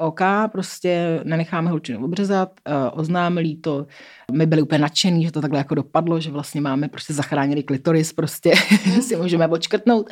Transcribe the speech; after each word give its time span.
OK, 0.00 0.20
prostě 0.52 1.20
nenecháme 1.24 1.70
holčinu 1.70 2.04
obřezat, 2.04 2.52
uh, 2.68 3.00
oznámili 3.00 3.54
to, 3.54 3.86
my 4.32 4.46
byli 4.46 4.62
úplně 4.62 4.78
nadšení, 4.78 5.24
že 5.24 5.32
to 5.32 5.40
takhle 5.40 5.58
jako 5.58 5.74
dopadlo, 5.74 6.20
že 6.20 6.30
vlastně 6.30 6.60
máme 6.60 6.88
prostě 6.88 7.14
zachráněný 7.14 7.62
klitoris, 7.62 8.12
prostě 8.12 8.52
si 9.00 9.16
můžeme 9.16 9.48
odškrtnout. 9.48 10.10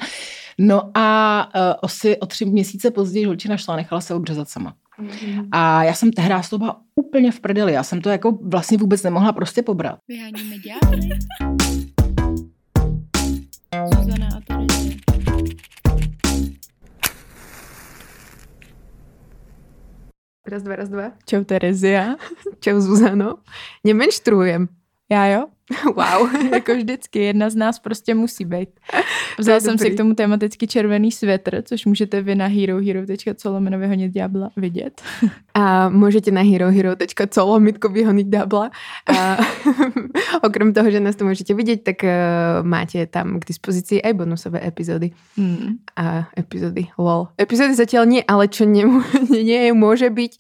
No 0.59 0.91
a 0.95 1.49
uh, 1.55 1.63
osi, 1.81 2.17
o 2.17 2.27
tři 2.27 2.45
měsíce 2.45 2.91
později 2.91 3.27
holčina 3.27 3.57
šla, 3.57 3.77
nechala 3.77 4.01
se 4.01 4.15
obřezat 4.15 4.49
sama. 4.49 4.75
Mm-hmm. 5.01 5.49
A 5.53 5.85
já 5.85 5.95
jsem 5.95 6.11
tehdy 6.13 6.35
z 6.43 6.51
toho 6.51 6.59
byla 6.59 6.81
úplně 6.95 7.33
v 7.33 7.41
prdeli. 7.41 7.73
Já 7.73 7.83
jsem 7.83 8.01
to 8.01 8.09
jako 8.09 8.39
vlastně 8.43 8.79
vůbec 8.79 9.03
nemohla 9.03 9.33
prostě 9.33 9.63
pobrat. 9.63 9.99
Vyháníme 10.09 10.57
ďábly. 10.59 11.09
Zuzana 13.95 14.29
a 14.37 14.58
Raz, 20.49 20.63
dva, 20.65 20.77
raz, 20.77 20.89
dva. 20.89 21.13
Čau 21.29 21.45
Terezia. 21.45 22.17
Čau 22.65 22.81
Zuzano. 22.81 23.45
Nemenštrujem. 23.85 24.78
Já 25.11 25.27
jo? 25.27 25.47
Wow. 25.97 26.29
jako 26.53 26.75
vždycky, 26.75 27.19
jedna 27.19 27.51
z 27.51 27.57
nás 27.57 27.79
prostě 27.79 28.15
musí 28.15 28.45
být. 28.45 28.69
Vzala 29.39 29.61
jsem 29.61 29.79
si 29.79 29.91
k 29.91 29.97
tomu 29.97 30.15
tematicky 30.15 30.67
červený 30.67 31.13
svetr, 31.13 31.63
což 31.63 31.87
můžete 31.87 32.23
vy 32.23 32.35
na 32.35 32.47
herohero.co 32.47 33.53
lomeno 33.53 33.79
vyhonit 33.79 34.13
ďábla 34.13 34.51
vidět. 34.57 35.03
A 35.55 35.89
můžete 35.89 36.31
na 36.31 36.43
herohero.co 36.43 37.47
lomitko 37.47 37.89
vyhonit 37.89 38.27
ďábla. 38.27 38.71
A 39.19 39.37
okrem 40.43 40.73
toho, 40.73 40.91
že 40.91 41.01
nás 41.01 41.17
to 41.17 41.25
můžete 41.25 41.55
vidět, 41.55 41.83
tak 41.85 41.97
uh, 42.03 42.67
máte 42.67 43.07
tam 43.07 43.41
k 43.41 43.45
dispozici 43.45 44.03
aj 44.03 44.13
bonusové 44.13 44.67
epizody. 44.67 45.11
Hmm. 45.37 45.79
A 45.97 46.29
epizody, 46.39 46.87
lol. 46.99 47.29
Epizody 47.41 47.75
zatiaľ 47.75 48.07
nie, 48.07 48.23
ale 48.27 48.49
čo 48.49 48.65
nie, 48.65 48.87
nie 49.31 49.73
môže 49.73 50.11
byť. 50.11 50.33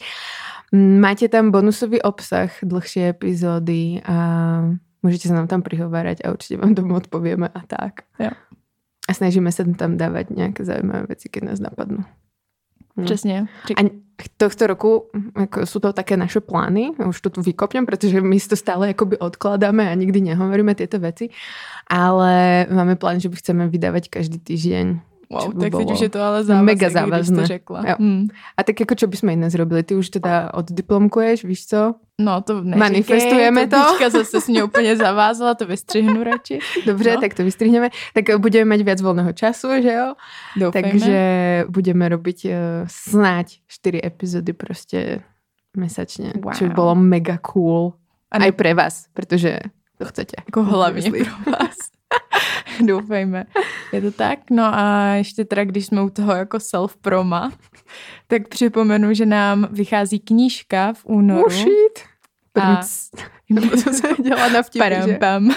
Máte 0.72 1.28
tam 1.28 1.50
bonusový 1.50 2.02
obsah, 2.02 2.50
dlhšie 2.62 3.08
epizódy 3.08 4.02
a 4.04 4.14
Můžete 5.02 5.28
se 5.28 5.34
nám 5.34 5.46
tam 5.46 5.62
prihovárať 5.62 6.18
a 6.24 6.30
určitě 6.30 6.56
vám 6.56 6.74
tomu 6.74 6.94
odpovieme 6.94 7.48
a 7.48 7.60
tak. 7.66 7.92
Jo. 8.18 8.30
A 9.08 9.14
snažíme 9.14 9.52
se 9.52 9.64
tam 9.64 9.96
dávat 9.96 10.30
nějaké 10.30 10.64
zajímavé 10.64 11.04
věci, 11.08 11.28
keď 11.28 11.42
nás 11.42 11.60
napadnou. 11.60 12.04
Hm. 12.96 13.04
Přesně. 13.04 13.46
A 13.76 13.90
tohto 14.36 14.66
roku 14.66 15.10
jako 15.40 15.66
jsou 15.66 15.80
to 15.80 15.92
také 15.92 16.16
naše 16.16 16.40
plány, 16.40 16.90
už 17.08 17.20
to 17.20 17.30
tu 17.30 17.42
vykopnem, 17.42 17.86
protože 17.86 18.20
my 18.20 18.40
si 18.40 18.48
to 18.48 18.56
stále 18.56 18.88
jakoby 18.88 19.18
odkladáme 19.18 19.90
a 19.90 19.94
nikdy 19.94 20.20
nehovoríme 20.20 20.74
tyto 20.74 20.98
věci, 20.98 21.28
ale 21.86 22.66
máme 22.70 22.96
plán, 22.96 23.20
že 23.20 23.28
by 23.28 23.36
chceme 23.36 23.68
vydávat 23.68 24.08
každý 24.08 24.38
týždeň 24.38 25.00
Wow, 25.30 25.60
tak 25.60 25.72
teď 25.76 25.90
už 25.90 26.00
je 26.00 26.08
to 26.08 26.20
ale 26.22 26.44
závazné, 26.44 26.62
mega 26.66 26.90
závazné. 26.90 27.40
to 27.40 27.46
řekla. 27.46 27.82
Jo. 27.88 27.94
Hmm. 27.98 28.26
A 28.56 28.62
tak 28.62 28.80
jako 28.80 28.94
čo 28.94 29.06
bychom 29.06 29.28
jiné 29.28 29.50
zrobili? 29.50 29.82
Ty 29.82 29.94
už 29.94 30.10
teda 30.10 30.50
oddiplomkuješ, 30.54 31.44
víš 31.44 31.66
co? 31.66 31.94
No 32.20 32.40
to 32.40 32.54
neříkej, 32.62 32.78
Manifestujeme 32.78 33.66
to. 33.66 33.76
to. 34.10 34.10
zase 34.10 34.38
mě 34.52 34.64
úplně 34.64 34.96
zavázala, 34.96 35.54
to 35.54 35.66
vystřihnu 35.66 36.24
radši. 36.24 36.58
Dobře, 36.86 37.14
no. 37.14 37.20
tak 37.20 37.34
to 37.34 37.44
vystřihneme. 37.44 37.88
Tak 38.14 38.38
budeme 38.40 38.76
mít 38.76 38.88
víc 38.90 39.02
volného 39.02 39.32
času, 39.32 39.68
že 39.82 39.92
jo? 39.92 40.14
Doufejme. 40.56 40.90
Takže 40.90 41.64
budeme 41.68 42.08
robiť 42.08 42.44
uh, 42.44 42.50
snáď 42.86 43.58
4 43.66 44.00
epizody 44.04 44.52
prostě 44.52 45.20
mesačně, 45.76 46.32
Wow. 46.42 46.52
čo 46.54 46.64
by 46.64 46.70
bylo 46.70 46.94
mega 46.94 47.38
cool. 47.38 47.92
A 48.30 48.38
ne- 48.38 48.44
Aj 48.44 48.52
pre 48.52 48.74
vás, 48.74 49.06
protože 49.14 49.58
to 49.98 50.04
chcete. 50.04 50.32
Jako 50.46 50.64
hlavně 50.64 51.10
pro 51.10 51.52
vás. 51.52 51.76
Doufejme. 52.86 53.44
Je 53.92 54.00
to 54.00 54.10
tak? 54.10 54.38
No 54.50 54.64
a 54.64 55.06
ještě 55.14 55.44
teda, 55.44 55.64
když 55.64 55.86
jsme 55.86 56.02
u 56.02 56.10
toho 56.10 56.32
jako 56.32 56.56
self-proma, 56.56 57.52
tak 58.26 58.48
připomenu, 58.48 59.14
že 59.14 59.26
nám 59.26 59.68
vychází 59.70 60.18
knížka 60.20 60.92
v 60.92 61.06
únoru. 61.06 61.44
Oh 61.44 61.52
shit. 61.52 61.98
A- 62.54 62.76
Prc. 62.76 63.08
Nebo 63.50 63.70
to 63.70 63.92
se 63.92 64.08
dělá 64.22 64.48
na 64.48 64.62
Param, 64.78 65.08
že? 65.08 65.14
pam. 65.14 65.50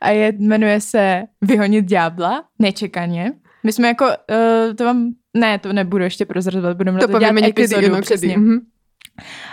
A 0.00 0.10
je, 0.10 0.32
jmenuje 0.38 0.80
se 0.80 1.22
Vyhonit 1.40 1.84
ďábla, 1.84 2.44
nečekaně. 2.58 3.32
My 3.64 3.72
jsme 3.72 3.88
jako, 3.88 4.04
uh, 4.04 4.74
to 4.76 4.84
vám, 4.84 5.08
ne, 5.36 5.58
to 5.58 5.72
nebudu 5.72 6.04
ještě 6.04 6.26
prozrazovat, 6.26 6.76
budeme 6.76 7.00
To 7.00 7.08
to 7.08 7.18
dělat 7.18 7.34
epizodu, 7.44 8.00
přesně. 8.00 8.38
Mhm. 8.38 8.58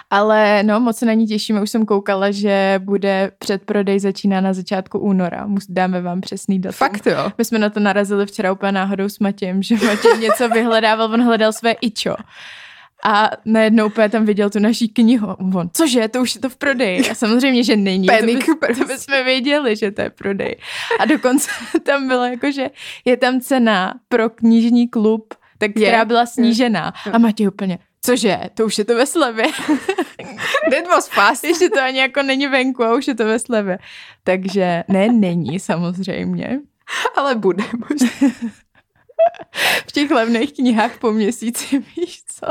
Ale 0.09 0.63
no, 0.63 0.79
moc 0.79 0.97
se 0.97 1.05
na 1.05 1.13
ní 1.13 1.27
těšíme, 1.27 1.61
už 1.61 1.69
jsem 1.69 1.85
koukala, 1.85 2.31
že 2.31 2.79
bude 2.83 3.31
předprodej 3.39 3.99
začíná 3.99 4.41
na 4.41 4.53
začátku 4.53 4.99
února. 4.99 5.47
Dáme 5.69 6.01
vám 6.01 6.21
přesný 6.21 6.59
datum. 6.59 6.77
Fakt 6.77 7.05
jo. 7.05 7.31
My 7.37 7.45
jsme 7.45 7.59
na 7.59 7.69
to 7.69 7.79
narazili 7.79 8.25
včera 8.25 8.51
úplně 8.51 8.71
náhodou 8.71 9.09
s 9.09 9.19
Matějem, 9.19 9.63
že 9.63 9.75
Matěj 9.75 10.17
něco 10.19 10.49
vyhledával, 10.49 11.13
on 11.13 11.23
hledal 11.23 11.53
své 11.53 11.71
ičo. 11.71 12.15
A 13.03 13.29
najednou 13.45 13.85
úplně 13.85 14.09
tam 14.09 14.25
viděl 14.25 14.49
tu 14.49 14.59
naší 14.59 14.89
knihu. 14.89 15.27
On, 15.55 15.69
cože, 15.73 16.07
to 16.07 16.21
už 16.21 16.35
je 16.35 16.41
to 16.41 16.49
v 16.49 16.55
prodeji. 16.55 17.09
A 17.09 17.15
samozřejmě, 17.15 17.63
že 17.63 17.75
není. 17.75 18.07
Panic 18.07 18.45
to, 18.45 18.51
by, 18.53 18.59
to 18.59 18.65
prostě. 18.65 18.85
bychom 18.85 19.25
věděli, 19.25 19.75
že 19.75 19.91
to 19.91 20.01
je 20.01 20.09
prodej. 20.09 20.55
A 20.99 21.05
dokonce 21.05 21.49
tam 21.83 22.07
bylo 22.07 22.25
jako, 22.25 22.51
že 22.51 22.69
je 23.05 23.17
tam 23.17 23.39
cena 23.39 23.93
pro 24.07 24.29
knižní 24.29 24.87
klub, 24.87 25.33
tak 25.57 25.71
která 25.71 26.05
byla 26.05 26.25
snížená. 26.25 26.93
A 27.11 27.17
Matěj 27.17 27.47
úplně, 27.47 27.79
cože, 28.05 28.39
to 28.53 28.65
už 28.65 28.77
je 28.77 28.85
to 28.85 28.95
ve 28.95 29.05
slevě. 29.05 29.45
That 30.71 30.87
was 30.87 31.09
fast. 31.09 31.43
Ještě 31.43 31.69
to 31.69 31.81
ani 31.81 31.99
jako 31.99 32.23
není 32.23 32.47
venku 32.47 32.83
a 32.83 32.95
už 32.95 33.07
je 33.07 33.15
to 33.15 33.25
ve 33.25 33.39
slevě. 33.39 33.79
Takže 34.23 34.83
ne, 34.87 35.07
není 35.07 35.59
samozřejmě. 35.59 36.59
Ale 37.15 37.35
bude 37.35 37.63
možná. 37.89 38.29
v 39.87 39.91
těch 39.91 40.11
levných 40.11 40.53
knihách 40.53 40.99
po 40.99 41.11
měsíci, 41.11 41.79
víš 41.97 42.23
co? 42.25 42.47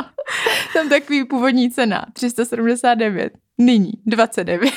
Tam 0.72 0.88
takový 0.88 1.24
původní 1.24 1.70
cena, 1.70 2.06
379, 2.12 3.32
nyní 3.58 3.92
29. 4.06 4.74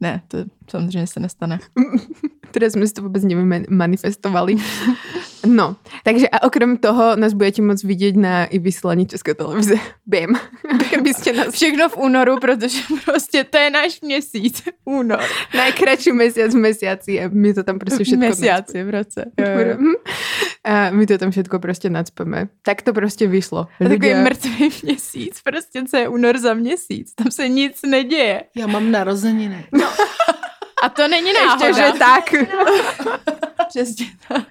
ne, 0.00 0.22
to 0.28 0.38
samozřejmě 0.72 1.06
se 1.06 1.20
nestane. 1.20 1.58
Teda 2.50 2.70
jsme 2.70 2.86
si 2.86 2.92
to 2.92 3.02
vůbec 3.02 3.22
manifestovali. 3.68 4.56
No, 5.46 5.76
takže 6.04 6.28
a 6.28 6.42
okrem 6.42 6.76
toho 6.76 7.16
nás 7.16 7.32
budete 7.32 7.62
moc 7.62 7.84
vidět 7.84 8.16
na 8.16 8.44
i 8.44 8.58
vysílání 8.58 9.06
České 9.06 9.34
televize. 9.34 9.74
Bim. 10.06 10.36
Kdybyste 10.88 11.32
nás 11.32 11.54
Všechno 11.54 11.88
v 11.88 11.96
únoru, 11.96 12.38
protože 12.40 12.78
prostě 13.04 13.44
to 13.44 13.58
je 13.58 13.70
náš 13.70 14.00
měsíc. 14.00 14.62
Únor. 14.84 15.20
najkratší 15.56 16.12
mesiac 16.12 16.54
v 16.54 16.58
mesiaci 16.58 17.20
a 17.20 17.30
my 17.32 17.54
to 17.54 17.62
tam 17.62 17.78
prostě 17.78 18.04
všetko 18.04 18.26
Měsíci 18.26 18.84
v 18.84 18.90
roce. 18.90 19.24
Mhm. 19.38 19.92
A 20.64 20.90
my 20.90 21.06
to 21.06 21.18
tam 21.18 21.30
všetko 21.30 21.58
prostě 21.58 21.90
nacpeme. 21.90 22.48
Tak 22.62 22.82
to 22.82 22.92
prostě 22.92 23.26
vyšlo. 23.26 23.66
A 23.80 23.88
takový 23.88 24.14
mrtvý 24.14 24.70
měsíc, 24.82 25.40
prostě 25.44 25.84
co 25.90 25.96
je 25.96 26.08
únor 26.08 26.38
za 26.38 26.54
měsíc. 26.54 27.14
Tam 27.14 27.30
se 27.30 27.48
nic 27.48 27.80
neděje. 27.86 28.42
Já 28.56 28.66
mám 28.66 28.90
narozeniny. 28.90 29.64
No. 29.72 29.88
A 30.82 30.88
to 30.88 31.08
není 31.08 31.32
náhoda. 31.32 31.66
Ještě, 31.66 31.82
že 31.82 31.98
tak. 31.98 32.34
Přesně 33.68 34.06
tak. 34.28 34.46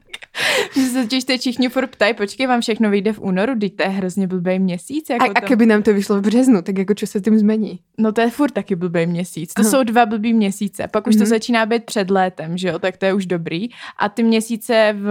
Že 0.76 0.82
se 0.82 1.02
totiž 1.04 1.24
teď 1.24 1.42
všichni 1.42 1.70
furt 1.70 1.88
ptají, 1.88 2.14
počkej, 2.14 2.48
vám 2.48 2.62
všechno 2.62 2.90
vyjde 2.90 3.14
v 3.14 3.20
únoru, 3.20 3.60
teď 3.60 3.76
to 3.76 3.84
je 3.84 3.90
hrozně 3.90 4.28
blbý 4.28 4.60
měsíc. 4.60 5.10
Jako 5.10 5.26
A, 5.26 5.28
a 5.30 5.34
tam. 5.34 5.48
keby 5.48 5.66
nám 5.66 5.84
to 5.84 5.94
vyšlo 5.94 6.18
v 6.18 6.22
březnu, 6.22 6.62
tak 6.62 6.78
jako 6.78 6.94
čo 6.94 7.08
se 7.08 7.22
tím 7.22 7.40
změní? 7.40 7.80
No 7.98 8.12
to 8.12 8.22
je 8.22 8.30
furt 8.30 8.52
taky 8.52 8.76
blbý 8.76 9.06
měsíc. 9.06 9.54
To 9.54 9.62
Aha. 9.62 9.70
jsou 9.70 9.84
dva 9.84 10.06
blbý 10.06 10.34
měsíce. 10.34 10.88
Pak 10.92 11.08
už 11.08 11.16
to 11.16 11.20
Mhm. 11.20 11.26
začíná 11.30 11.66
být 11.66 11.84
před 11.84 12.10
létem, 12.10 12.58
že 12.58 12.68
jo, 12.68 12.80
tak 12.80 12.98
to 12.98 13.06
je 13.06 13.14
už 13.14 13.26
dobrý. 13.26 13.68
A 14.00 14.10
ty 14.10 14.24
měsíce 14.24 14.96
v, 14.98 15.10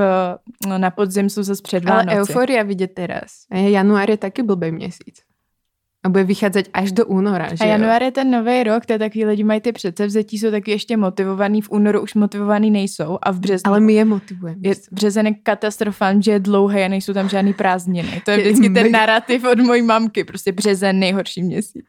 no, 0.67 0.79
na 0.79 0.91
podzim 0.91 1.31
jsou 1.31 1.43
zase 1.43 1.63
před 1.63 1.87
Ale 1.87 1.97
Vánoci. 2.07 2.33
euforia 2.33 2.63
vidět 2.63 2.91
teraz. 2.95 3.27
A 3.51 3.57
január 3.57 4.11
je 4.11 4.17
taky 4.17 4.43
blbý 4.43 4.71
měsíc. 4.73 5.23
A 6.05 6.09
bude 6.09 6.25
vycházet 6.25 6.69
až 6.73 6.93
do 6.93 7.07
února, 7.07 7.49
že 7.49 7.57
A 7.61 7.65
jo? 7.65 7.71
január 7.71 8.03
je 8.03 8.11
ten 8.11 8.31
nový 8.31 8.63
rok, 8.63 8.87
to 8.87 8.93
je 8.93 8.99
takový 8.99 9.25
lidi 9.25 9.45
mají 9.45 9.61
ty 9.61 9.73
předsevzetí, 9.73 10.39
jsou 10.39 10.51
taky 10.51 10.71
ještě 10.71 10.97
motivovaný, 10.97 11.63
v 11.63 11.71
únoru 11.71 12.01
už 12.01 12.15
motivovaný 12.15 12.71
nejsou 12.71 13.19
a 13.23 13.31
v 13.31 13.41
březnu 13.41 13.69
Ale 13.71 13.81
my 13.81 13.93
je 13.93 14.05
motivujeme. 14.05 14.59
je 14.63 14.75
březen 14.93 15.27
je 15.27 15.35
katastrofální, 15.35 16.23
že 16.23 16.31
je 16.33 16.39
dlouhý 16.41 16.83
a 16.83 16.89
nejsou 16.89 17.13
tam 17.13 17.29
žádný 17.29 17.53
prázdniny. 17.55 18.23
To 18.25 18.31
je 18.31 18.37
vždycky 18.39 18.71
ten 18.71 18.91
narrativ 18.93 19.45
od 19.45 19.59
mojí 19.59 19.83
mamky, 19.83 20.25
prostě 20.25 20.53
březen 20.53 20.99
nejhorší 20.99 21.43
měsíc. 21.43 21.85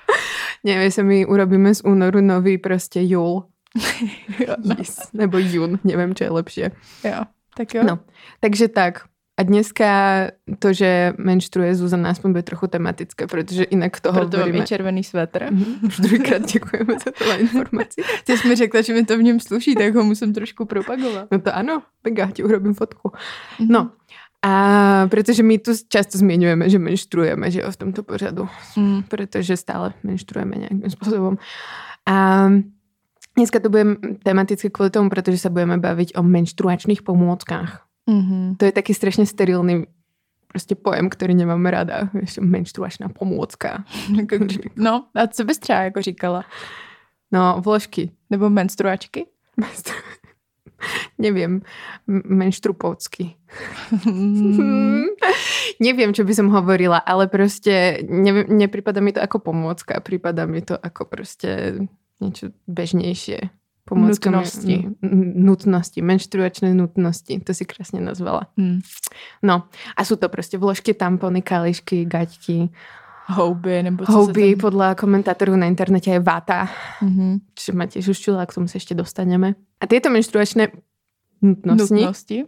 Nevím, 0.64 0.82
jestli 0.82 1.02
my 1.02 1.26
urobíme 1.26 1.74
z 1.74 1.80
únoru 1.84 2.20
nový 2.20 2.58
prostě 2.58 3.00
jul. 3.02 3.44
Jo, 4.48 4.54
no. 4.64 4.74
Yes. 4.78 4.98
Nebo 5.12 5.38
jun, 5.38 5.78
nevím, 5.84 6.14
čo 6.14 6.24
je 6.24 6.30
lepší. 6.30 6.60
jo. 7.04 7.22
Tak 7.56 7.74
jo. 7.74 7.82
No, 7.86 7.98
takže 8.40 8.68
tak. 8.68 9.00
A 9.40 9.42
dneska 9.42 9.86
to, 10.58 10.72
že 10.72 11.12
menštruuje 11.18 11.74
Zuzana, 11.74 12.10
aspoň 12.10 12.30
bude 12.30 12.42
trochu 12.42 12.66
tematické, 12.66 13.26
protože 13.26 13.66
jinak 13.70 14.00
toho 14.00 14.20
Proto 14.20 14.36
hovoríme. 14.36 14.58
i 14.64 14.66
červený 14.66 15.04
svetr. 15.04 15.44
Mhm, 15.50 15.74
Už 15.86 15.96
druhýkrát 16.00 16.52
děkujeme 16.52 16.94
za 17.04 17.10
tuhle 17.18 17.36
informaci. 17.36 18.02
Ty 18.24 18.36
jsi 18.36 18.48
mi 18.48 18.54
řekla, 18.56 18.80
že 18.82 18.94
mi 18.94 19.04
to 19.04 19.18
v 19.18 19.22
něm 19.22 19.40
sluší, 19.40 19.74
tak 19.74 19.94
ho 19.94 20.04
musím 20.04 20.32
trošku 20.32 20.64
propagovat. 20.64 21.28
No 21.32 21.40
to 21.40 21.56
ano, 21.56 21.82
mega, 22.04 22.30
ti 22.30 22.44
urobím 22.44 22.74
fotku. 22.74 23.12
No, 23.68 23.90
a 24.44 25.06
protože 25.10 25.42
my 25.42 25.58
tu 25.58 25.72
často 25.88 26.18
zmiňujeme, 26.18 26.70
že 26.70 26.78
menštrujeme, 26.78 27.50
že 27.50 27.60
jo, 27.60 27.70
v 27.70 27.76
tomto 27.76 28.02
pořadu, 28.02 28.48
Mm. 28.76 29.02
protože 29.02 29.56
stále 29.56 29.92
menštrujeme 30.02 30.56
nějakým 30.56 30.90
způsobem. 30.90 31.36
A 32.08 32.46
dneska 33.36 33.60
to 33.60 33.68
bude 33.68 33.84
tematicky 34.24 34.70
kvůli 34.70 34.90
tomu, 34.90 35.10
protože 35.10 35.38
se 35.38 35.50
budeme 35.50 35.78
bavit 35.78 36.08
o 36.16 36.22
menštruačných 36.22 37.02
pomůckách. 37.02 37.82
Mm-hmm. 38.10 38.56
To 38.56 38.64
je 38.64 38.72
taky 38.72 38.94
strašně 38.94 39.26
sterilný 39.26 39.84
prostě 40.48 40.74
pojem, 40.74 41.08
který 41.08 41.34
nemám 41.34 41.66
ráda. 41.66 42.10
Ještě 42.20 42.40
menstruačná 42.40 43.08
pomůcka. 43.08 43.84
No, 44.76 45.04
a 45.14 45.26
co 45.26 45.44
bys 45.44 45.58
třeba 45.58 45.78
jako 45.78 46.02
říkala? 46.02 46.44
No, 47.32 47.60
vložky. 47.64 48.10
Nebo 48.30 48.50
menstruačky? 48.50 49.26
Menstru... 49.56 49.94
Neviem, 51.18 51.62
m- 52.08 52.22
menštrupovsky. 52.24 53.36
Mm. 54.06 55.14
Neviem, 55.80 56.10
čo 56.10 56.26
by 56.26 56.34
som 56.34 56.50
hovorila, 56.50 56.98
ale 56.98 57.30
proste 57.30 58.02
neviem, 58.06 58.50
nepripada 58.50 58.98
mi 58.98 59.14
to 59.14 59.22
ako 59.22 59.38
pomôcka, 59.38 60.02
prípada 60.02 60.46
mi 60.46 60.58
to 60.62 60.74
ako 60.74 61.06
proste 61.06 61.78
niečo 62.18 62.50
bežnejšie. 62.66 63.50
Mi- 63.90 64.06
Nutnosti. 64.06 64.76
nutnosti, 65.34 65.98
menštruačné 65.98 66.70
nutnosti, 66.70 67.34
to 67.42 67.50
si 67.50 67.64
krásne 67.66 67.98
nazvala. 67.98 68.46
Hmm. 68.54 68.78
No, 69.42 69.66
a 69.92 70.00
sú 70.06 70.14
to 70.14 70.30
proste 70.30 70.54
vložky, 70.54 70.94
tampony, 70.94 71.42
kališky, 71.42 72.06
gaťky, 72.06 72.70
Houby, 73.26 73.82
nebo 73.82 74.02
co 74.06 74.12
houby, 74.12 74.50
se 74.50 74.56
tam... 74.56 74.60
podľa 74.60 74.88
komentátorov 74.94 75.54
na 75.56 75.66
internete 75.66 76.10
Mhm. 77.02 77.54
čiže 77.54 77.72
ma 77.72 77.86
tiež 77.86 78.08
už 78.08 78.18
čula, 78.18 78.46
k 78.46 78.54
tomu 78.54 78.66
sa 78.66 78.78
ešte 78.78 78.94
dostaneme. 78.94 79.54
A 79.78 79.86
tieto 79.86 80.10
menštruačné 80.10 80.74
nutnosti, 81.42 81.94
Nutnosti. 81.94 82.38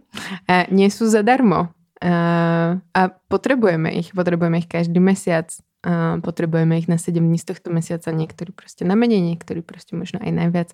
a 0.50 0.66
nie 0.70 0.90
sú 0.90 1.06
zadarmo. 1.06 1.70
A, 2.02 2.12
a 2.90 3.00
potrebujeme 3.30 3.90
ich. 3.94 4.10
Potrebujeme 4.12 4.58
ich 4.58 4.68
každý 4.68 4.98
mesiac. 4.98 5.50
A 5.84 6.16
potrebujeme 6.24 6.80
ich 6.80 6.88
na 6.88 6.96
7 6.96 7.20
dní 7.20 7.36
z 7.36 7.52
tohto 7.52 7.68
mesiaca. 7.68 8.08
Niektorí 8.08 8.56
proste 8.56 8.88
na 8.88 8.96
menej, 8.96 9.20
niektorí 9.20 9.60
proste 9.60 9.92
možno 9.92 10.16
aj 10.24 10.32
najviac. 10.32 10.68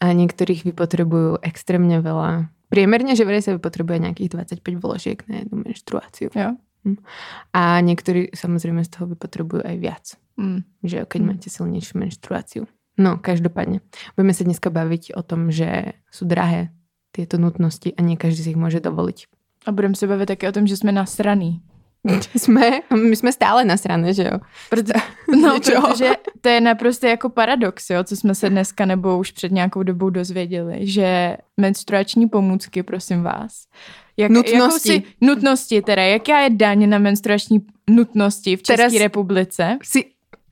A 0.00 0.12
niektorých 0.12 0.68
vypotrebujú 0.68 1.40
extrémne 1.40 2.04
veľa. 2.04 2.52
Priemerne, 2.68 3.16
že 3.16 3.24
vraj 3.24 3.40
sa 3.40 3.56
vypotrebuje 3.56 3.98
nejakých 4.04 4.60
25 4.60 4.76
vložiek 4.76 5.18
na 5.24 5.42
jednu 5.42 5.64
menštruáciu. 5.64 6.28
Jo. 6.36 6.60
A 7.52 7.80
niektorí 7.80 8.32
samozrejme 8.32 8.84
z 8.84 8.90
toho 8.92 9.04
vypotrebujú 9.12 9.64
aj 9.64 9.76
viac. 9.80 10.04
Hmm. 10.40 10.64
Že 10.80 11.04
keď 11.04 11.20
Mm. 11.20 11.28
máte 11.28 11.48
silnejšiu 11.52 11.94
menštruáciu. 12.00 12.62
No, 12.96 13.16
každopádne. 13.20 13.80
Budeme 14.16 14.32
sa 14.32 14.44
dneska 14.44 14.68
baviť 14.72 15.16
o 15.16 15.22
tom, 15.24 15.52
že 15.52 15.96
sú 16.08 16.24
drahé 16.24 16.72
tieto 17.12 17.36
nutnosti 17.36 17.92
a 17.96 18.00
nie 18.00 18.16
každý 18.16 18.40
si 18.44 18.50
ich 18.52 18.60
môže 18.60 18.80
dovoliť. 18.80 19.28
A 19.66 19.72
budeme 19.72 19.96
se 19.96 20.06
bavit 20.06 20.28
taky 20.28 20.48
o 20.48 20.52
tom, 20.52 20.66
že 20.66 20.76
jsme 20.76 20.92
nasraný. 20.92 21.60
Jsme, 22.36 22.70
my 23.08 23.16
jsme 23.16 23.32
stále 23.32 23.64
nasrané, 23.64 24.14
že 24.14 24.22
jo? 24.22 24.38
Proto, 24.70 24.92
no, 25.42 25.54
Ničeho. 25.54 25.88
protože 25.88 26.10
to 26.40 26.48
je 26.48 26.60
naprosto 26.60 27.06
jako 27.06 27.28
paradox, 27.28 27.90
jo, 27.90 28.04
co 28.04 28.16
jsme 28.16 28.34
se 28.34 28.50
dneska 28.50 28.84
nebo 28.86 29.18
už 29.18 29.30
před 29.30 29.52
nějakou 29.52 29.82
dobou 29.82 30.10
dozvěděli, 30.10 30.76
že 30.80 31.36
menstruační 31.56 32.26
pomůcky, 32.28 32.82
prosím 32.82 33.22
vás, 33.22 33.64
jak, 34.16 34.30
Nutnosti. 34.30 34.92
jakousi- 34.92 35.02
nutnosti 35.20 35.82
teda, 35.82 36.02
jaká 36.02 36.38
je 36.40 36.50
daň 36.50 36.88
na 36.88 36.98
menstruační 36.98 37.60
nutnosti 37.90 38.56
v 38.56 38.62
České 38.62 38.76
Teraz- 38.76 38.92
republice? 38.98 39.78
Si, 39.82 40.04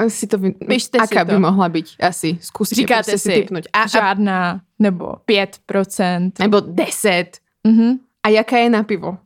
si 0.08 0.26
to 0.26 0.38
vy... 0.38 0.50
Pište 0.52 0.98
si 0.98 1.04
Aká 1.04 1.24
by 1.24 1.32
to. 1.32 1.40
mohla 1.40 1.68
byť? 1.68 1.96
Asi. 2.00 2.38
Skúste 2.40 2.74
Říkáte 2.74 3.10
prostě 3.10 3.18
si, 3.18 3.40
typnúť. 3.40 3.64
A, 3.72 3.82
a, 3.82 3.86
Žádná, 3.86 4.60
nebo 4.78 5.12
5%. 5.28 6.32
nebo 6.38 6.60
10. 6.60 7.26
Mhm. 7.66 7.98
A 8.22 8.28
jaká 8.28 8.56
je 8.58 8.70
na 8.70 8.82
pivo? 8.82 9.18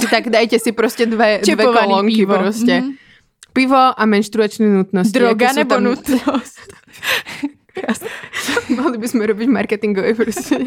Si 0.00 0.06
tak 0.10 0.28
dajte 0.28 0.58
si 0.58 0.72
prostě 0.72 1.06
dve, 1.06 1.38
dve 1.38 1.64
kolonky 1.64 2.14
pivo. 2.16 2.38
prostě. 2.38 2.80
Mhm. 2.80 2.90
Pivo 3.52 4.00
a 4.00 4.06
menštruačné 4.06 4.66
nutnosti. 4.66 5.12
Droga 5.18 5.46
jaké 5.46 5.54
sú 5.54 5.58
nebo 5.58 5.74
tam- 5.74 5.84
nutnost? 5.84 6.58
Mohli 8.74 8.98
by 8.98 9.06
sme 9.08 9.26
robiť 9.26 9.48
marketingové 9.48 10.14
prostě 10.14 10.58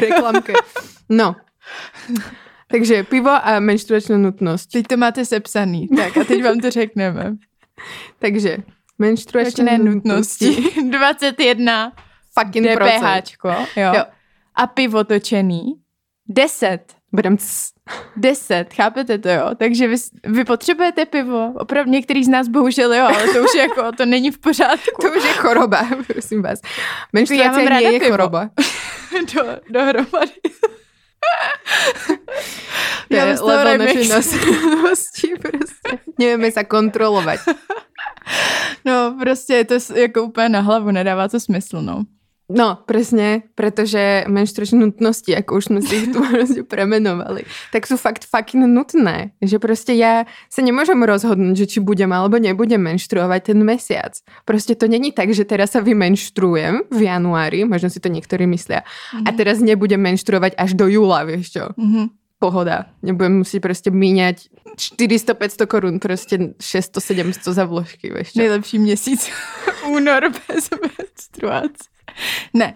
reklamky. 0.00 0.52
No. 1.08 1.36
Takže 2.70 3.02
pivo 3.04 3.30
a 3.30 3.60
menštruačná 3.60 4.16
nutnosť. 4.18 4.72
Teď 4.72 4.86
to 4.86 4.96
máte 4.96 5.24
sepsaný. 5.24 5.88
Tak 5.88 6.16
a 6.16 6.24
teď 6.24 6.44
vám 6.44 6.58
to 6.60 6.70
řekneme. 6.70 7.36
Takže 8.18 8.56
Menstruačné 8.98 9.78
nutnosti. 9.78 10.46
nutnosti. 10.50 10.90
21 10.90 11.92
Fucking 12.38 12.66
procent. 12.76 13.02
DPHčko, 13.02 13.48
jo. 13.76 13.90
Jo. 13.94 14.04
A 14.54 14.66
pivo 14.66 15.04
točený 15.04 15.62
10. 16.28 16.78
Budem. 17.12 17.36
10, 18.16 18.74
chápete 18.74 19.18
to, 19.18 19.28
jo? 19.28 19.50
Takže 19.56 19.88
vy, 19.88 19.96
vy 20.24 20.44
potřebujete 20.44 21.06
pivo. 21.06 21.52
Opravdu 21.58 21.90
některý 21.90 22.24
z 22.24 22.28
nás 22.28 22.48
bohužel 22.48 22.94
jo, 22.94 23.04
ale 23.04 23.32
to 23.32 23.42
už 23.44 23.54
jako, 23.54 23.92
to 23.92 24.06
není 24.06 24.30
v 24.30 24.38
pořádku. 24.38 25.02
To 25.02 25.08
už 25.08 25.24
je 25.24 25.32
choroba, 25.32 25.88
prosím 26.06 26.42
vás. 26.42 26.60
Mám 27.12 27.66
ráda 27.66 27.88
je 27.88 28.00
pivo. 28.00 28.10
choroba. 28.10 28.50
Do, 29.34 29.42
dohromady. 29.70 30.32
To 33.08 33.16
Já 33.16 33.26
je 33.26 33.40
level 33.40 33.86
nasledovosti 34.08 35.32
prostě. 35.40 35.98
Nevieme 36.18 36.50
sa 36.52 36.64
kontrolovať. 36.64 37.40
No, 38.84 39.16
prostě 39.20 39.54
je 39.54 39.64
to 39.64 39.74
jako 39.94 40.22
úplně 40.22 40.48
na 40.48 40.60
hlavu, 40.60 40.90
nedává 40.90 41.28
to 41.28 41.40
smysl, 41.40 41.82
no. 41.82 42.04
No, 42.52 42.76
presne, 42.84 43.48
pretože 43.56 44.28
menštruačné 44.28 44.76
nutnosti, 44.76 45.32
ako 45.32 45.56
už 45.56 45.64
sme 45.64 45.80
si 45.80 45.94
ich 45.96 46.08
tu 46.12 46.20
prostě 46.20 46.62
premenovali, 46.62 47.44
tak 47.72 47.86
sú 47.86 47.96
fakt 47.96 48.28
fucking 48.28 48.68
nutné. 48.68 49.32
Že 49.40 49.58
proste 49.58 49.92
ja 49.96 50.28
sa 50.52 50.60
nemôžem 50.60 51.00
rozhodnúť, 51.00 51.56
že 51.56 51.66
či 51.66 51.78
budem 51.80 52.12
alebo 52.12 52.36
nebudem 52.36 52.80
menštruovať 52.80 53.40
ten 53.42 53.58
mesiac. 53.64 54.12
Proste 54.44 54.76
to 54.76 54.84
není 54.86 55.12
tak, 55.12 55.32
že 55.32 55.48
teraz 55.48 55.72
sa 55.72 55.80
vymenštruujem 55.80 56.92
v 56.92 57.00
januári, 57.00 57.64
možno 57.64 57.88
si 57.88 58.00
to 58.00 58.12
niektorí 58.12 58.44
myslia, 58.44 58.84
a 59.24 59.30
teraz 59.32 59.64
nebudem 59.64 60.00
menštruovať 60.00 60.52
až 60.60 60.76
do 60.76 60.86
júla, 60.86 61.24
vieš 61.24 61.56
čo. 61.56 61.64
Mhm. 61.76 62.20
Pohoda. 62.42 62.90
Nebudem 63.06 63.46
musieť 63.46 63.62
proste 63.62 63.94
míňať 63.94 64.50
400-500 64.74 65.70
korun, 65.70 66.02
proste 66.02 66.58
600-700 66.58 67.38
za 67.38 67.64
vložky, 67.70 68.10
čo. 68.10 68.34
Nejlepší 68.34 68.82
měsíc. 68.82 69.30
Únor 69.86 70.26
bez 70.26 70.66
menstruace. 70.74 71.91
Ne. 72.54 72.74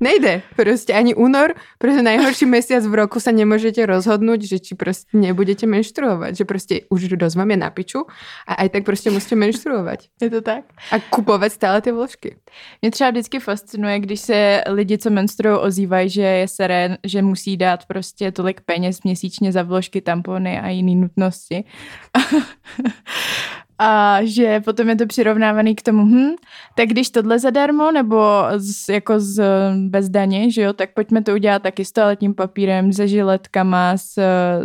Nejde. 0.00 0.42
Proste 0.56 0.90
ani 0.90 1.14
únor, 1.14 1.54
proste 1.78 2.02
najhorší 2.02 2.46
mesiac 2.46 2.82
v 2.82 2.94
roku 2.94 3.22
sa 3.22 3.30
nemôžete 3.30 3.78
rozhodnúť, 3.86 4.42
že 4.42 4.58
či 4.58 4.74
proste 4.74 5.06
nebudete 5.14 5.70
menštruovať. 5.70 6.34
Že 6.34 6.44
proste 6.44 6.74
už 6.90 7.14
dosť 7.14 7.36
vám 7.38 7.54
je 7.54 7.58
na 7.62 7.70
piču 7.70 8.02
a 8.50 8.66
aj 8.66 8.68
tak 8.74 8.82
proste 8.82 9.14
musíte 9.14 9.38
menštruovať. 9.38 10.10
Je 10.18 10.30
to 10.30 10.42
tak? 10.42 10.66
A 10.90 10.98
kupovať 10.98 11.52
stále 11.52 11.80
ty 11.80 11.92
vložky. 11.92 12.36
Mě 12.82 12.90
třeba 12.90 13.10
vždycky 13.10 13.38
fascinuje, 13.38 14.00
když 14.00 14.20
se 14.20 14.64
lidi, 14.66 14.98
co 14.98 15.10
menstruují, 15.10 15.58
ozývají, 15.58 16.10
že 16.10 16.22
je 16.22 16.48
serén, 16.48 16.98
že 17.04 17.22
musí 17.22 17.56
dát 17.56 17.86
prostě 17.86 18.32
tolik 18.32 18.60
peněz 18.60 19.02
měsíčně 19.02 19.52
za 19.52 19.62
vložky, 19.62 20.00
tampony 20.00 20.60
a 20.60 20.68
jiné 20.68 21.00
nutnosti. 21.00 21.64
A 23.78 24.18
že 24.22 24.60
potom 24.60 24.88
je 24.88 24.96
to 24.96 25.06
přirovnávaný 25.06 25.74
k 25.74 25.82
tomu, 25.82 26.04
hm, 26.04 26.30
tak 26.74 26.88
když 26.88 27.10
tohle 27.10 27.38
zadarmo, 27.38 27.92
nebo 27.92 28.44
z, 28.56 28.88
jako 28.88 29.20
z, 29.20 29.44
bez 29.88 30.08
daně, 30.08 30.50
že 30.50 30.62
jo, 30.62 30.72
tak 30.72 30.90
pojďme 30.94 31.22
to 31.22 31.32
udělat 31.32 31.62
taky 31.62 31.84
s 31.84 31.92
toaletním 31.92 32.34
papírem, 32.34 32.92
se 32.92 33.08
žiletkama, 33.08 33.96
s, 33.96 34.14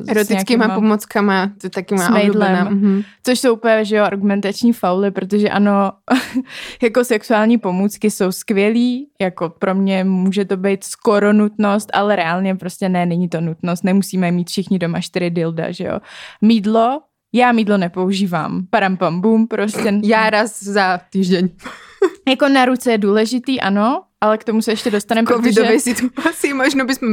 s 0.02 0.08
Erotickýma 0.10 0.66
nějakýma- 0.66 0.76
pomockama, 0.76 1.52
to 1.62 1.70
taky 1.70 1.96
má 1.96 2.08
obľúbená. 2.10 2.70
Mhm. 2.70 3.02
Což 3.24 3.40
jsou 3.40 3.54
úplně, 3.54 3.86
že 3.86 3.96
jo, 3.96 4.04
argumentační 4.04 4.74
fauly, 4.74 5.12
protože 5.12 5.50
ano, 5.50 5.92
jako 6.84 7.04
sexuální 7.04 7.58
pomůcky 7.58 8.12
jsou 8.12 8.32
skvělý, 8.32 9.08
jako 9.22 9.50
pro 9.50 9.76
mě 9.76 10.04
může 10.04 10.46
to 10.46 10.58
být 10.58 10.84
skoro 10.84 11.34
nutnost, 11.34 11.90
ale 11.94 12.16
reálně 12.16 12.56
prostě 12.56 12.90
ne, 12.90 13.06
není 13.06 13.30
to 13.30 13.42
nutnost, 13.42 13.84
nemusíme 13.84 14.32
mít 14.32 14.50
všichni 14.50 14.80
doma 14.80 15.02
čtyři 15.02 15.30
dilda, 15.30 15.72
že 15.72 15.84
jo. 15.84 16.00
Mídlo, 16.42 17.02
já 17.34 17.52
mídlo 17.52 17.78
nepoužívám, 17.78 18.68
param 18.70 18.98
pam 18.98 19.22
bum, 19.22 19.48
prostě. 19.48 19.92
Ja 20.04 20.30
raz 20.30 20.64
za 20.64 21.00
týždeň. 21.10 21.50
Jako 22.28 22.50
na 22.50 22.66
ruce 22.66 22.92
je 22.92 22.98
důležitý, 22.98 23.62
ano, 23.62 24.04
ale 24.22 24.38
k 24.38 24.44
tomu 24.44 24.62
se 24.62 24.72
ještě 24.72 24.92
dostaneme, 24.92 25.26
protože... 25.26 25.36
Covidovej 25.36 25.80
situácii 25.80 26.54
možno 26.64 26.86
by 26.86 26.94
sme 26.94 27.10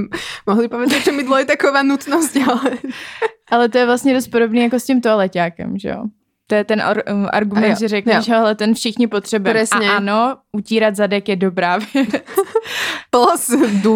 mohli 0.47 0.69
povedať, 0.69 1.05
že 1.05 1.13
mydlo 1.13 1.39
je 1.39 1.45
taková 1.45 1.83
nutnosť, 1.83 2.35
ale... 2.49 2.71
Ale 3.51 3.69
to 3.69 3.79
je 3.79 3.87
vlastně 3.87 4.15
dost 4.15 4.29
podobný 4.29 4.61
jako 4.63 4.81
s 4.81 4.85
tím 4.85 5.01
toaleťákem, 5.01 5.79
že 5.79 5.89
jo. 5.89 6.05
To 6.47 6.55
je 6.55 6.65
ten 6.65 6.83
ar- 6.83 7.03
um, 7.13 7.29
argument, 7.33 7.71
jo, 7.71 7.77
že 7.81 7.89
řekneš, 7.89 8.29
jo. 8.29 8.37
ale 8.37 8.55
ten 8.55 8.75
všichni 8.75 9.07
potřebujeme. 9.07 9.65
A 9.73 9.97
ano, 9.97 10.37
utírat 10.53 10.97
zadek 10.97 11.29
je 11.29 11.37
dobrá 11.37 11.77
věc. 11.77 12.25
Plus 13.15 13.47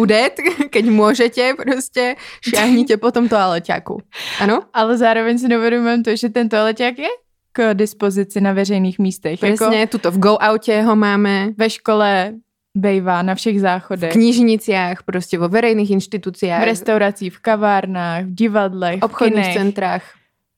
that, 0.07 0.39
keď 0.71 0.85
môžete, 0.87 1.43
proste 1.59 2.15
šahnite 2.39 2.95
po 2.95 3.11
tom 3.11 3.27
toaleťaku. 3.27 3.99
Ano? 4.39 4.63
ale 4.71 4.95
zároveň 4.95 5.35
si 5.35 5.47
neuvědomujeme 5.51 6.03
to, 6.07 6.15
že 6.15 6.31
ten 6.31 6.47
toaleťák 6.47 6.95
je 6.95 7.11
k 7.51 7.73
dispozici 7.73 8.39
na 8.41 8.53
veřejných 8.53 8.99
místech. 8.99 9.43
Jako 9.43 9.67
Presne, 9.67 9.87
tuto 9.87 10.11
v 10.11 10.17
go-oute 10.17 10.81
ho 10.81 10.95
máme, 10.95 11.51
ve 11.57 11.69
škole 11.69 12.39
bejvá 12.71 13.21
na 13.21 13.35
všech 13.35 13.57
v 13.57 13.59
záchodech. 13.59 14.13
knižniciach, 14.13 15.03
proste 15.03 15.35
vo 15.35 15.49
verejných 15.51 15.99
inštitúciách, 15.99 16.61
v 16.63 16.69
restauracích, 16.71 17.33
v 17.35 17.39
kavárnách, 17.43 18.23
v 18.23 18.31
divadlech, 18.31 18.99
v 19.01 19.03
obchodných 19.03 19.51
kinech. 19.51 19.57
centrách. 19.57 20.03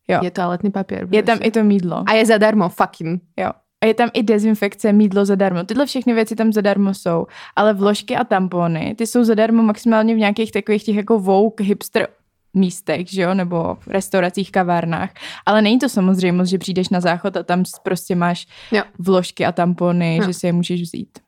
Jo. 0.05 0.19
Je 0.21 0.31
toaletný 0.31 0.69
papier. 0.69 1.07
Je 1.09 1.23
tam 1.23 1.39
i 1.41 1.49
to 1.51 1.63
mídlo. 1.63 2.03
A 2.05 2.19
je 2.19 2.25
zadarmo, 2.25 2.69
fucking. 2.69 3.21
Jo. 3.39 3.55
A 3.81 3.85
je 3.85 3.93
tam 3.93 4.09
i 4.13 4.23
dezinfekce, 4.23 4.93
mídlo 4.93 5.25
zadarmo. 5.25 5.63
Tyhle 5.63 5.85
všechny 5.85 6.13
věci 6.13 6.35
tam 6.35 6.53
zadarmo 6.53 6.93
jsou. 6.93 7.25
Ale 7.55 7.73
vložky 7.73 8.15
a 8.15 8.23
tampony, 8.23 8.95
ty 8.97 9.07
jsou 9.07 9.23
zadarmo 9.23 9.63
maximálně 9.63 10.15
v 10.15 10.17
nějakých 10.17 10.51
takových 10.51 10.83
těch 10.83 10.95
jako 10.95 11.19
woke, 11.19 11.63
hipster 11.63 12.07
místech, 12.53 13.07
že 13.11 13.21
jo, 13.21 13.33
nebo 13.33 13.77
v 13.79 13.87
restauracích, 13.87 14.51
kavárnách, 14.51 15.09
ale 15.45 15.61
není 15.61 15.79
to 15.79 15.89
samozřejmost, 15.89 16.51
že 16.51 16.57
přijdeš 16.57 16.89
na 16.89 16.99
záchod 16.99 17.37
a 17.37 17.43
tam 17.43 17.63
prostě 17.83 18.15
máš 18.15 18.47
Jo. 18.71 18.83
vložky 18.99 19.45
a 19.45 19.51
tampony, 19.51 20.17
Jo. 20.17 20.23
že 20.27 20.33
si 20.33 20.47
je 20.47 20.53
můžeš 20.53 20.81
vzít. 20.81 21.19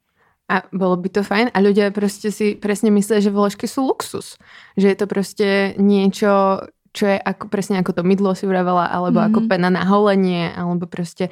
A 0.52 0.62
bolo 0.74 1.00
by 1.00 1.10
to 1.10 1.24
fajn 1.24 1.56
a 1.56 1.64
ľudia 1.64 1.88
proste 1.96 2.28
si 2.28 2.60
presne 2.60 2.92
myslia, 2.92 3.24
že 3.24 3.32
vložky 3.32 3.64
sú 3.64 3.88
luxus. 3.88 4.36
Že 4.76 4.88
je 4.92 4.98
to 5.00 5.06
proste 5.08 5.48
niečo, 5.80 6.60
čo 6.92 7.06
je 7.08 7.16
ako, 7.16 7.48
presne 7.48 7.80
ako 7.80 7.96
to 7.96 8.04
mydlo 8.04 8.36
si 8.36 8.44
vravela, 8.44 8.92
alebo 8.92 9.24
mm-hmm. 9.24 9.34
ako 9.34 9.40
pena 9.48 9.72
na 9.72 9.88
holenie, 9.88 10.52
alebo 10.52 10.84
proste 10.84 11.32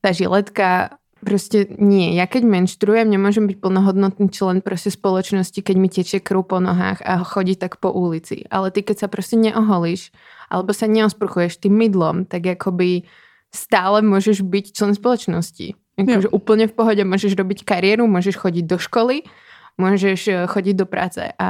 tá 0.00 0.10
žiletka. 0.14 0.98
Proste 1.18 1.66
nie. 1.82 2.14
Ja 2.14 2.30
keď 2.30 2.46
menštrujem, 2.46 3.10
nemôžem 3.10 3.50
byť 3.50 3.58
plnohodnotný 3.58 4.30
člen 4.30 4.62
proste 4.62 4.94
spoločnosti, 4.94 5.58
keď 5.58 5.76
mi 5.76 5.90
tečie 5.90 6.22
krv 6.22 6.46
po 6.46 6.62
nohách 6.62 7.02
a 7.02 7.26
chodí 7.26 7.58
tak 7.58 7.82
po 7.82 7.90
ulici. 7.90 8.46
Ale 8.54 8.70
ty, 8.70 8.86
keď 8.86 9.02
sa 9.02 9.08
proste 9.10 9.34
neoholíš, 9.34 10.14
alebo 10.46 10.70
sa 10.70 10.86
neosprchuješ 10.86 11.58
tým 11.58 11.74
mydlom, 11.74 12.30
tak 12.30 12.46
akoby 12.46 13.02
stále 13.50 13.98
môžeš 14.06 14.46
byť 14.46 14.64
člen 14.70 14.94
spoločnosti. 14.94 15.74
Akože 15.98 16.30
úplne 16.30 16.70
v 16.70 16.76
pohode 16.78 17.02
môžeš 17.02 17.34
robiť 17.34 17.66
kariéru, 17.66 18.06
môžeš 18.06 18.38
chodiť 18.38 18.64
do 18.70 18.78
školy, 18.78 19.26
môžeš 19.74 20.20
eh, 20.30 20.46
chodiť 20.46 20.74
do 20.78 20.86
práce. 20.86 21.22
A 21.34 21.48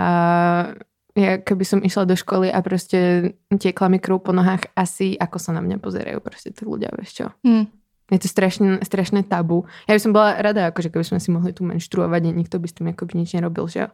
ja 1.18 1.42
keby 1.42 1.64
som 1.66 1.82
išla 1.82 2.06
do 2.06 2.14
školy 2.14 2.48
a 2.48 2.62
proste 2.62 3.32
tiekla 3.50 3.90
mi 3.90 3.98
krv 3.98 4.22
po 4.22 4.32
nohách, 4.32 4.70
asi 4.78 5.18
ako 5.18 5.36
sa 5.42 5.50
na 5.50 5.60
mňa 5.60 5.82
pozerajú 5.82 6.18
proste 6.22 6.54
tí 6.54 6.62
ľudia, 6.62 6.94
vieš 6.94 7.10
čo. 7.20 7.26
Hm. 7.42 7.66
Je 8.08 8.18
to 8.18 8.28
strašné, 8.28 8.80
strašné 8.82 9.20
tabu. 9.28 9.68
Ja 9.84 9.92
by 9.92 10.00
som 10.00 10.12
bola 10.16 10.40
rada, 10.40 10.72
akože 10.72 10.88
keby 10.88 11.04
sme 11.04 11.20
si 11.20 11.28
mohli 11.28 11.52
tu 11.52 11.60
menštruovať, 11.64 12.22
a 12.24 12.30
nikto 12.32 12.56
by 12.56 12.66
s 12.68 12.72
tým 12.72 12.88
akoby 12.96 13.12
nič 13.20 13.36
nerobil, 13.36 13.68
že 13.68 13.78
jo. 13.84 13.88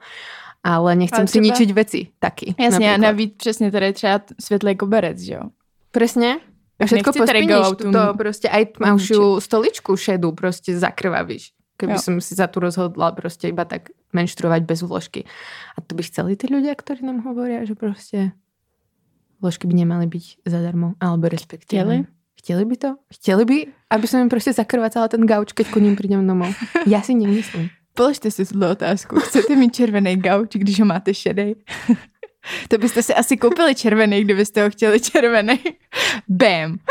Ale 0.64 0.94
nechcem 0.96 1.26
Ale 1.26 1.28
si 1.28 1.40
třeba- 1.40 1.46
ničiť 1.50 1.70
veci 1.74 2.00
taky. 2.18 2.54
Jasně, 2.58 2.88
a 2.88 2.96
napríklad. 2.96 3.00
navíc 3.10 3.30
přesně 3.36 3.70
tady 3.70 3.92
třeba 3.92 4.20
světlý 4.40 4.76
koberec, 4.76 5.18
že 5.18 5.34
jo. 5.34 5.42
Presne. 5.90 6.38
A 6.80 6.86
všetko 6.86 7.12
tuto 7.12 7.92
to- 7.92 8.14
proste 8.18 8.48
aj 8.50 8.66
tmavšiu 8.78 9.38
stoličku 9.40 9.94
šedú 9.96 10.32
proste 10.34 10.74
zakrvavíš. 10.78 11.54
Keby 11.76 11.92
Jo. 11.92 11.98
som 11.98 12.14
si 12.22 12.34
za 12.34 12.46
tu 12.46 12.60
rozhodla 12.62 13.10
proste 13.14 13.50
iba 13.50 13.64
tak 13.66 13.90
menštruovať 14.14 14.62
bez 14.62 14.82
vložky. 14.82 15.26
A 15.74 15.82
to 15.82 15.94
by 15.94 16.02
chceli 16.02 16.34
tí 16.38 16.46
ľudia, 16.46 16.74
ktorí 16.74 17.02
nám 17.02 17.22
hovoria, 17.26 17.66
že 17.66 17.74
proste 17.74 18.30
vložky 19.42 19.66
by 19.66 19.74
nemali 19.74 20.06
byť 20.06 20.46
zadarmo, 20.46 20.94
alebo 21.02 21.28
respektíve. 21.28 21.82
Chtěli? 21.82 22.06
Chtěli 22.44 22.64
by 22.64 22.76
to? 22.76 22.88
Chtěli 23.14 23.44
by, 23.44 23.66
aby 23.90 24.06
som 24.06 24.20
im 24.20 24.28
proste 24.28 24.52
zakrvácala 24.52 25.08
ten 25.08 25.24
gauč, 25.24 25.56
keď 25.56 25.72
ku 25.72 25.80
ním 25.80 25.96
prídem 25.96 26.20
domov. 26.28 26.52
Ja 26.84 27.00
si 27.00 27.16
nemyslím. 27.16 27.72
Položte 27.96 28.28
si 28.28 28.44
tuhle 28.44 28.76
otázku. 28.76 29.16
Chcete 29.16 29.56
mít 29.56 29.72
červený 29.72 30.20
gauč, 30.20 30.60
když 30.60 30.80
ho 30.80 30.86
máte 30.86 31.14
šedej? 31.14 31.56
to 32.68 32.78
byste 32.78 33.02
si 33.02 33.14
asi 33.14 33.36
koupili 33.40 33.74
červený, 33.74 34.24
kdybyste 34.24 34.62
ho 34.62 34.70
chtěli 34.70 35.00
červený. 35.00 35.60
Bam. 36.28 36.84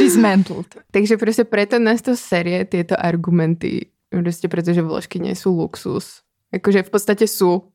Dismantled. 0.00 0.80
Takže 0.90 1.16
proste 1.20 1.44
preto 1.44 1.76
nás 1.78 2.00
to 2.00 2.16
série 2.16 2.64
tieto 2.64 2.96
argumenty, 2.96 3.92
proste 4.08 4.48
pretože 4.48 4.80
vložky 4.80 5.20
sú 5.36 5.52
luxus. 5.52 6.24
Akože 6.48 6.80
v 6.82 6.90
podstate 6.90 7.28
sú. 7.28 7.68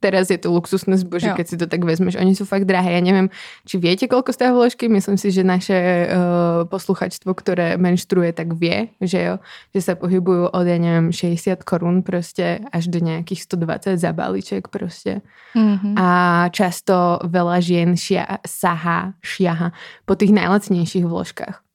Teraz 0.00 0.32
je 0.32 0.40
to 0.40 0.48
luxusné 0.48 0.96
zboží, 0.96 1.28
Jo. 1.28 1.36
keď 1.36 1.46
si 1.46 1.56
to 1.60 1.68
tak 1.68 1.84
vezmeš. 1.84 2.16
Oni 2.16 2.32
sú 2.32 2.48
fakt 2.48 2.64
drahé. 2.64 2.96
Ja 2.96 3.02
neviem, 3.04 3.28
či 3.68 3.76
viete, 3.76 4.08
koľko 4.08 4.32
stojí 4.32 4.50
vložky. 4.50 4.88
Myslím 4.88 5.20
si, 5.20 5.28
že 5.28 5.44
naše 5.44 5.76
uh, 5.76 6.64
posluchačstvo, 6.64 7.28
ktoré 7.36 7.76
menštruje, 7.76 8.32
tak 8.32 8.56
vie, 8.56 8.96
že 9.04 9.20
jo, 9.20 9.34
že 9.76 9.80
sa 9.84 9.94
pohybujú 10.00 10.56
od, 10.56 10.64
ja 10.64 10.80
neviem, 10.80 11.12
60 11.12 11.60
korún 11.68 12.00
proste 12.00 12.64
až 12.72 12.88
do 12.88 13.04
nejakých 13.04 13.44
120 13.44 14.00
za 14.00 14.10
balíček 14.16 14.72
proste. 14.72 15.20
Mm-hmm. 15.52 15.94
A 16.00 16.08
často 16.50 17.20
veľa 17.28 17.60
žien 17.60 17.92
šia, 17.92 18.40
sahá, 18.48 19.12
šiaha 19.20 19.76
po 20.08 20.16
tých 20.16 20.32
najlacnejších 20.32 21.04
vložkách. 21.04 21.69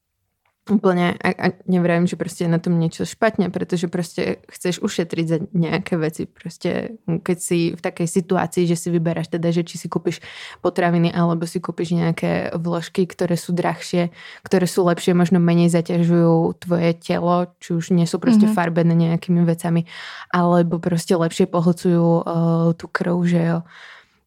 Úplne, 0.65 1.13
a, 1.21 1.29
a 1.29 1.47
nevravím, 1.69 2.09
že 2.09 2.17
proste 2.17 2.49
je 2.49 2.49
na 2.49 2.57
tom 2.57 2.81
niečo 2.81 3.05
špatne, 3.05 3.53
pretože 3.53 3.85
proste 3.85 4.41
chceš 4.49 4.81
ušetriť 4.81 5.25
za 5.29 5.37
nejaké 5.53 5.93
veci. 5.93 6.25
Proste, 6.25 6.97
keď 7.05 7.37
si 7.37 7.77
v 7.77 7.81
takej 7.85 8.09
situácii, 8.09 8.65
že 8.65 8.73
si 8.73 8.89
vyberáš 8.89 9.29
teda, 9.29 9.53
že 9.53 9.61
či 9.61 9.77
si 9.77 9.85
kúpiš 9.85 10.25
potraviny 10.65 11.13
alebo 11.13 11.45
si 11.45 11.61
kúpiš 11.61 11.93
nejaké 11.93 12.49
vložky, 12.57 13.05
ktoré 13.05 13.37
sú 13.37 13.53
drahšie, 13.53 14.09
ktoré 14.41 14.65
sú 14.65 14.81
lepšie, 14.89 15.13
možno 15.13 15.37
menej 15.37 15.69
zaťažujú 15.69 16.57
tvoje 16.57 16.97
telo, 16.97 17.53
či 17.61 17.77
už 17.77 17.93
nie 17.93 18.09
sú 18.09 18.17
proste 18.17 18.49
Mhm. 18.49 18.49
mm-hmm. 18.49 18.57
farbené 18.57 18.93
nejakými 18.97 19.45
vecami, 19.45 19.85
alebo 20.33 20.81
proste 20.81 21.13
lepšie 21.13 21.45
pohlcujú 21.45 22.25
uh, 22.25 22.73
tú 22.73 22.89
krv, 22.89 23.21
že 23.21 23.41
jo. 23.53 23.59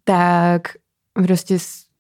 Tak 0.07 0.79
proste 1.19 1.59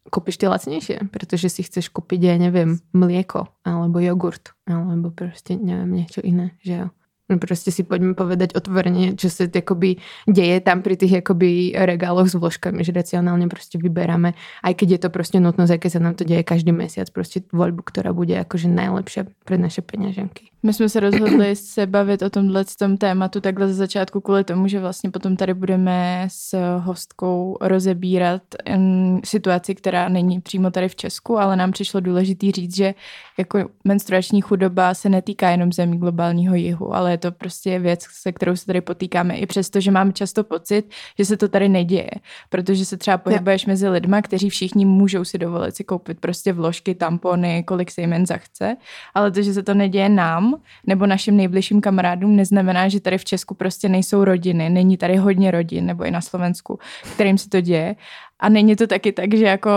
kúpiš 0.08 0.40
tie 0.40 0.48
lacnejšie, 0.50 1.12
pretože 1.12 1.52
si 1.52 1.62
chceš 1.64 1.92
kúpiť, 1.92 2.20
ja 2.24 2.36
neviem, 2.40 2.80
mlieko 2.96 3.48
alebo 3.62 4.00
jogurt, 4.00 4.56
alebo 4.64 5.12
proste 5.12 5.54
neviem, 5.54 6.04
niečo 6.04 6.20
iné, 6.24 6.56
že 6.64 6.84
jo. 6.84 6.86
No 7.28 7.36
proste 7.36 7.68
si 7.68 7.84
poďme 7.84 8.16
povedať 8.16 8.56
otvorene, 8.56 9.12
čo 9.12 9.28
sa 9.28 9.44
akoby 9.44 10.00
deje 10.24 10.64
tam 10.64 10.80
pri 10.80 10.96
tých 10.96 11.20
akoby 11.20 11.76
regáloch 11.76 12.32
s 12.32 12.40
vložkami, 12.40 12.80
že 12.80 12.96
racionálne 12.96 13.52
proste 13.52 13.76
vyberáme, 13.76 14.32
aj 14.64 14.72
keď 14.72 14.88
je 14.96 15.00
to 15.04 15.08
proste 15.12 15.36
nutnosť, 15.36 15.72
aj 15.76 15.80
keď 15.84 15.90
sa 15.92 16.00
nám 16.00 16.14
to 16.16 16.24
deje 16.24 16.40
každý 16.40 16.72
mesiac, 16.72 17.04
proste 17.12 17.44
voľbu, 17.52 17.84
ktorá 17.84 18.16
bude 18.16 18.32
akože 18.32 18.72
najlepšia 18.72 19.28
pre 19.44 19.60
naše 19.60 19.84
peňaženky. 19.84 20.48
My 20.62 20.72
jsme 20.72 20.88
se 20.88 21.00
rozhodli 21.00 21.56
se 21.56 21.86
bavit 21.86 22.22
o 22.22 22.30
tomhle 22.30 22.64
tom 22.78 22.96
tématu 22.96 23.40
takhle 23.40 23.68
ze 23.68 23.74
začátku 23.74 24.20
kvůli 24.20 24.44
tomu, 24.44 24.68
že 24.68 24.80
vlastně 24.80 25.10
potom 25.10 25.36
tady 25.36 25.54
budeme 25.54 26.24
s 26.30 26.78
hostkou 26.78 27.58
rozebírat 27.60 28.42
um, 28.76 29.20
situaci, 29.24 29.74
která 29.74 30.08
není 30.08 30.40
přímo 30.40 30.70
tady 30.70 30.88
v 30.88 30.96
Česku, 30.96 31.38
ale 31.38 31.56
nám 31.56 31.72
přišlo 31.72 32.00
důležitý 32.00 32.52
říct, 32.52 32.76
že 32.76 32.94
jako 33.38 33.58
menstruační 33.84 34.40
chudoba 34.40 34.94
se 34.94 35.08
netýká 35.08 35.50
jenom 35.50 35.72
zemí 35.72 35.98
globálního 35.98 36.54
jihu, 36.54 36.94
ale 36.94 37.17
je 37.18 37.30
to 37.30 37.32
prostě 37.32 37.78
věc, 37.78 38.06
se 38.10 38.32
kterou 38.32 38.56
se 38.56 38.66
tady 38.66 38.80
potýkáme 38.80 39.36
i 39.36 39.46
přesto, 39.46 39.80
že 39.80 39.90
máme 39.90 40.12
často 40.12 40.44
pocit, 40.44 40.90
že 41.18 41.24
se 41.24 41.36
to 41.36 41.48
tady 41.48 41.68
neděje, 41.68 42.10
protože 42.48 42.84
se 42.84 42.96
třeba 42.96 43.18
pohybuješ 43.18 43.66
mezi 43.66 43.88
lidma, 43.88 44.22
kteří 44.22 44.50
všichni 44.50 44.84
můžou 44.84 45.24
si 45.24 45.38
dovolit 45.38 45.76
si 45.76 45.84
koupit 45.84 46.20
prostě 46.20 46.52
vložky, 46.52 46.94
tampony, 46.94 47.64
kolik 47.64 47.90
se 47.90 48.00
jim 48.00 48.12
jen 48.12 48.26
zachce, 48.26 48.76
ale 49.14 49.30
to, 49.30 49.42
že 49.42 49.52
se 49.52 49.62
to 49.62 49.74
neděje 49.74 50.08
nám 50.08 50.54
nebo 50.86 51.06
našim 51.06 51.36
nejbližším 51.36 51.80
kamarádům, 51.80 52.36
neznamená, 52.36 52.88
že 52.88 53.00
tady 53.00 53.18
v 53.18 53.24
Česku 53.24 53.54
prostě 53.54 53.88
nejsou 53.88 54.24
rodiny, 54.24 54.70
není 54.70 54.96
tady 54.96 55.16
hodně 55.16 55.50
rodin, 55.50 55.86
nebo 55.86 56.04
i 56.04 56.10
na 56.10 56.20
Slovensku, 56.20 56.78
kterým 57.14 57.38
se 57.38 57.48
to 57.48 57.60
děje. 57.60 57.96
A 58.40 58.48
není 58.48 58.76
to 58.76 58.86
taky 58.86 59.12
tak, 59.12 59.34
že 59.34 59.44
jako 59.44 59.70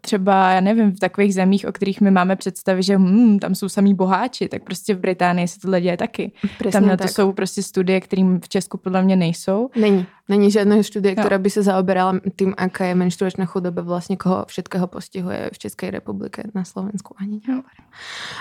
třeba, 0.00 0.50
já 0.50 0.60
nevím, 0.60 0.92
v 0.92 1.00
takových 1.00 1.34
zemích, 1.34 1.66
o 1.68 1.72
kterých 1.72 2.00
my 2.00 2.10
máme 2.10 2.36
představy, 2.36 2.82
že 2.82 2.96
hmm, 2.96 3.38
tam 3.38 3.54
jsou 3.54 3.68
samý 3.68 3.94
boháči, 3.94 4.48
tak 4.48 4.62
prostě 4.62 4.94
v 4.94 4.98
Británii 4.98 5.48
se 5.48 5.60
tohle 5.60 5.80
děje 5.80 5.96
taky. 5.96 6.32
Presne 6.58 6.80
tam 6.80 6.88
na 6.88 6.96
to 6.96 7.02
tak. 7.02 7.10
jsou 7.10 7.32
prostě 7.32 7.62
studie, 7.62 8.00
kterým 8.00 8.40
v 8.40 8.48
Česku 8.48 8.78
podle 8.78 9.02
mě 9.02 9.16
nejsou. 9.16 9.70
Není. 9.76 10.06
Není 10.28 10.50
žiadna 10.50 10.82
štúdia, 10.82 11.14
Jo. 11.14 11.22
ktorá 11.22 11.38
by 11.38 11.50
sa 11.54 11.62
zaoberala 11.62 12.18
tým, 12.34 12.50
aká 12.58 12.90
je 12.90 12.98
menštruačná 12.98 13.46
chudoba, 13.46 13.86
vlastne 13.86 14.18
koho 14.18 14.42
všetkého 14.50 14.90
postihuje 14.90 15.54
v 15.54 15.58
Českej 15.58 15.94
republike, 15.94 16.50
na 16.50 16.66
Slovensku 16.66 17.14
ani 17.14 17.38
nehovorím. 17.46 17.86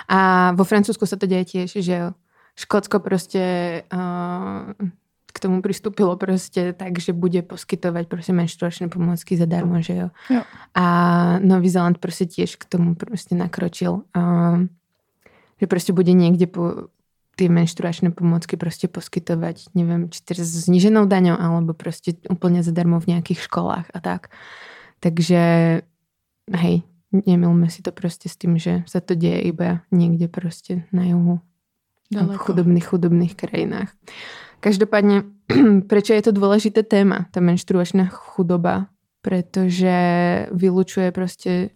A 0.09 0.49
vo 0.57 0.65
Francúzsku 0.65 1.05
sa 1.05 1.13
to 1.13 1.29
deje 1.29 1.45
tiež, 1.45 1.77
že 1.77 1.93
jo. 1.93 2.09
Škótsko 2.57 3.03
proste 3.05 3.43
uh, 3.93 4.73
k 5.35 5.43
tomu 5.43 5.59
pristúpilo 5.59 6.15
proste 6.15 6.71
tak, 6.71 6.95
že 7.03 7.11
bude 7.11 7.43
poskytovať 7.43 8.07
proste 8.07 8.31
menštruačné 8.31 8.87
pomôcky 8.87 9.35
zadarmo, 9.35 9.83
že 9.83 10.07
jo. 10.07 10.07
Jo. 10.31 10.41
A 10.71 10.85
Nový 11.43 11.67
Zeland 11.67 11.99
proste 11.99 12.23
tiež 12.23 12.55
k 12.55 12.63
tomu 12.63 12.95
proste 12.95 13.35
nakročil. 13.35 14.07
Uh, 14.15 14.71
že 15.59 15.67
proste 15.67 15.91
bude 15.91 16.15
niekde 16.15 16.47
po, 16.47 16.87
tie 17.35 17.51
menštruačné 17.51 18.15
pomôcky 18.15 18.55
proste 18.55 18.87
poskytovať, 18.87 19.75
neviem, 19.75 20.07
či 20.07 20.23
s 20.23 20.71
zniženou 20.71 21.03
daňou, 21.03 21.35
alebo 21.35 21.75
proste 21.75 22.15
úplne 22.31 22.63
zadarmo 22.63 23.03
v 23.03 23.15
nejakých 23.15 23.43
školách 23.43 23.87
a 23.91 23.99
tak. 23.99 24.31
Takže, 25.03 25.43
hej, 26.55 26.75
nemilme 27.11 27.67
si 27.67 27.83
to 27.83 27.91
proste 27.91 28.31
s 28.31 28.39
tým, 28.39 28.55
že 28.55 28.87
sa 28.87 29.03
to 29.03 29.19
deje 29.19 29.51
iba 29.51 29.83
niekde 29.91 30.31
proste 30.31 30.87
na 30.95 31.11
juhu. 31.11 31.43
V 32.13 32.37
chudobných, 32.39 32.85
chudobných 32.85 33.33
krajinách. 33.35 33.91
Každopádne, 34.65 35.29
prečo 35.91 36.17
je 36.17 36.25
to 36.25 36.33
dôležité 36.33 36.81
téma, 36.81 37.29
tá 37.29 37.37
menštruačná 37.37 38.09
chudoba? 38.09 38.89
Pretože 39.21 39.93
vylučuje 40.49 41.13
proste 41.13 41.69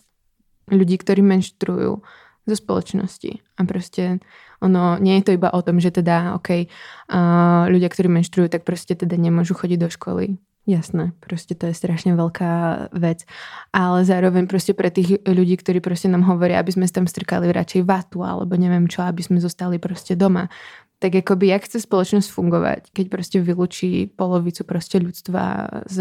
ľudí, 0.73 0.97
ktorí 0.97 1.21
menštrujú 1.21 2.01
zo 2.49 2.55
spoločnosti. 2.57 3.45
A 3.57 3.61
proste 3.69 4.17
ono, 4.57 4.97
nie 4.97 5.21
je 5.21 5.29
to 5.29 5.31
iba 5.37 5.53
o 5.53 5.61
tom, 5.61 5.77
že 5.77 5.93
teda, 5.93 6.33
OK, 6.33 6.65
uh, 6.65 7.69
ľudia, 7.69 7.93
ktorí 7.93 8.09
menštrujú, 8.09 8.49
tak 8.49 8.65
proste 8.65 8.97
teda 8.97 9.13
nemôžu 9.21 9.53
chodiť 9.53 9.77
do 9.77 9.89
školy. 9.93 10.25
Jasné, 10.69 11.17
proste 11.17 11.57
to 11.57 11.65
je 11.69 11.73
strašne 11.73 12.13
veľká 12.13 12.53
vec. 12.93 13.25
Ale 13.73 14.05
zároveň 14.05 14.45
proste 14.45 14.77
pre 14.77 14.93
tých 14.93 15.17
ľudí, 15.25 15.57
ktorí 15.57 15.81
proste 15.81 16.09
nám 16.09 16.29
hovoria, 16.29 16.61
aby 16.61 16.69
sme 16.69 16.85
si 16.85 16.93
tam 16.93 17.09
strkali 17.09 17.49
radšej 17.49 17.81
vatu, 17.85 18.21
alebo 18.21 18.53
neviem 18.53 18.85
čo, 18.85 19.01
aby 19.01 19.21
sme 19.25 19.41
zostali 19.41 19.81
proste 19.81 20.13
doma. 20.13 20.49
Tak 20.99 21.15
akoby, 21.15 21.47
jak 21.47 21.63
chce 21.63 21.79
spoločnosť 21.79 22.27
fungovať, 22.31 22.81
keď 22.91 23.05
proste 23.09 23.37
vylúči 23.39 24.11
polovicu 24.15 24.63
proste 24.67 24.99
ľudstva 24.99 25.67
z 25.87 25.97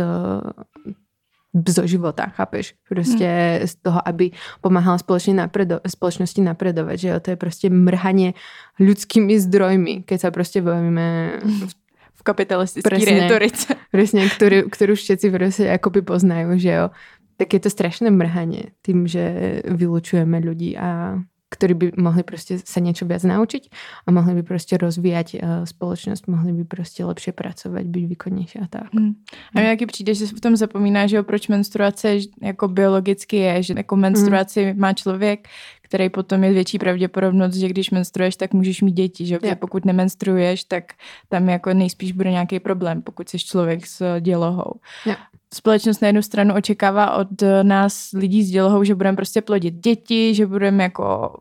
zo 1.69 1.87
života, 1.87 2.27
chápeš? 2.37 2.75
Prostě 2.89 3.61
z 3.65 3.75
toho, 3.75 4.09
aby 4.09 4.31
pomáhala 4.61 4.99
spoločne 4.99 5.35
napredo- 5.35 5.81
spoločnosti 5.87 6.41
napredovať, 6.45 6.99
že 6.99 7.09
jo? 7.09 7.21
To 7.21 7.31
je 7.31 7.37
prostě 7.37 7.71
mrhanie 7.71 8.35
ľudskými 8.81 9.41
zdrojmi, 9.41 10.03
keď 10.03 10.21
sa 10.21 10.31
prostě 10.31 10.63
bavíme 10.63 11.39
v 11.45 11.75
V 12.19 12.23
kapitalistické 12.23 12.91
Presne. 12.91 13.15
retorice. 13.15 13.75
presne, 13.95 14.27
ktorú, 14.27 14.67
ktorú 14.75 14.95
všetci 14.99 15.31
prostě 15.31 15.71
akoby 15.71 16.03
poznajú, 16.03 16.59
že 16.59 16.71
jo. 16.71 16.91
Tak 17.39 17.55
je 17.55 17.61
to 17.61 17.71
strašné 17.71 18.11
mrhanie 18.11 18.75
tým, 18.83 19.07
že 19.07 19.63
vylučujeme 19.65 20.43
ľudí 20.43 20.75
a 20.75 21.23
ktorí 21.49 21.75
by 21.75 21.87
mohli 21.97 22.23
prostě 22.23 22.59
sa 22.65 22.81
niečo 22.81 23.07
viac 23.09 23.25
naučiť 23.25 23.71
a 24.07 24.11
mohli 24.11 24.35
by 24.35 24.43
prostě 24.43 24.77
rozvíjať 24.77 25.35
uh, 25.35 25.65
spoločnosť, 25.65 26.29
mohli 26.29 26.53
by 26.53 26.65
prostě 26.65 27.05
lepšie 27.05 27.33
pracovať, 27.33 27.85
byť 27.87 28.05
výkonnejší 28.07 28.59
a 28.59 28.67
tak. 28.67 28.95
Hmm. 28.95 29.15
A 29.55 29.61
mně 29.61 29.69
taky 29.69 29.87
přijde, 29.87 30.15
že 30.15 30.27
se 30.27 30.35
v 30.37 30.41
tom 30.41 30.57
zapomíná, 30.57 31.07
že 31.07 31.23
proč 31.23 31.49
menstruace 31.49 32.19
jako 32.43 32.69
biologicky 32.69 33.37
je, 33.37 33.63
že 33.63 33.75
jako 33.77 33.97
menstruaci 33.97 34.75
má 34.75 34.93
člověk, 34.93 35.49
který 35.83 36.09
potom 36.09 36.45
je 36.45 36.53
větší 36.53 36.79
pravděpodobnost, 36.79 37.55
že 37.55 37.69
když 37.69 37.91
menstruuješ, 37.91 38.37
tak 38.37 38.55
můžeš 38.55 38.83
mít 38.83 38.93
děti, 38.93 39.27
že? 39.27 39.39
Protože 39.39 39.51
Jo. 39.51 39.57
pokud 39.61 39.85
nemenstruuješ, 39.85 40.65
tak 40.65 40.85
tam 41.29 41.49
jako 41.49 41.75
nejspíš 41.75 42.13
bude 42.13 42.31
nějaký 42.31 42.61
problém, 42.61 43.03
pokud 43.03 43.29
jsi 43.29 43.39
člověk 43.39 43.87
s 43.87 44.21
dělohou. 44.21 44.73
Jo. 45.07 45.15
Společnost 45.55 46.03
na 46.03 46.09
jednu 46.09 46.23
stranu 46.23 46.55
očekává 46.55 47.17
od 47.17 47.43
eh, 47.43 47.65
nás 47.65 48.09
lidí 48.15 48.43
s 48.43 48.51
dělohou, 48.51 48.85
že 48.85 48.95
budeme 48.95 49.17
prostě 49.17 49.43
plodit 49.43 49.75
děti, 49.75 50.35
že 50.35 50.47
budeme 50.47 50.83
jako 50.83 51.33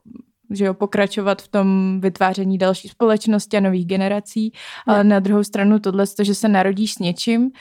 že 0.51 0.65
jo, 0.65 0.73
pokračovat 0.73 1.41
v 1.41 1.47
tom 1.47 1.99
vytváření 2.01 2.57
další 2.57 2.87
společnosti 2.87 3.57
a 3.57 3.59
nových 3.59 3.85
generací, 3.85 4.53
ale 4.85 5.03
na 5.03 5.19
druhou 5.19 5.43
stranu 5.43 5.79
tohle, 5.79 6.07
to, 6.07 6.23
že 6.23 6.35
se 6.35 6.47
narodíš 6.47 6.93
s 6.93 6.99
něčím, 6.99 7.51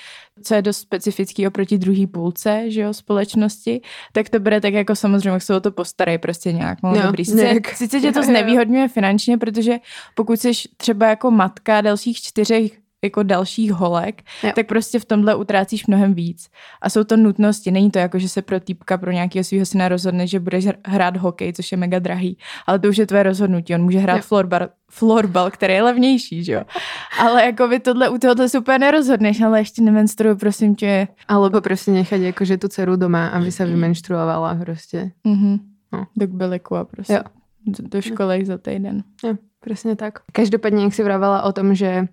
co 0.42 0.54
je 0.54 0.62
dost 0.62 0.76
specifický 0.76 1.46
oproti 1.46 1.78
druhé 1.78 2.06
půlce, 2.06 2.64
že 2.66 2.80
jo, 2.80 2.94
společnosti, 2.94 3.80
tak 4.12 4.28
to 4.28 4.40
bude 4.40 4.60
tak 4.60 4.74
jako 4.74 4.96
samozřejmě, 4.96 5.30
jak 5.30 5.42
se 5.42 5.56
o 5.56 5.60
to 5.60 5.72
postarají 5.72 6.18
prostě 6.18 6.52
nějak. 6.52 6.78
No, 6.82 7.02
dobrý. 7.02 7.24
Sice, 7.24 7.54
sice 7.74 8.00
tě 8.00 8.12
to 8.12 8.22
znevýhodňuje 8.22 8.88
finančně, 8.88 9.38
protože 9.38 9.78
pokud 10.14 10.40
jsi 10.40 10.52
třeba 10.76 11.08
jako 11.08 11.30
matka 11.30 11.80
dalších 11.80 12.16
čtyřech 12.16 12.85
jako 13.06 13.22
dalších 13.22 13.72
holek, 13.72 14.22
Jo. 14.42 14.50
tak 14.54 14.66
prostě 14.66 14.98
v 14.98 15.04
tomhle 15.04 15.34
utrácíš 15.34 15.86
mnohem 15.86 16.14
víc. 16.14 16.48
A 16.82 16.90
jsou 16.90 17.04
to 17.04 17.16
nutnosti, 17.16 17.70
není 17.70 17.90
to 17.90 17.98
jako, 17.98 18.18
že 18.18 18.28
se 18.28 18.42
pro 18.42 18.60
týpka, 18.60 18.98
pro 18.98 19.10
nějakého 19.10 19.44
svého 19.44 19.66
syna 19.66 19.88
rozhodne, 19.88 20.26
že 20.26 20.40
budeš 20.40 20.66
hr- 20.66 20.74
hrát 20.86 21.16
hokej, 21.16 21.52
což 21.52 21.72
je 21.72 21.78
mega 21.78 21.98
drahý, 21.98 22.38
ale 22.66 22.78
to 22.78 22.88
už 22.88 22.96
je 22.96 23.06
tvoje 23.06 23.22
rozhodnutí. 23.22 23.74
On 23.74 23.82
může 23.82 23.98
hrát 23.98 24.16
Jo. 24.16 24.22
florbal, 24.22 24.68
florbal, 24.90 25.50
který 25.50 25.74
je 25.74 25.82
levnější, 25.82 26.44
že 26.44 26.52
jo. 26.52 26.62
Ale 27.20 27.44
jako 27.44 27.68
by 27.68 27.80
tohle 27.80 28.08
u 28.08 28.18
tohohle 28.18 28.46
úplně 28.58 28.78
nerozhodneš, 28.78 29.40
ale 29.40 29.60
ještě 29.60 29.82
nemenstruuj, 29.82 30.34
prosím 30.34 30.74
tě. 30.74 31.08
Alebo 31.28 31.60
prostě 31.60 31.90
nechať 31.90 32.20
jakože 32.20 32.56
tu 32.58 32.68
dceru 32.68 32.96
doma, 32.96 33.26
aby 33.28 33.52
se 33.52 33.66
vymenštruovala 33.66 34.54
prostě. 34.54 35.10
Mhm. 35.24 35.56
No. 35.92 36.06
Do 36.16 36.26
kbeliku 36.26 36.76
a 36.76 36.84
prostě 36.84 37.12
Jo. 37.12 37.20
do- 37.66 37.88
do 37.88 38.02
školy 38.02 38.44
za 38.44 38.58
týden. 38.58 39.02
Jo, 39.24 39.34
presne 39.60 39.96
tak. 39.96 40.18
Každopádne, 40.32 40.82
jak 40.82 40.94
si 40.94 41.02
vravala 41.02 41.42
o 41.42 41.52
tom, 41.52 41.74
že 41.74 42.06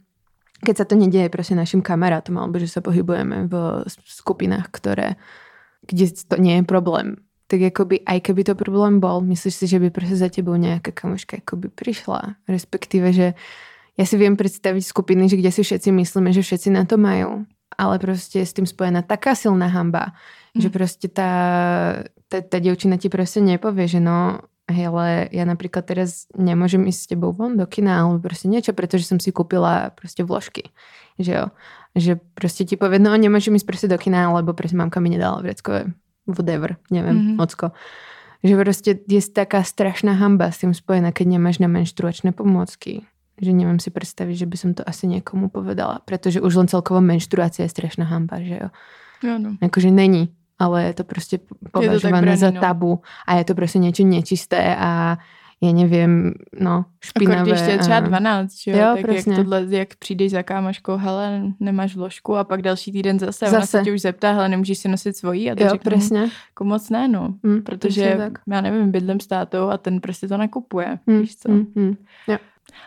keď 0.63 0.75
sa 0.81 0.85
to 0.87 0.95
nedieje 0.95 1.27
proste 1.27 1.53
našim 1.53 1.83
kamarátom, 1.83 2.39
alebo 2.39 2.57
že 2.57 2.71
sa 2.71 2.79
pohybujeme 2.79 3.51
v 3.51 3.53
skupinách, 4.07 4.71
ktoré, 4.71 5.19
kde 5.85 6.09
to 6.15 6.35
nie 6.39 6.59
je 6.59 6.63
problém, 6.63 7.19
tak 7.51 7.59
akoby, 7.69 8.01
aj 8.07 8.19
keby 8.23 8.41
to 8.47 8.57
problém 8.57 8.97
bol, 8.97 9.21
myslíš 9.21 9.53
si, 9.53 9.65
že 9.69 9.77
by 9.77 9.93
proste 9.93 10.17
za 10.17 10.31
tebou 10.31 10.55
nejaká 10.57 10.89
kamoška 10.89 11.43
akoby 11.43 11.69
prišla? 11.69 12.39
Respektíve, 12.49 13.13
že 13.13 13.27
ja 13.93 14.05
si 14.09 14.15
viem 14.17 14.33
predstaviť 14.33 14.81
skupiny, 14.81 15.29
že 15.29 15.37
kde 15.37 15.51
si 15.53 15.61
všetci 15.61 15.93
myslíme, 15.93 16.33
že 16.33 16.41
všetci 16.41 16.73
na 16.73 16.87
to 16.89 16.97
majú, 16.97 17.45
ale 17.77 17.95
proste 18.01 18.41
je 18.41 18.47
s 18.49 18.57
tým 18.57 18.65
spojená 18.65 19.05
taká 19.05 19.37
silná 19.37 19.69
hamba, 19.69 20.17
že 20.57 20.73
proste 20.73 21.09
tá, 21.09 21.31
tá, 22.25 22.41
tá 22.41 22.57
dievčina 22.57 22.97
ti 22.97 23.09
proste 23.11 23.41
nepovie, 23.41 23.85
že 23.85 24.01
no, 24.01 24.41
hej, 24.67 24.85
ale 24.87 25.27
ja 25.31 25.43
napríklad 25.43 25.83
teraz 25.83 26.27
nemôžem 26.33 26.83
ísť 26.87 26.99
s 26.99 27.09
tebou 27.11 27.35
von 27.35 27.59
do 27.59 27.67
kina 27.67 28.03
alebo 28.03 28.23
proste 28.23 28.47
niečo, 28.47 28.71
pretože 28.71 29.07
som 29.07 29.19
si 29.19 29.31
kúpila 29.35 29.91
proste 29.95 30.23
vložky. 30.23 30.71
Že 31.19 31.31
jo. 31.31 31.45
Že 31.93 32.11
proste 32.33 32.65
ti 32.65 32.73
povie, 32.73 32.97
no 32.97 33.13
nemôžem 33.13 33.53
ísť 33.53 33.67
proste 33.69 33.87
do 33.91 33.97
kina, 34.01 34.33
lebo 34.33 34.55
proste 34.57 34.73
mamka 34.73 34.97
mi 34.97 35.13
nedala 35.13 35.43
vreckové 35.43 35.93
whatever, 36.25 36.79
neviem, 36.89 37.13
Mhm. 37.15 37.25
mm-hmm. 37.35 37.43
ocko. 37.43 37.67
Že 38.43 38.53
proste 38.59 38.91
je 39.07 39.21
taká 39.31 39.63
strašná 39.63 40.19
hamba 40.19 40.51
s 40.51 40.59
tým 40.59 40.75
spojená, 40.75 41.15
keď 41.15 41.39
nemáš 41.39 41.63
na 41.63 41.71
menštruačné 41.71 42.35
pomôcky. 42.35 43.07
Že 43.39 43.51
neviem 43.55 43.79
si 43.79 43.87
predstaviť, 43.87 44.35
že 44.35 44.47
by 44.47 44.57
som 44.59 44.71
to 44.75 44.83
asi 44.83 45.07
niekomu 45.07 45.47
povedala, 45.47 46.03
pretože 46.03 46.43
už 46.43 46.53
len 46.59 46.67
celkovo 46.67 46.99
menštruácia 46.99 47.63
je 47.65 47.71
strašná 47.71 48.03
hamba, 48.05 48.43
že 48.43 48.67
jo. 48.67 48.69
Jo, 49.23 49.39
no. 49.39 49.55
Akože 49.63 49.87
není, 49.87 50.35
ale 50.63 50.83
je 50.83 50.93
to 50.93 51.03
prostě 51.03 51.39
považované 51.71 52.21
braný, 52.21 52.37
za 52.37 52.51
no. 52.51 52.61
tabu 52.61 53.01
a 53.27 53.35
je 53.35 53.43
to 53.43 53.55
prostě 53.55 53.79
niečo 53.79 54.03
nečisté 54.03 54.75
a 54.75 55.17
já 55.61 55.71
nevím, 55.71 56.33
no, 56.59 56.85
špinavé. 57.01 57.41
Akord 57.41 57.51
ještě 57.51 57.71
je 57.71 57.77
třeba 57.77 57.97
a... 57.97 57.99
12, 57.99 58.51
že 58.63 58.71
jo? 58.71 58.77
Jo, 58.77 58.95
tak 58.95 59.11
přesně. 59.11 59.33
jak 59.33 59.41
tohle, 59.41 59.65
jak 59.69 59.95
přijdeš 59.95 60.31
za 60.31 60.43
kámoškou, 60.43 60.97
hele, 60.97 61.41
nemáš 61.59 61.95
vložku 61.95 62.35
a 62.35 62.43
pak 62.43 62.61
další 62.61 62.91
týden 62.91 63.19
zase, 63.19 63.45
zase. 63.45 63.55
ona 63.57 63.65
se 63.65 63.81
tě 63.83 63.93
už 63.93 64.01
zeptá, 64.01 64.31
hele, 64.31 64.49
nemůžeš 64.49 64.77
si 64.77 64.87
nosit 64.87 65.17
svojí 65.17 65.51
a 65.51 65.55
ty 65.55 65.63
Jo, 65.63 65.69
řekne, 65.69 65.91
přesně. 65.97 66.19
jako 66.49 66.63
moc 66.63 66.89
ne, 66.89 67.07
no. 67.07 67.33
Mm, 67.43 67.61
Protože, 67.61 68.15
tak. 68.17 68.33
já 68.47 68.61
nevím, 68.61 68.91
bydlím 68.91 69.19
s 69.19 69.27
tátou 69.27 69.69
a 69.69 69.77
ten 69.77 70.01
prostě 70.01 70.27
to 70.27 70.37
nakupuje, 70.37 70.99
Mm, 71.07 71.19
víš 71.19 71.35
co. 71.35 71.51
mm, 71.51 71.65
mm. 71.75 71.95
Jo. 72.27 72.37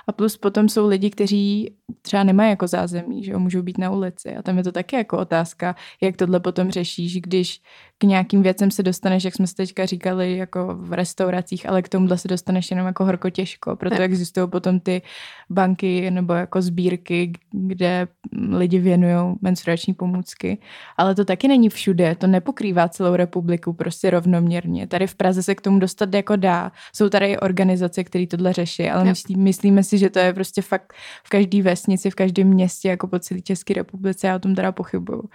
A 0.07 0.13
plus 0.13 0.37
potom 0.37 0.69
jsou 0.69 0.89
lidi, 0.89 1.11
kteří 1.11 1.75
třeba 2.03 2.23
nemají 2.23 2.51
jako 2.51 2.67
zázemí, 2.67 3.25
že 3.25 3.33
jo, 3.33 3.39
můžou 3.39 3.63
být 3.63 3.79
na 3.79 3.91
ulici. 3.91 4.37
A 4.37 4.43
tam 4.43 4.59
je 4.59 4.65
to 4.65 4.73
taky 4.73 4.97
jako 4.97 5.19
otázka, 5.19 5.77
jak 6.01 6.17
tohle 6.17 6.41
potom 6.41 6.71
řešíš, 6.71 7.21
když 7.21 7.61
k 7.99 8.05
nějakým 8.05 8.43
věcem 8.43 8.71
se 8.71 8.83
dostaneš, 8.83 9.25
jak 9.25 9.35
jsme 9.35 9.47
si 9.47 9.55
teďka 9.55 9.87
říkali, 9.87 10.37
jako 10.37 10.75
v 10.75 10.93
restauracích, 10.93 11.69
ale 11.69 11.83
k 11.83 11.89
tomuhle 11.89 12.19
se 12.19 12.29
dostaneš 12.29 12.71
jenom 12.71 12.87
jako 12.87 13.05
horko 13.05 13.31
těžko. 13.31 13.77
Proto 13.77 14.03
existují 14.03 14.49
potom 14.49 14.81
ty 14.81 15.03
banky 15.51 16.11
nebo 16.11 16.33
jako 16.33 16.63
sbírky, 16.63 17.33
kde 17.53 18.09
lidi 18.49 18.79
věnují 18.79 19.37
menstruační 19.41 19.95
pomůcky. 19.95 20.59
Ale 20.97 21.15
to 21.15 21.25
taky 21.25 21.49
není 21.49 21.69
všude, 21.69 22.15
to 22.15 22.27
nepokrývá 22.27 22.89
celou 22.89 23.17
republiku 23.17 23.73
prostě 23.73 24.11
rovnoměrně. 24.11 24.87
Tady 24.87 25.07
v 25.07 25.15
Praze 25.15 25.43
se 25.43 25.55
k 25.55 25.61
tomu 25.61 25.79
dostat 25.79 26.15
jako 26.15 26.37
dá. 26.37 26.73
Jsou 26.95 27.09
tady 27.09 27.27
i 27.27 27.39
organizace, 27.39 28.05
které 28.05 28.27
tohle 28.27 28.53
řeší, 28.53 28.91
ale 28.91 29.05
myslí, 29.05 29.37
myslíme 29.37 29.83
si, 29.83 29.99
že 29.99 30.11
to 30.11 30.19
je 30.19 30.33
prostě 30.33 30.63
fakt 30.63 30.93
v 31.25 31.29
každé 31.29 31.63
vesnici, 31.77 32.11
v 32.11 32.15
každém 32.15 32.49
městě, 32.49 32.89
jako 32.89 33.07
po 33.07 33.19
celé 33.21 33.45
České 33.45 33.75
republice. 33.85 34.27
Já 34.27 34.37
o 34.37 34.39
tom 34.41 34.57
teda 34.57 34.73
pochybuju. 34.73 35.29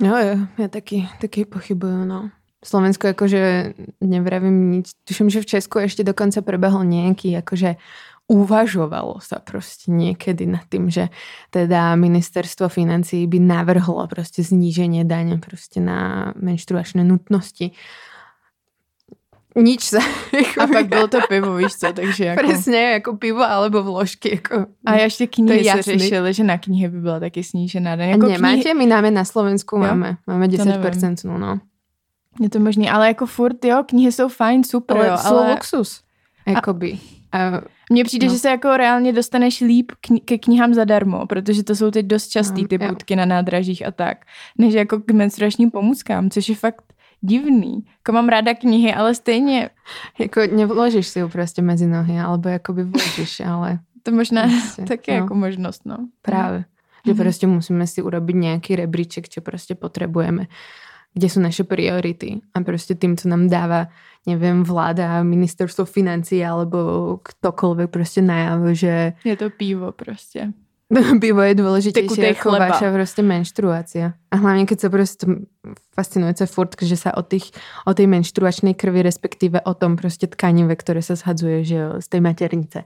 Jo, 0.00 0.14
jo, 0.16 0.34
ja 0.58 0.68
taky, 0.68 1.06
taky 1.20 1.44
pochybuju, 1.44 2.06
no. 2.06 2.30
Slovensko 2.64 3.12
akože 3.12 3.74
nevravím 4.00 4.80
nič. 4.80 4.96
Tuším, 5.04 5.30
že 5.30 5.44
v 5.44 5.50
Česku 5.54 5.84
ešte 5.84 6.00
dokonca 6.02 6.40
prebehol 6.40 6.82
nejaký, 6.88 7.36
akože 7.44 7.76
uvažovalo 8.24 9.20
sa 9.20 9.36
proste 9.36 9.92
niekedy 9.92 10.48
nad 10.48 10.64
tým, 10.64 10.88
že 10.88 11.12
teda 11.52 11.92
ministerstvo 11.92 12.72
financí 12.72 13.28
by 13.28 13.36
navrhlo 13.36 14.00
proste 14.08 14.40
zníženie 14.40 15.04
dane 15.04 15.36
proste 15.36 15.76
na 15.84 16.32
menštruačné 16.40 17.04
nutnosti. 17.04 17.76
Nič 19.56 19.80
sa... 19.86 19.98
A 20.60 20.66
pak 20.66 20.86
bylo 20.88 21.08
to 21.08 21.18
pivo, 21.28 21.54
víš 21.56 21.72
co, 21.78 21.92
takže 21.92 22.24
jako... 22.24 22.46
Presne, 22.46 22.76
jako 22.82 23.16
pivo 23.16 23.42
alebo 23.42 23.82
vložky. 23.82 24.30
Jako, 24.34 24.66
A 24.86 24.94
ještě 24.94 25.26
knihy 25.26 25.64
je 25.66 25.72
se 25.72 25.82
řešily, 25.82 26.34
že 26.34 26.44
na 26.44 26.58
knihy 26.58 26.88
by 26.88 27.00
byla 27.00 27.20
taky 27.20 27.44
snížená 27.44 27.96
daň. 27.96 28.06
a 28.08 28.10
Jako 28.10 28.26
nemáte? 28.26 28.54
knihy, 28.54 28.74
My 28.74 28.86
máme 28.86 29.10
na 29.10 29.24
Slovensku, 29.24 29.76
Jo? 29.76 29.82
máme. 29.82 30.16
Máme 30.26 30.48
To 30.48 30.64
nevím. 30.64 30.82
10% 30.82 31.14
no, 31.24 31.38
no. 31.38 31.60
je 32.40 32.48
to 32.50 32.58
možný, 32.58 32.90
ale 32.90 33.08
jako 33.08 33.26
furt, 33.26 33.64
jo, 33.64 33.82
knihy 33.86 34.12
jsou 34.12 34.28
fajn, 34.28 34.64
super, 34.64 34.96
Ale 34.96 35.06
jo, 35.06 35.16
jsou 35.18 35.36
ale 35.36 35.50
luxus. 35.50 36.00
Jakoby. 36.46 36.98
A, 37.32 37.38
mně 37.90 38.04
přijde, 38.04 38.26
no. 38.26 38.32
že 38.32 38.38
se 38.38 38.48
jako 38.48 38.76
reálně 38.76 39.12
dostaneš 39.12 39.60
líp 39.60 39.92
kni- 40.06 40.20
ke 40.24 40.38
knihám 40.38 40.74
zadarmo, 40.74 41.26
protože 41.26 41.62
to 41.62 41.76
jsou 41.76 41.90
teď 41.90 42.06
dost 42.06 42.28
častý 42.28 42.62
No, 42.62 42.68
ty 42.68 42.78
budky 42.78 43.16
na 43.16 43.24
nádražích 43.24 43.86
a 43.86 43.90
tak, 43.90 44.18
než 44.58 44.74
jako 44.74 44.98
k 44.98 45.10
menstruačním 45.10 45.70
pomůckám, 45.70 46.30
což 46.30 46.48
je 46.48 46.54
fakt 46.54 46.82
divný. 47.24 47.84
Jako 47.98 48.12
mám 48.12 48.28
ráda 48.28 48.54
knihy, 48.54 48.94
ale 48.94 49.14
stejně 49.14 49.70
jako 50.18 50.40
nevložíš 50.56 51.06
si 51.06 51.18
ju 51.18 51.28
prostě 51.28 51.62
mezi 51.62 51.86
nohy, 51.86 52.20
alebo 52.20 52.48
jakoby 52.48 52.84
vložíš, 52.84 53.40
ale 53.40 53.78
to 54.02 54.10
možná 54.12 54.42
Prostě, 54.42 54.82
taky 54.88 55.10
no. 55.10 55.16
jako 55.16 55.34
možnost, 55.34 55.82
no. 55.86 55.96
práve. 56.22 56.64
Že 57.06 57.12
Mhm. 57.12 57.22
prostě 57.22 57.46
musíme 57.46 57.86
si 57.86 58.02
urobiť 58.02 58.36
nejaký 58.36 58.76
rebríček, 58.76 59.28
čo 59.28 59.40
prostě 59.40 59.74
potrebujeme. 59.74 60.46
Kde 61.14 61.28
sú 61.28 61.40
naše 61.40 61.64
priority. 61.64 62.40
A 62.54 62.60
prostě 62.60 62.94
tým, 62.94 63.16
co 63.16 63.28
nám 63.28 63.48
dáva, 63.48 63.86
neviem, 64.26 64.64
vláda, 64.64 65.22
ministerstvo 65.22 65.84
financí, 65.84 66.44
alebo 66.44 66.78
ktokoľvek 67.22 67.90
prostě 67.90 68.22
najavo, 68.22 68.74
že 68.74 69.12
Je 69.24 69.36
to 69.36 69.50
pivo 69.50 69.92
prostě. 69.92 70.52
pivo 71.24 71.40
je 71.42 71.54
dôležitejšie 71.54 72.36
ako 72.36 72.50
chleba. 72.50 72.68
vaša 72.68 72.92
prostě 72.92 73.22
menštruácia. 73.22 74.12
A 74.30 74.36
hlavne, 74.36 74.66
keď 74.66 74.80
sa 74.80 74.88
prostě 74.90 75.26
fascinujúce 75.94 76.46
furt, 76.46 76.74
že 76.82 76.96
sa 76.96 77.16
o, 77.16 77.22
tých, 77.22 77.50
o 77.86 77.94
tej 77.94 78.06
menštruačnej 78.06 78.74
krvi, 78.74 79.02
respektíve 79.02 79.60
o 79.60 79.74
tom 79.74 79.96
prostě 79.96 80.26
tkanive, 80.26 80.76
ktoré 80.76 81.02
sa 81.02 81.14
zhadzuje 81.14 81.64
že 81.64 81.76
jo, 81.76 81.88
z 82.00 82.08
tej 82.08 82.20
maternice, 82.20 82.84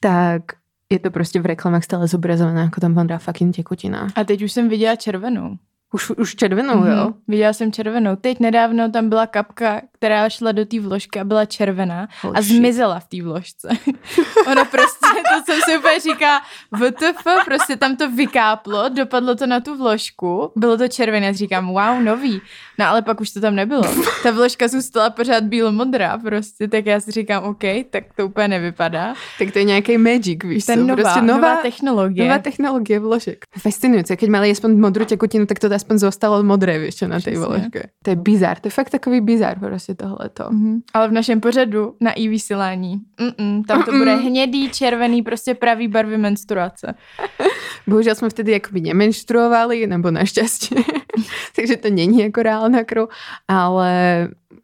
tak 0.00 0.42
je 0.90 0.98
to 0.98 1.10
prostě 1.10 1.40
v 1.40 1.46
reklamách 1.46 1.84
stále 1.84 2.06
zobrazované, 2.08 2.66
ako 2.66 2.80
tam 2.80 2.94
von 2.94 3.06
dá 3.06 3.18
fucking 3.18 3.56
tekutina. 3.56 4.08
A 4.14 4.24
teď 4.24 4.42
už 4.42 4.52
jsem 4.52 4.68
viděla 4.68 4.96
červenou. 4.96 5.56
Už, 5.92 6.10
už 6.10 6.34
červenou, 6.34 6.84
jo? 6.84 7.04
Mhm. 7.04 7.14
Viděla 7.28 7.52
jsem 7.52 7.72
červenou. 7.72 8.16
Teď 8.16 8.40
nedávno 8.40 8.90
tam 8.90 9.08
byla 9.08 9.26
kapka, 9.26 9.80
která 9.92 10.28
šla 10.28 10.52
do 10.52 10.64
té 10.64 10.80
vložky 10.80 11.20
a 11.20 11.24
byla 11.24 11.44
červená 11.44 12.08
Oh, 12.24 12.32
a 12.36 12.42
zmizela 12.42 13.00
v 13.00 13.08
té 13.08 13.22
vložce. 13.22 13.68
ono 14.46 14.64
prostě, 14.64 15.06
to 15.34 15.44
jsem 15.44 15.60
si 15.64 15.78
úplně 15.78 16.00
říká, 16.00 16.40
VTF, 16.76 17.44
prostě 17.44 17.76
tam 17.76 17.96
to 17.96 18.10
vykáplo, 18.10 18.88
dopadlo 18.88 19.34
to 19.34 19.46
na 19.46 19.60
tu 19.60 19.76
vložku, 19.76 20.52
bylo 20.56 20.76
to 20.76 20.88
červené, 20.88 21.34
říkám, 21.34 21.66
wow, 21.66 22.02
nový. 22.02 22.40
No 22.80 22.86
ale 22.88 23.02
pak 23.04 23.20
už 23.20 23.30
to 23.30 23.40
tam 23.40 23.54
nebylo. 23.56 23.84
Ta 24.22 24.30
vložka 24.30 24.68
zůstala 24.68 25.10
pořád 25.10 25.44
bílo-modrá 25.44 26.18
prostě, 26.18 26.68
tak 26.68 26.86
já 26.86 27.00
si 27.00 27.10
říkám, 27.10 27.44
OK, 27.44 27.64
tak 27.90 28.04
to 28.16 28.26
úplně 28.26 28.48
nevypadá. 28.48 29.14
Tak 29.38 29.52
to 29.52 29.58
je 29.58 29.64
nějaký 29.64 29.98
magic, 29.98 30.38
víš 30.44 30.64
Ten 30.64 30.80
co? 30.80 30.86
nová, 30.86 31.02
Prostě 31.02 31.20
nová, 31.22 31.38
nová, 31.38 31.56
technologie. 31.62 32.24
nová 32.24 32.38
technologie 32.38 32.98
vložek. 32.98 33.44
Fascinujúce, 33.58 34.16
keď 34.16 34.28
mali 34.32 34.50
aspoň 34.50 34.80
modrú 34.80 35.04
tekutinu, 35.04 35.44
tak 35.46 35.58
to 35.60 35.68
aspoň 35.68 35.98
zostalo 36.08 36.40
modré, 36.42 36.92
čo, 36.92 37.08
na 37.08 37.18
Přesně. 37.18 37.38
vložke. 37.38 37.82
To 38.02 38.10
je 38.10 38.16
bizar, 38.16 38.56
to 38.60 38.66
je 38.68 38.72
fakt 38.72 38.90
takový 38.90 39.20
bizar 39.20 39.58
prostě 39.58 39.94
tohleto. 39.94 40.44
Mhm. 40.50 40.80
Ale 40.94 41.08
v 41.08 41.12
našem 41.12 41.40
pořadu 41.40 41.94
na 42.00 42.12
i 42.12 42.28
vysílání, 42.28 43.00
mm-mm, 43.20 43.64
tam 43.66 43.82
to 43.82 43.92
bude 43.92 44.14
hnědý, 44.14 44.70
červený, 44.70 45.22
prostě 45.22 45.54
pravý 45.54 45.88
barvy 45.88 46.18
menstruace. 46.18 46.94
Bohužiaľ 47.88 48.14
sme 48.14 48.28
vtedy 48.30 48.54
akoby 48.54 48.92
nemenštruovali, 48.92 49.88
nebo 49.88 50.12
našťastie. 50.14 50.84
Takže 51.56 51.76
to 51.76 51.88
není 51.90 52.22
jako 52.28 52.42
reálna 52.70 52.84
krv, 52.86 53.04
ale 53.48 53.90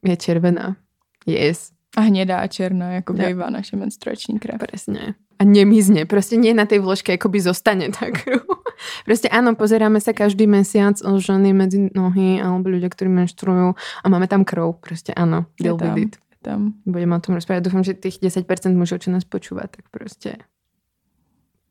je 0.03 0.17
červená. 0.17 0.77
Yes, 1.27 1.75
A 1.97 2.01
hnědá 2.01 2.39
a 2.39 2.47
černá, 2.47 2.93
jako 2.93 3.13
Jo. 3.19 3.27
bývá 3.27 3.51
naše 3.51 3.77
menstruační 3.77 4.39
krev. 4.39 4.59
presne. 4.59 5.15
A 5.37 5.45
nemizne, 5.45 6.09
proste 6.09 6.37
nie 6.41 6.55
na 6.57 6.65
tej 6.65 6.81
vložke 6.81 7.13
akoby 7.13 7.45
zostane 7.45 7.93
tá 7.97 8.09
krv. 8.09 8.41
Proste 9.05 9.29
áno, 9.29 9.53
pozeráme 9.53 10.01
sa 10.01 10.17
každý 10.17 10.47
mesiac 10.49 10.97
o 11.05 11.21
ženy 11.21 11.53
medzi 11.53 11.93
nohy 11.93 12.41
alebo 12.41 12.73
ľudia, 12.73 12.89
ktorí 12.89 13.09
menštruujú 13.13 13.77
a 13.77 14.07
máme 14.09 14.29
tam 14.33 14.45
krv. 14.49 14.81
Proste 14.81 15.13
áno, 15.13 15.45
Je 15.61 15.69
deal 15.69 15.77
with 15.77 15.99
it. 16.09 16.15
Tam. 16.41 16.79
Budeme 16.87 17.17
o 17.17 17.21
tom 17.21 17.35
rozprávať. 17.37 17.69
Dúfam, 17.69 17.83
že 17.85 17.99
tých 17.99 18.23
10% 18.23 18.47
mužov, 18.79 19.03
čo 19.03 19.11
nás 19.11 19.27
počúva, 19.27 19.67
tak 19.67 19.85
proste 19.91 20.41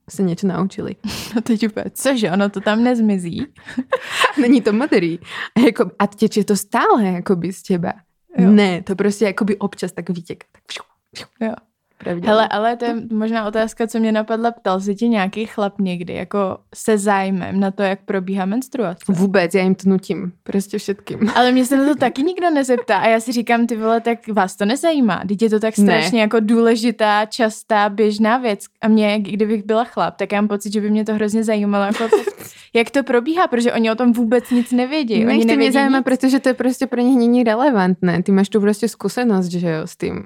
sa 0.09 0.23
niečo 0.23 0.47
naučili. 0.47 0.95
A 1.37 1.41
teď 1.41 1.67
úplně, 1.67 1.85
cože, 1.93 2.31
ono 2.31 2.49
to 2.49 2.61
tam 2.61 2.83
nezmizí. 2.83 3.45
Není 4.41 4.61
to 4.61 4.73
modrý. 4.73 5.19
A, 5.55 5.59
jako, 5.59 5.91
a 5.99 6.07
tečie 6.07 6.45
to 6.45 6.55
stále 6.55 7.17
akoby 7.17 7.53
z 7.53 7.63
teba. 7.63 7.93
Jo. 8.37 8.51
Ne, 8.51 8.81
to 8.83 8.95
prostě 8.95 9.25
jakoby 9.25 9.57
občas 9.57 9.91
tak 9.91 10.09
vytěká. 10.09 10.47
Tak 10.51 10.63
fiu, 10.71 10.83
fiu. 11.15 11.49
Jo. 11.49 11.55
Pravidelně. 11.97 12.29
Hele, 12.29 12.47
ale 12.47 12.75
to 12.75 12.85
je 12.85 12.95
možná 13.11 13.47
otázka, 13.47 13.87
co 13.87 13.99
mě 13.99 14.11
napadla. 14.11 14.51
Ptal 14.51 14.79
se 14.79 14.95
ti 14.95 15.07
nějaký 15.07 15.45
chlap 15.45 15.81
někdy, 15.81 16.13
jako 16.13 16.57
se 16.75 16.97
zájmem 16.97 17.59
na 17.59 17.71
to, 17.71 17.83
jak 17.83 17.99
probíhá 18.05 18.45
menstruace? 18.45 18.99
Vůbec, 19.07 19.55
já 19.55 19.61
jim 19.63 19.75
to 19.75 19.89
nutím. 19.89 20.31
Prostě 20.43 20.77
všetkým. 20.77 21.29
Ale 21.35 21.51
mě 21.51 21.65
se 21.65 21.77
na 21.77 21.85
to 21.85 21.95
taky 21.95 22.23
nikdo 22.23 22.49
nezeptá 22.49 22.97
a 22.97 23.07
já 23.07 23.19
si 23.19 23.31
říkám, 23.31 23.67
ty 23.67 23.75
vole, 23.77 24.01
tak 24.01 24.27
vás 24.27 24.55
to 24.55 24.65
nezajímá. 24.65 25.23
Teď 25.27 25.41
je 25.41 25.49
to 25.49 25.59
tak 25.59 25.73
strašně 25.75 26.21
jako 26.21 26.39
důležitá, 26.39 27.25
častá, 27.25 27.89
běžná 27.89 28.37
věc. 28.37 28.65
A 28.81 28.87
mě, 28.87 29.19
kdybych 29.19 29.65
byla 29.65 29.83
chlap, 29.83 30.15
tak 30.17 30.31
já 30.31 30.41
mám 30.41 30.47
pocit, 30.47 30.73
že 30.73 30.81
by 30.81 30.89
mě 30.89 31.05
to 31.05 31.13
hrozně 31.13 31.43
zajímalo, 31.43 31.85
jako, 31.85 32.03
jak 32.73 32.89
to 32.89 33.03
probíhá, 33.03 33.47
protože 33.47 33.73
oni 33.73 33.91
o 33.91 33.95
tom 33.95 34.13
vůbec 34.13 34.49
nic 34.51 34.71
nevědí. 34.71 35.15
Oni 35.15 35.25
Nech 35.25 35.39
to 35.41 35.47
nevědí 35.47 35.65
nezajímá, 35.65 35.97
nic. 35.97 36.03
protože 36.03 36.39
to 36.39 36.49
je 36.49 36.53
prostě 36.53 36.87
pro 36.87 37.01
nich 37.01 37.17
není 37.17 37.43
relevantné. 37.43 38.23
Ty 38.23 38.31
máš 38.31 38.49
tu 38.49 38.61
prostě 38.61 38.87
zkušenost, 38.87 39.47
že 39.47 39.69
jo, 39.69 39.81
s 39.87 39.97
tím. 39.97 40.23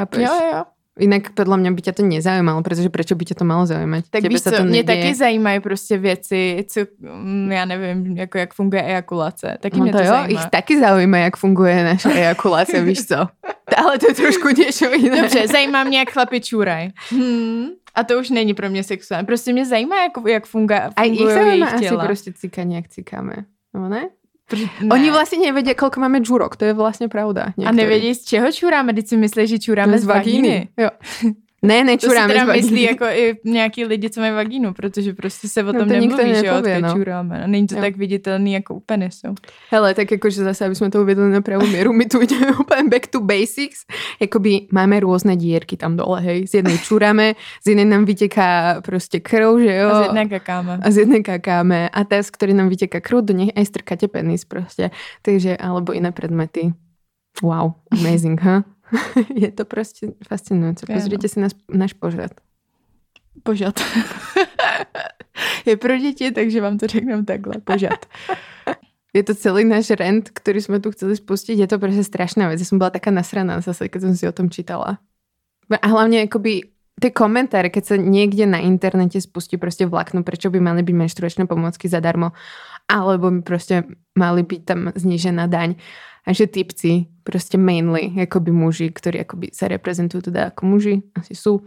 Chápeš? 0.00 0.22
Jo, 0.24 0.34
jo. 0.52 0.62
Inak 1.00 1.32
podľa 1.32 1.56
mňa 1.64 1.70
by 1.72 1.80
ťa 1.80 1.92
to 1.96 2.02
nezajímalo, 2.04 2.60
protože 2.60 2.92
prečo 2.92 3.16
by 3.16 3.24
ťa 3.24 3.34
to 3.40 3.44
malo 3.48 3.64
zaujímať? 3.64 4.02
Tak 4.12 4.20
Tebe 4.20 4.36
víš 4.36 4.42
co, 4.42 4.50
to 4.52 4.64
mě 4.68 4.84
neděje. 4.84 4.84
taky 4.84 5.14
zajímají 5.14 5.60
prostě 5.60 5.98
věci, 5.98 6.64
co, 6.68 6.80
mm, 7.00 7.52
já 7.52 7.64
nevím, 7.64 8.16
jako 8.16 8.38
jak 8.38 8.54
funguje 8.54 8.82
ejakulace. 8.82 9.56
Taky 9.60 9.78
No 9.78 9.82
mě 9.84 9.92
to 9.92 9.98
to 9.98 10.04
jo, 10.04 10.10
zajímá. 10.10 10.40
ich 10.40 10.50
taky 10.50 10.80
zaujíma, 10.80 11.16
jak 11.18 11.36
funguje 11.36 11.84
naša 11.84 12.10
ejakulácia, 12.20 12.82
víš 12.82 13.06
co? 13.06 13.16
Ale 13.76 13.98
to 13.98 14.06
je 14.10 14.14
trošku 14.14 14.48
niečo 14.58 14.92
iné. 14.92 15.22
Dobře, 15.22 15.48
zajímá 15.48 15.84
mě, 15.84 15.98
jak 15.98 16.10
chlapi 16.10 16.40
čůraj. 16.40 16.88
Hmm. 17.10 17.66
A 17.94 18.04
to 18.04 18.18
už 18.20 18.30
není 18.30 18.54
pro 18.54 18.68
mě 18.70 18.84
sexuální. 18.84 19.26
Prostě 19.26 19.52
mě 19.52 19.66
zajímá, 19.66 19.96
jak, 20.02 20.12
jak 20.28 20.44
funguje, 20.46 20.90
Aj 20.96 21.08
ich 21.08 21.16
fungují 21.16 21.34
zaujíma 21.34 21.52
jejich 21.52 21.74
asi 21.74 21.84
těla. 21.84 22.04
proste 22.04 22.32
cikanie, 22.32 22.76
jak 22.76 22.88
cikáme. 22.88 23.34
No 23.74 23.88
ne? 23.88 24.08
Ne. 24.56 24.90
Oni 24.90 25.10
vlastne 25.10 25.38
nevedia, 25.38 25.74
koľko 25.74 26.00
máme 26.00 26.22
džurok, 26.22 26.56
to 26.56 26.64
je 26.70 26.74
vlastne 26.74 27.06
pravda. 27.06 27.54
A 27.54 27.70
nevědí, 27.72 28.14
z 28.14 28.24
čeho 28.24 28.48
čuráme, 28.52 28.94
teď 28.94 29.04
si 29.06 29.16
myslí, 29.16 29.42
že 29.46 29.58
čuráme 29.58 29.98
z 29.98 30.04
vagíny. 30.04 30.68
Jo. 30.76 30.90
Ne, 31.62 31.84
To 31.96 32.08
si 32.08 32.16
teda 32.16 32.44
myslí 32.44 32.82
jako 32.82 33.04
i 33.04 33.36
nějaký 33.44 33.84
lidi, 33.84 34.10
co 34.10 34.20
mají 34.20 34.32
vagínu, 34.32 34.72
protože 34.74 35.12
prostě 35.14 35.48
se 35.48 35.60
o 35.64 35.72
No 35.72 35.72
tom 35.72 35.88
to 35.88 35.94
nikto 35.94 36.16
nemluví, 36.16 36.40
že 36.40 36.46
jo, 36.46 36.54
no. 36.80 36.92
čuráme. 36.94 37.44
A 37.44 37.46
není 37.46 37.66
to 37.66 37.74
Jo. 37.76 37.80
tak 37.80 37.96
viditelný 37.96 38.52
jako 38.52 38.74
u 38.74 38.80
penisu. 38.80 39.36
Hele, 39.70 39.94
tak 39.94 40.12
akože 40.12 40.40
zase, 40.44 40.64
aby 40.64 40.74
sme 40.74 40.88
to 40.90 41.04
uvedli 41.04 41.28
na 41.28 41.44
pravú 41.44 41.68
mieru, 41.68 41.92
my 41.92 42.08
tu 42.08 42.16
ideme 42.24 42.56
úplne 42.56 42.88
back 42.88 43.12
to 43.12 43.20
basics. 43.20 43.84
Jakoby 44.20 44.72
máme 44.72 45.04
rôzne 45.04 45.36
dierky 45.36 45.76
tam 45.76 46.00
dole, 46.00 46.20
hej. 46.24 46.48
Z 46.48 46.64
jednej 46.64 46.80
čuráme, 46.80 47.36
z 47.60 47.66
jednej 47.76 47.84
nám 47.92 48.08
vyteká 48.08 48.80
proste 48.80 49.20
krv, 49.20 49.60
že 49.60 49.74
jo. 49.84 49.88
A 49.92 49.94
z 49.94 50.02
jedné 50.08 50.24
kakáme. 50.32 50.72
a 50.80 50.86
z 50.90 50.96
jednej 51.04 51.22
kakáme 51.22 51.80
a 51.92 52.00
tá, 52.08 52.24
z 52.24 52.30
ktorej 52.32 52.56
nám 52.56 52.72
vyteká 52.72 53.04
krv, 53.04 53.20
do 53.20 53.36
nich 53.36 53.52
aj 53.52 53.68
strkáte 53.68 54.08
penis 54.08 54.48
proste. 54.48 54.90
Takže, 55.22 55.60
alebo 55.60 55.92
iné 55.92 56.08
predmety. 56.08 56.72
Wow, 57.44 57.76
amazing, 57.92 58.40
ha? 58.40 58.64
Je 59.42 59.50
to 59.52 59.64
proste 59.64 60.14
fascinujúce. 60.26 60.84
Je, 60.88 60.94
no. 60.94 61.00
Pozrite 61.00 61.26
si 61.28 61.38
náš, 61.40 61.54
náš 61.70 61.92
pořad. 61.92 62.32
Požad. 63.42 63.80
je 65.66 65.76
pro 65.76 65.98
děti, 65.98 66.30
takže 66.30 66.60
vám 66.60 66.78
to 66.78 66.86
řekneme 66.86 67.24
takhle. 67.24 67.54
Požad. 67.64 68.06
Je 69.14 69.22
to 69.22 69.34
celý 69.34 69.66
náš 69.66 69.90
rent, 69.90 70.30
ktorý 70.30 70.62
sme 70.62 70.78
tu 70.78 70.94
chceli 70.94 71.18
spustiť. 71.18 71.58
Je 71.58 71.66
to 71.66 71.82
proste 71.82 72.06
strašná 72.06 72.46
vec. 72.46 72.62
Ja 72.62 72.66
som 72.66 72.78
bola 72.78 72.94
taká 72.94 73.10
nasraná 73.10 73.58
zase, 73.58 73.90
keď 73.90 74.00
som 74.06 74.12
si 74.14 74.24
o 74.26 74.34
tom 74.34 74.46
čítala. 74.46 75.02
A 75.70 75.86
hlavne 75.90 76.26
akoby 76.26 76.70
tie 77.00 77.10
komentáre, 77.10 77.72
keď 77.72 77.84
sa 77.84 77.96
niekde 77.98 78.46
na 78.46 78.62
internete 78.62 79.18
spustí 79.18 79.56
proste 79.58 79.88
vlakno, 79.88 80.22
prečo 80.22 80.52
by 80.52 80.62
mali 80.62 80.84
byť 80.86 80.94
menštruačné 80.94 81.42
pomôcky 81.48 81.90
zadarmo, 81.90 82.36
alebo 82.86 83.32
by 83.34 83.40
proste 83.42 83.88
mali 84.14 84.44
byť 84.46 84.60
tam 84.62 84.80
znížená 84.94 85.48
daň. 85.48 85.80
A 86.30 86.34
že 86.34 86.46
typci, 86.46 87.10
proste 87.26 87.58
mainly, 87.58 88.14
akoby 88.14 88.54
muži, 88.54 88.94
ktorí 88.94 89.26
akoby 89.26 89.50
sa 89.50 89.66
reprezentujú 89.66 90.30
teda 90.30 90.54
ako 90.54 90.62
muži, 90.62 91.02
asi 91.18 91.34
sú, 91.34 91.66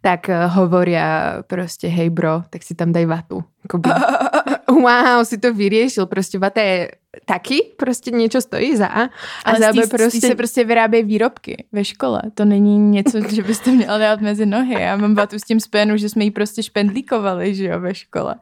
tak 0.00 0.28
uh, 0.28 0.46
hovoria 0.54 1.40
proste, 1.46 1.88
hej 1.88 2.10
bro, 2.10 2.42
tak 2.50 2.62
si 2.62 2.74
tam 2.74 2.92
daj 2.92 3.06
vatu. 3.06 3.44
Akoby, 3.64 3.90
wow, 4.84 5.24
si 5.24 5.38
to 5.38 5.54
vyriešil, 5.54 6.06
proste 6.06 6.38
vata 6.38 6.60
je 6.62 6.90
taky, 7.24 7.74
prostě 7.76 8.10
niečo 8.10 8.40
stojí 8.40 8.76
za 8.76 8.86
A. 8.86 9.02
A 9.02 9.08
Ale 9.44 9.58
za 9.58 9.72
B 9.72 9.86
prostě... 9.86 10.20
se 10.20 10.34
prostě 10.34 10.64
vyrábějí 10.64 11.04
výrobky 11.04 11.64
ve 11.72 11.84
škole. 11.84 12.22
To 12.34 12.44
není 12.44 12.78
něco, 12.78 13.20
že 13.34 13.42
byste 13.42 13.70
měla 13.70 13.98
dát 13.98 14.20
mezi 14.20 14.46
nohy. 14.46 14.82
Já 14.82 14.96
mám 14.96 15.14
vatu 15.14 15.38
s 15.38 15.42
tím 15.42 15.60
spojenou, 15.60 15.96
že 15.96 16.08
jsme 16.08 16.24
ji 16.24 16.30
prostě 16.30 16.62
špendlíkovali, 16.62 17.54
že 17.54 17.64
jo, 17.64 17.80
ve 17.80 17.94
škole. 17.94 18.34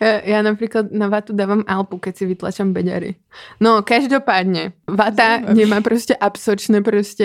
Ja, 0.00 0.20
ja 0.24 0.44
napríklad 0.44 0.92
na 0.92 1.08
vatu 1.08 1.32
dávam 1.32 1.64
alpu, 1.64 1.96
keď 1.96 2.16
si 2.16 2.24
vytlačam 2.28 2.76
beďary. 2.76 3.16
No, 3.60 3.80
každopádne, 3.80 4.76
vata 4.84 5.40
Zaujímavé. 5.40 5.54
nemá 5.56 5.78
proste 5.80 6.12
absorčné 6.12 6.84
proste 6.84 7.24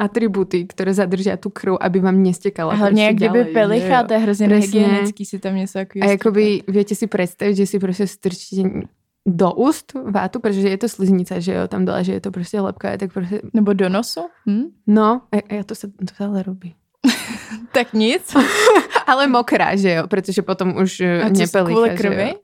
atributy, 0.00 0.64
ktoré 0.64 0.96
zadržia 0.96 1.36
tu 1.36 1.52
krv, 1.52 1.76
aby 1.76 2.00
vám 2.00 2.16
nestekala. 2.22 2.72
A 2.72 2.76
hlavně 2.76 3.04
jak 3.04 3.16
proste 3.16 3.28
kdyby 3.28 3.52
pelicha, 3.52 4.02
to 4.02 4.12
je 4.12 4.18
hrozně 4.18 4.48
nehygienický 4.48 5.24
si 5.24 5.38
tam 5.38 5.56
něco 5.56 5.78
takového 5.78 6.08
A 6.08 6.10
jakoby 6.10 6.62
viete 6.68 6.94
si 6.94 7.06
predstaviť, 7.06 7.56
že 7.56 7.66
si 7.66 7.76
proste 7.78 8.06
strčíte 8.08 8.88
do 9.28 9.52
úst 9.52 9.92
vátu, 9.92 10.40
pretože 10.40 10.68
je 10.68 10.78
to 10.80 10.88
sliznica, 10.88 11.36
že 11.40 11.52
jo, 11.52 11.68
tam 11.68 11.84
dole, 11.84 12.04
že 12.04 12.12
je 12.16 12.20
to 12.24 12.30
proste 12.32 12.56
lepká, 12.60 12.96
tak 12.96 13.12
proste, 13.12 13.44
Nebo 13.52 13.72
do 13.76 13.88
nosu? 13.88 14.20
Hm? 14.48 14.72
no, 14.88 15.28
a, 15.28 15.36
a 15.60 15.62
to 15.62 15.74
sa, 15.76 15.88
to 15.92 16.24
ale 16.24 16.42
robí. 16.42 16.74
Tak 17.72 17.94
nic. 17.94 18.34
Ale 19.06 19.26
mokrá, 19.26 19.76
že 19.76 19.92
jo, 19.92 20.06
pretože 20.06 20.42
potom 20.42 20.74
už 20.76 20.96
co, 20.96 21.38
nepelicha, 21.38 21.70
kvůli 21.70 21.90
že 21.90 21.96
krvi? 21.96 22.28
jo. 22.28 22.34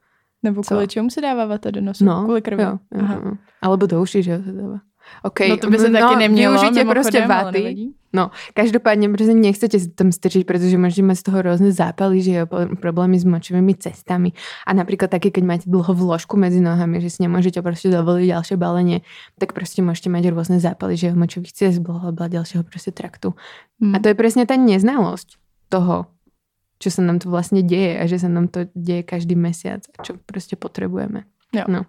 Nebo 0.42 0.62
Co? 0.62 0.68
kvůli 0.68 0.88
čemu 0.88 1.10
se 1.10 1.20
dává 1.20 1.46
vata 1.46 1.70
do 1.70 1.80
nosu? 1.80 2.04
No, 2.04 2.24
kvůli 2.24 2.42
krvi. 2.42 2.62
Jo, 2.62 2.78
jo, 2.94 3.00
Aha. 3.02 3.20
jo. 3.24 3.32
Alebo 3.62 3.86
do 3.86 4.02
uší, 4.02 4.22
že 4.22 4.30
jo, 4.30 4.38
to 4.44 4.52
dáva. 4.52 4.78
Okay. 5.24 5.48
No 5.48 5.56
to 5.56 5.70
by 5.70 5.78
se 5.78 5.90
taky 5.90 6.16
nemělo. 6.16 6.58
Ale 6.60 6.84
vaty. 7.26 7.58
nevadí. 7.58 7.94
No, 8.16 8.32
každopádne 8.56 9.12
proste 9.12 9.36
nechcete 9.36 9.76
si 9.76 9.92
tam 9.92 10.08
strčiť, 10.08 10.48
pretože 10.48 10.72
môžete 10.80 11.04
mať 11.04 11.16
z 11.20 11.24
toho 11.28 11.38
rôzne 11.44 11.68
zápaly, 11.68 12.24
že 12.24 12.32
jo, 12.32 12.44
problémy 12.80 13.20
s 13.20 13.28
močovými 13.28 13.76
cestami. 13.76 14.32
A 14.64 14.72
napríklad 14.72 15.12
také, 15.12 15.28
keď 15.28 15.44
máte 15.44 15.66
dlho 15.68 15.92
vložku 15.92 16.40
medzi 16.40 16.64
nohami, 16.64 17.04
že 17.04 17.12
si 17.12 17.20
nemôžete 17.28 17.60
proste 17.60 17.92
dovoliť 17.92 18.24
ďalšie 18.32 18.56
balenie, 18.56 19.04
tak 19.36 19.52
proste 19.52 19.84
môžete 19.84 20.08
mať 20.08 20.32
rôzne 20.32 20.56
zápaly, 20.56 20.96
že 20.96 21.12
jo, 21.12 21.14
močových 21.18 21.52
cest, 21.52 21.84
blablabla, 21.84 22.40
ďalšieho 22.40 22.64
proste 22.64 22.88
traktu. 22.88 23.36
Hm. 23.84 23.92
A 23.92 23.96
to 24.00 24.08
je 24.08 24.16
presne 24.16 24.48
tá 24.48 24.56
neznalosť 24.56 25.36
toho, 25.68 26.08
čo 26.80 26.88
sa 26.88 27.04
nám 27.04 27.20
tu 27.20 27.28
vlastne 27.28 27.60
deje 27.60 28.00
a 28.00 28.08
že 28.08 28.16
sa 28.16 28.32
nám 28.32 28.48
to 28.48 28.64
deje 28.72 29.04
každý 29.04 29.36
mesiac 29.36 29.84
a 30.00 30.04
čo 30.04 30.16
potrebujeme. 30.56 31.28
Jo. 31.52 31.68
No. 31.68 31.84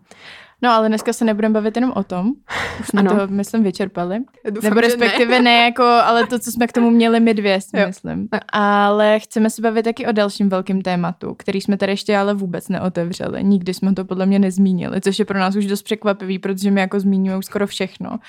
No 0.62 0.70
ale 0.72 0.88
dneska 0.88 1.14
se 1.14 1.26
nebudeme 1.26 1.54
bavit 1.54 1.76
jenom 1.76 1.92
o 1.96 2.04
tom. 2.04 2.32
Už 2.80 2.88
jsme 2.88 3.00
Ano. 3.00 3.16
to, 3.16 3.28
myslím, 3.34 3.64
vyčerpali. 3.64 4.20
Doufám, 4.50 4.70
Nebo 4.70 4.82
respektive 4.82 5.42
ne. 5.42 5.54
jako, 5.64 5.84
ale 5.84 6.28
to, 6.28 6.40
co 6.40 6.52
jsme 6.52 6.68
k 6.68 6.72
tomu 6.74 6.90
měli 6.90 7.20
my 7.20 7.34
dvě, 7.34 7.62
si 7.62 7.78
Jo. 7.80 7.88
myslím. 7.88 8.28
Ale 8.54 9.20
chceme 9.20 9.50
se 9.50 9.62
bavit 9.62 9.84
taky 9.84 10.08
o 10.08 10.12
dalším 10.12 10.50
velkým 10.50 10.82
tématu, 10.82 11.36
který 11.40 11.62
jsme 11.62 11.78
tady 11.78 11.92
ještě 11.92 12.18
ale 12.18 12.34
vůbec 12.34 12.70
neotevřeli. 12.70 13.44
Nikdy 13.44 13.74
jsme 13.74 13.94
to 13.94 14.06
podle 14.06 14.26
mě 14.26 14.40
nezmínili, 14.40 15.02
což 15.02 15.20
je 15.20 15.26
pro 15.26 15.40
nás 15.40 15.56
už 15.56 15.66
dost 15.66 15.82
překvapivý, 15.84 16.40
protože 16.40 16.72
my 16.72 16.82
jako 16.82 17.00
zmiňujeme 17.00 17.44
skoro 17.44 17.68
všechno. 17.68 18.20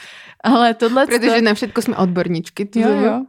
Ale 0.45 0.75
tohle... 0.75 1.07
Protože 1.07 1.43
na 1.43 1.55
všetko 1.55 1.83
jsme 1.83 1.97
odborníčky. 1.97 2.65
tu 2.65 2.79
Jo, 2.81 2.89
jo. 2.91 3.25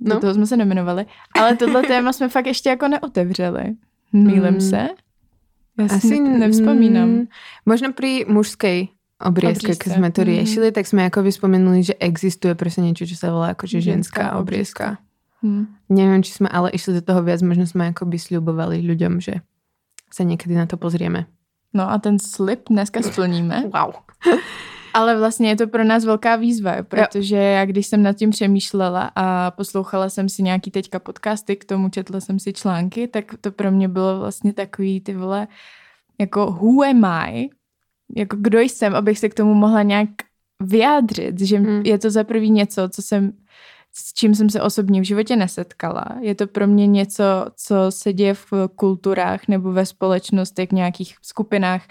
Do 0.00 0.14
No. 0.14 0.20
toho 0.20 0.34
jsme 0.34 0.46
se 0.46 0.56
nemenovali. 0.56 1.06
Ale 1.40 1.56
tohle 1.56 1.82
téma 1.82 2.12
jsme 2.12 2.28
fakt 2.28 2.46
ještě 2.46 2.68
jako 2.68 2.88
neotevřeli. 2.88 3.64
Mýlim 4.12 4.54
Mm. 4.54 4.60
se? 4.60 4.88
Já 5.78 5.88
si 5.88 5.94
Asi 5.96 6.20
nevzpomínám. 6.20 7.08
mm, 7.08 7.24
Možno 7.64 7.92
pri 7.92 8.24
mužskej 8.24 8.88
obriezke, 9.18 9.72
keď 9.74 9.90
sme 9.94 10.08
to 10.08 10.20
Mhm. 10.20 10.28
riešili, 10.28 10.68
tak 10.70 10.84
sme 10.84 11.04
ako 11.04 11.20
vyspomenuli, 11.22 11.80
že 11.82 11.94
existuje 11.96 12.52
presne 12.54 12.84
niečo, 12.86 13.04
čo 13.04 13.14
sa 13.14 13.28
volá 13.28 13.52
akože 13.52 13.80
ženská 13.80 14.36
obriezka. 14.36 14.96
Hm. 15.40 15.68
Neviem, 15.88 16.20
či 16.20 16.32
sme 16.32 16.48
ale 16.48 16.70
išli 16.70 16.94
do 16.94 17.02
toho 17.02 17.20
viac, 17.20 17.40
možno 17.40 17.64
sme 17.64 17.88
akoby 17.88 18.16
sľubovali 18.16 18.80
ľuďom, 18.82 19.20
že 19.20 19.44
sa 20.08 20.22
niekedy 20.22 20.52
na 20.52 20.64
to 20.64 20.76
pozrieme. 20.76 21.28
No 21.72 21.86
a 21.86 21.96
ten 21.96 22.16
slib 22.16 22.64
dneska 22.66 23.00
splníme. 23.00 23.68
Wow. 23.68 24.00
Ale 24.96 25.18
vlastně 25.18 25.48
je 25.48 25.56
to 25.56 25.66
pro 25.66 25.84
nás 25.84 26.04
velká 26.04 26.36
výzva, 26.36 26.82
protože 26.82 27.36
já 27.36 27.64
když 27.64 27.86
jsem 27.86 28.02
nad 28.02 28.16
tím 28.16 28.30
přemýšlela 28.30 29.10
a 29.16 29.50
poslouchala 29.50 30.08
jsem 30.08 30.28
si 30.28 30.42
nějaký 30.42 30.70
teďka 30.70 30.98
podcasty, 30.98 31.56
k 31.56 31.64
tomu 31.64 31.88
četla 31.88 32.20
jsem 32.20 32.38
si 32.38 32.52
články, 32.52 33.08
tak 33.08 33.24
to 33.40 33.52
pro 33.52 33.70
mě 33.70 33.88
bylo 33.88 34.20
vlastně 34.20 34.52
takový 34.52 35.00
ty 35.00 35.14
vole, 35.14 35.48
jako 36.20 36.46
who 36.46 36.82
am 36.90 37.04
I? 37.04 37.48
Jako 38.16 38.36
kdo 38.40 38.60
jsem, 38.60 38.94
abych 38.94 39.18
se 39.18 39.28
k 39.28 39.34
tomu 39.34 39.54
mohla 39.54 39.82
nějak 39.82 40.08
vyjádřit, 40.60 41.40
že 41.40 41.60
Mm. 41.60 41.82
je 41.84 41.98
to 41.98 42.10
za 42.10 42.24
prvý 42.24 42.50
něco, 42.50 42.88
co 42.88 43.02
jsem 43.02 43.32
s 43.98 44.12
čím 44.12 44.34
jsem 44.34 44.50
se 44.50 44.62
osobně 44.62 45.00
v 45.00 45.04
životě 45.04 45.36
nesetkala. 45.36 46.04
Je 46.20 46.34
to 46.34 46.46
pro 46.46 46.66
mě 46.66 46.86
něco, 46.86 47.24
co 47.56 47.74
se 47.88 48.12
děje 48.12 48.34
v 48.34 48.52
kulturách 48.76 49.48
nebo 49.48 49.72
ve 49.72 49.86
společnostech, 49.86 50.72
nějakých 50.72 51.16
skupinách, 51.22 51.82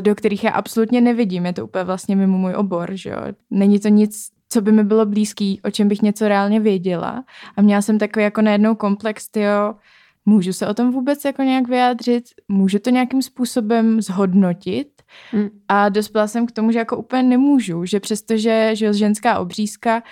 do 0.00 0.14
kterých 0.14 0.44
já 0.44 0.50
absolutně 0.50 1.00
nevidím. 1.00 1.46
Je 1.46 1.52
to 1.52 1.64
úplně 1.64 1.84
vlastně 1.84 2.16
mimo 2.16 2.38
můj 2.38 2.54
obor, 2.54 2.90
že 2.92 3.10
jo. 3.10 3.16
Není 3.50 3.80
to 3.80 3.88
nic, 3.88 4.28
co 4.48 4.60
by 4.60 4.72
mi 4.72 4.84
bylo 4.84 5.06
blízký, 5.06 5.60
o 5.64 5.70
čem 5.70 5.88
bych 5.88 6.02
něco 6.02 6.28
reálně 6.28 6.60
věděla. 6.60 7.24
A 7.56 7.62
měla 7.62 7.82
jsem 7.82 7.98
takový 7.98 8.24
jako 8.24 8.42
najednou 8.42 8.74
komplex, 8.74 9.28
tyjo, 9.28 9.74
můžu 10.26 10.52
se 10.52 10.66
o 10.68 10.74
tom 10.74 10.92
vůbec 10.92 11.24
jako 11.24 11.42
nějak 11.42 11.68
vyjádřit, 11.68 12.24
můžu 12.48 12.78
to 12.78 12.90
nějakým 12.90 13.22
způsobem 13.22 14.02
zhodnotit 14.02 14.88
Mm. 15.32 15.48
a 15.68 15.88
dospěla 15.88 16.26
jsem 16.26 16.46
k 16.46 16.52
tomu, 16.52 16.72
že 16.72 16.78
jako 16.78 16.96
úplně 16.96 17.22
nemůžu, 17.22 17.84
že 17.84 18.00
přestože 18.00 18.70
že 18.74 18.86
jo, 18.86 18.92
ženská 18.92 19.38
obřízka 19.38 20.02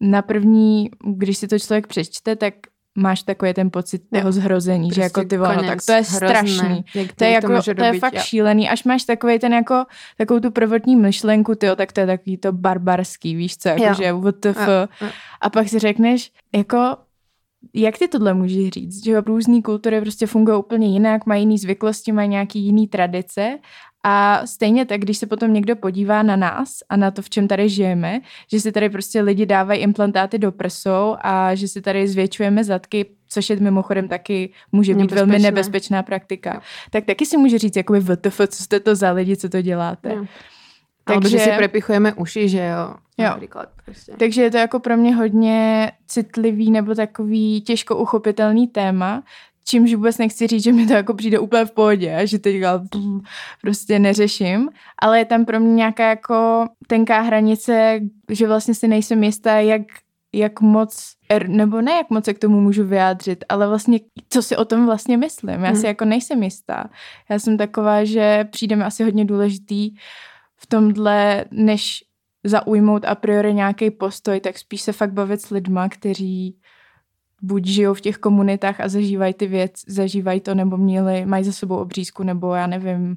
na 0.00 0.22
první, 0.22 0.90
když 1.16 1.38
si 1.38 1.48
to 1.48 1.58
člověk 1.58 1.86
přečte, 1.86 2.36
tak 2.36 2.54
máš 2.94 3.22
takový 3.22 3.54
ten 3.54 3.70
pocit 3.70 4.02
Jo. 4.12 4.20
toho 4.20 4.32
zhrození, 4.32 4.90
že 4.92 5.00
jako 5.00 5.24
ty 5.24 5.36
vole, 5.36 5.56
no, 5.56 5.62
tak 5.62 5.78
to 5.86 5.92
je 5.92 5.98
hrozné. 6.02 6.16
strašný. 6.16 6.84
Jak 6.94 7.12
To 7.12 7.24
je, 7.24 7.30
jak 7.30 7.42
jako, 7.42 7.54
může 7.54 7.74
to 7.74 7.84
je 7.84 7.98
fakt 7.98 8.14
jo. 8.14 8.20
šílený, 8.24 8.68
až 8.68 8.84
máš 8.84 9.04
takový 9.04 9.38
ten 9.38 9.52
jako, 9.52 9.84
takovou 10.18 10.40
tu 10.40 10.50
prvotní 10.50 10.96
myšlenku, 10.96 11.54
tyjo, 11.54 11.76
tak 11.76 11.92
to 11.92 12.00
je 12.00 12.06
takový 12.06 12.36
to 12.36 12.52
barbarský, 12.52 13.34
víš 13.36 13.56
co, 13.56 13.68
jako 13.68 13.84
Jo. 13.84 13.94
že 13.94 14.12
WTF. 14.12 14.56
Jo, 14.68 14.72
jo. 15.00 15.08
A 15.40 15.50
pak 15.50 15.68
si 15.68 15.78
řekneš, 15.78 16.32
jako, 16.56 16.96
jak 17.74 17.98
ty 17.98 18.08
tohle 18.08 18.34
můžeš 18.34 18.68
říct, 18.68 19.04
že 19.04 19.10
jo, 19.10 19.20
různý 19.26 19.62
kultury 19.62 20.00
prostě 20.00 20.26
fungují 20.26 20.58
úplně 20.58 20.86
jinak, 20.86 21.26
mají 21.26 21.42
jiný 21.42 21.58
zvyklosti, 21.58 22.12
mají 22.12 22.28
nějaký 22.28 22.60
jiný 22.60 22.88
tradice 22.88 23.58
a 24.06 24.46
stejně 24.46 24.84
tak, 24.84 25.00
když 25.00 25.18
se 25.18 25.26
potom 25.26 25.52
někdo 25.52 25.76
podívá 25.76 26.22
na 26.22 26.36
nás 26.36 26.78
a 26.88 26.96
na 26.96 27.10
to, 27.10 27.22
v 27.22 27.30
čem 27.30 27.48
tady 27.48 27.68
žijeme, 27.68 28.20
že 28.52 28.60
si 28.60 28.72
tady 28.72 28.90
prostě 28.90 29.20
lidi 29.20 29.46
dávají 29.46 29.80
implantáty 29.80 30.38
do 30.38 30.52
prsou 30.52 31.16
a 31.20 31.54
že 31.54 31.68
si 31.68 31.82
tady 31.82 32.08
zvětšujeme 32.08 32.64
zadky, 32.64 33.06
což 33.28 33.50
je 33.50 33.56
mimochodem 33.56 34.08
taky 34.08 34.52
může 34.72 34.94
být 34.94 35.12
velmi 35.12 35.38
nebezpečná 35.38 36.02
praktika. 36.02 36.54
Jo. 36.54 36.60
Tak 36.90 37.04
taky 37.04 37.26
si 37.26 37.36
může 37.36 37.58
říct, 37.58 37.76
jakoby 37.76 38.00
VTF, 38.00 38.40
co 38.48 38.62
jste 38.62 38.80
to 38.80 38.96
za 38.96 39.12
lidi, 39.12 39.36
co 39.36 39.48
to 39.48 39.62
děláte. 39.62 40.14
Jo. 40.14 40.24
Alebo 41.06 41.28
že 41.28 41.36
Takže- 41.36 41.50
si 41.50 41.56
prepichujeme 41.56 42.14
uši, 42.14 42.48
že 42.48 42.58
jo. 42.58 42.94
Jo. 43.18 43.34
Proste. 43.84 44.12
Takže 44.16 44.42
je 44.42 44.50
to 44.50 44.56
jako 44.56 44.80
pro 44.80 44.96
mě 44.96 45.14
hodně 45.14 45.92
citlivý 46.06 46.70
nebo 46.70 46.94
takový 46.94 47.60
těžko 47.60 47.96
uchopitelný 47.96 48.68
téma, 48.68 49.22
čímž 49.64 49.94
vůbec 49.94 50.18
nechci 50.18 50.46
říct, 50.46 50.62
že 50.64 50.72
mi 50.72 50.86
to 50.86 50.92
jako 50.92 51.14
přijde 51.14 51.38
úplně 51.38 51.64
v 51.64 51.70
pohodě 51.72 52.16
a 52.16 52.24
že 52.24 52.38
teďka 52.38 52.78
pff, 52.78 53.28
prostě 53.60 53.98
neřeším, 53.98 54.68
ale 55.02 55.18
je 55.18 55.24
tam 55.24 55.44
pro 55.44 55.60
mě 55.60 55.74
nějaká 55.74 56.08
jako 56.08 56.66
tenká 56.86 57.20
hranice, 57.20 58.00
že 58.30 58.46
vlastně 58.46 58.74
si 58.74 58.88
nejsem 58.88 59.24
jistá, 59.24 59.60
jak 59.60 59.82
jak 60.36 60.60
moc, 60.60 61.12
er, 61.28 61.48
nebo 61.48 61.80
ne 61.80 61.92
jak 61.92 62.10
moc 62.10 62.24
se 62.24 62.34
k 62.34 62.38
tomu 62.38 62.60
můžu 62.60 62.84
vyjádřit, 62.84 63.44
ale 63.48 63.68
vlastně 63.68 64.00
co 64.30 64.42
si 64.42 64.56
o 64.56 64.64
tom 64.64 64.86
vlastně 64.86 65.16
myslím. 65.16 65.48
Já 65.64 65.70
Hmm. 65.70 65.76
si 65.76 65.86
jako 65.86 66.04
nejsem 66.04 66.42
jistá. 66.42 66.90
Já 67.30 67.38
jsem 67.38 67.58
taková, 67.58 68.04
že 68.04 68.44
přijde 68.50 68.76
mi 68.76 68.84
asi 68.84 69.04
hodně 69.04 69.24
důležitý 69.24 69.90
v 70.56 70.66
tomhle, 70.68 71.44
než 71.50 72.04
zaujmout 72.44 73.04
a 73.04 73.14
priori 73.14 73.54
nějaký 73.54 73.90
postoj, 73.90 74.40
tak 74.40 74.58
spíš 74.58 74.82
se 74.82 74.92
fakt 74.92 75.12
bavit 75.12 75.40
s 75.40 75.50
lidma, 75.50 75.88
kteří 75.88 76.56
buď 77.44 77.66
žijou 77.66 77.94
v 77.94 78.00
těch 78.00 78.16
komunitách 78.16 78.80
a 78.80 78.88
zažívají 78.88 79.34
ty 79.34 79.46
věc, 79.46 79.72
zažívají 79.86 80.40
to, 80.40 80.54
nebo 80.54 80.76
měli, 80.76 81.26
mají 81.26 81.44
za 81.44 81.52
sebou 81.52 81.76
obřízku, 81.76 82.22
nebo 82.22 82.54
já 82.54 82.66
nevím, 82.66 83.16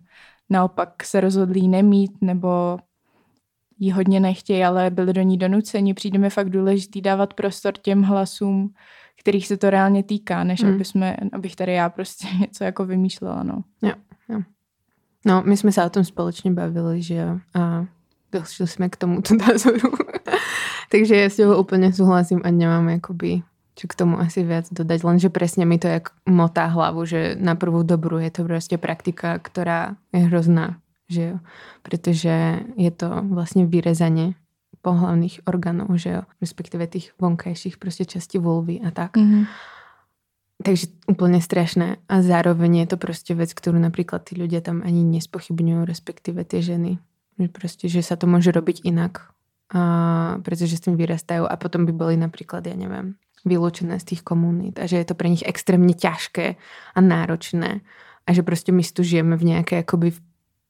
naopak 0.49 1.03
se 1.03 1.21
rozhodlí 1.21 1.67
nemít, 1.67 2.11
nebo 2.21 2.77
ji 3.79 3.91
hodně 3.91 4.19
nechtějí, 4.19 4.63
ale 4.63 4.89
byli 4.89 5.13
do 5.13 5.21
ní 5.21 5.37
donuceni. 5.37 5.93
Přijde 5.93 6.19
mi 6.19 6.29
fakt 6.29 6.49
důležitý 6.49 7.01
dávat 7.01 7.33
prostor 7.33 7.73
těm 7.81 8.03
hlasům, 8.03 8.73
kterých 9.19 9.47
se 9.47 9.57
to 9.57 9.69
reálně 9.69 10.03
týká, 10.03 10.43
než 10.43 10.63
Mm. 10.63 10.69
aby 10.69 10.85
jsme, 10.85 11.17
abych 11.33 11.55
tady 11.55 11.73
já 11.73 11.89
prostě 11.89 12.27
něco 12.39 12.63
jako 12.63 12.85
vymýšlela, 12.85 13.43
no. 13.43 13.63
No, 15.27 15.43
my 15.43 15.59
sme 15.59 15.75
sa 15.75 15.83
o 15.83 15.91
tom 15.91 16.07
spoločne 16.07 16.55
bavili, 16.55 17.03
že 17.03 17.19
jo. 17.19 17.31
A 17.51 17.83
došli 18.31 18.63
sme 18.63 18.87
k 18.87 18.95
tomuto 18.95 19.35
názoru. 19.35 19.91
Takže 20.93 21.19
ja 21.19 21.27
s 21.27 21.35
tebou 21.35 21.59
úplne 21.59 21.91
súhlasím 21.91 22.39
a 22.47 22.49
nemám 22.53 22.87
akoby 22.95 23.43
čo 23.77 23.85
k 23.85 23.93
tomu 23.93 24.17
asi 24.17 24.41
viac 24.41 24.65
dodať, 24.73 25.05
lenže 25.05 25.29
presne 25.29 25.69
mi 25.69 25.77
to 25.77 25.85
jak 25.85 26.09
motá 26.25 26.65
hlavu, 26.65 27.05
že 27.05 27.37
na 27.37 27.53
prvú 27.53 27.85
dobrú 27.85 28.17
je 28.17 28.33
to 28.33 28.41
proste 28.49 28.81
praktika, 28.81 29.37
ktorá 29.37 30.01
je 30.09 30.25
hrozná, 30.25 30.81
že 31.05 31.21
jo. 31.21 31.37
Pretože 31.85 32.65
je 32.73 32.91
to 32.91 33.21
vlastne 33.29 33.69
vyrezanie 33.69 34.33
pohlavných 34.81 35.43
orgánov, 35.43 35.91
že 35.99 36.09
jo, 36.09 36.21
respektíve 36.39 36.87
tých 36.87 37.11
vonkajších 37.21 37.75
proste 37.75 38.07
častí 38.07 38.39
vulvy 38.39 38.79
a 38.79 38.89
tak. 38.89 39.19
Mm-hmm. 39.19 39.43
Takže 40.57 40.85
úplne 41.05 41.37
strašné. 41.37 42.01
A 42.09 42.15
zároveň 42.25 42.87
je 42.87 42.87
to 42.89 42.97
proste 42.97 43.35
vec, 43.37 43.53
ktorú 43.53 43.77
napríklad 43.77 44.25
tí 44.25 44.33
ľudia 44.33 44.63
tam 44.63 44.81
ani 44.81 45.05
nespochybňujú, 45.05 45.85
respektíve 45.85 46.41
tie 46.47 46.63
ženy. 46.63 46.97
Že 47.37 47.47
proste, 47.53 47.85
že 47.91 48.01
sa 48.01 48.17
to 48.17 48.25
môže 48.25 48.49
robiť 48.49 48.81
inak. 48.87 49.29
A, 49.69 50.39
pretože 50.41 50.79
s 50.79 50.83
tým 50.87 50.95
vyrastajú 50.95 51.43
a 51.45 51.53
potom 51.59 51.83
by 51.83 51.93
boli 51.93 52.15
napríklad, 52.15 52.63
ja 52.65 52.73
neviem, 52.73 53.19
vylúčené 53.47 53.99
z 53.99 54.03
tých 54.03 54.21
komunít 54.21 54.79
a 54.79 54.85
že 54.85 54.97
je 54.97 55.07
to 55.07 55.15
pre 55.15 55.31
nich 55.31 55.43
extrémne 55.47 55.95
ťažké 55.95 56.55
a 56.95 56.99
náročné 57.01 57.81
a 58.27 58.29
že 58.35 58.43
proste 58.43 58.75
my 58.75 58.83
tu 58.83 59.03
žijeme 59.03 59.39
v 59.39 59.55
nejakej 59.55 59.87
akoby 59.87 60.11
v 60.11 60.19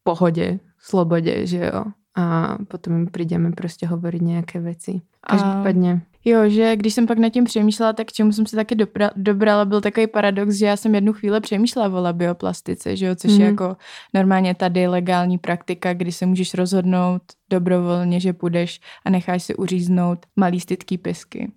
pohode, 0.05 0.47
slobode, 0.77 1.49
že 1.49 1.73
jo. 1.73 1.91
A 2.17 2.57
potom 2.65 2.97
im 2.97 3.07
prídeme 3.13 3.53
proste 3.53 3.85
hovoriť 3.85 4.21
nejaké 4.25 4.57
veci. 4.57 5.05
Každopádne. 5.21 6.01
Jo, 6.25 6.49
že 6.49 6.75
když 6.75 6.93
jsem 6.93 7.07
pak 7.07 7.17
nad 7.17 7.29
tím 7.29 7.43
přemýšlela, 7.43 7.93
tak 7.93 8.07
k 8.07 8.11
čemu 8.11 8.33
jsem 8.33 8.45
se 8.45 8.55
taky 8.55 8.75
dobra, 8.75 9.11
dobrala, 9.15 9.65
byl 9.65 9.81
takový 9.81 10.07
paradox, 10.07 10.55
že 10.55 10.65
já 10.65 10.77
jsem 10.77 10.95
jednu 10.95 11.13
chvíli 11.13 11.39
přemýšlela 11.39 11.87
o 11.87 12.01
labioplastice, 12.01 12.95
že 12.95 13.05
jo, 13.05 13.15
což 13.15 13.31
mm. 13.31 13.41
je 13.41 13.45
Mhm. 13.45 13.53
jako 13.53 13.77
normálně 14.13 14.55
tady 14.55 14.87
legální 14.87 15.37
praktika, 15.37 15.93
kdy 15.93 16.11
se 16.11 16.25
můžeš 16.25 16.53
rozhodnout 16.53 17.21
dobrovolně, 17.49 18.19
že 18.19 18.33
půjdeš 18.33 18.79
a 19.05 19.09
necháš 19.09 19.43
si 19.43 19.55
uříznout 19.55 20.25
malý 20.35 20.59
stytký 20.59 20.97
pisky. 20.97 21.51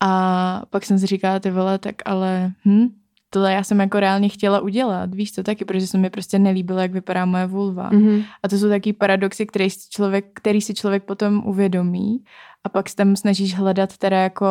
A 0.00 0.62
pak 0.70 0.84
jsem 0.84 0.98
si 0.98 1.06
říkala, 1.06 1.38
ty 1.38 1.50
vole, 1.50 1.78
tak 1.78 1.94
ale 2.04 2.52
hm, 2.64 2.86
tohle 3.30 3.52
já 3.52 3.62
jsem 3.62 3.80
jako 3.80 4.00
reálně 4.00 4.28
chtěla 4.28 4.60
udělat, 4.60 5.14
víš 5.14 5.32
co 5.32 5.42
taky, 5.42 5.64
protože 5.64 5.86
se 5.86 5.98
mi 5.98 6.10
prostě 6.10 6.38
nelíbilo, 6.38 6.78
jak 6.78 6.92
vypadá 6.92 7.24
moje 7.24 7.46
vulva. 7.46 7.90
Mhm. 7.92 8.22
A 8.42 8.48
to 8.48 8.58
jsou 8.58 8.68
taky 8.68 8.92
paradoxy, 8.92 9.46
který 9.46 9.70
si 9.70 9.90
člověk, 9.90 10.24
který 10.34 10.60
si 10.60 10.74
člověk 10.74 11.04
potom 11.04 11.42
uvědomí 11.46 12.24
a 12.68 12.70
pak 12.70 12.88
se 12.88 12.96
tam 12.96 13.16
snažíš 13.16 13.54
hledat 13.54 13.96
teda 13.96 14.16
jako, 14.16 14.46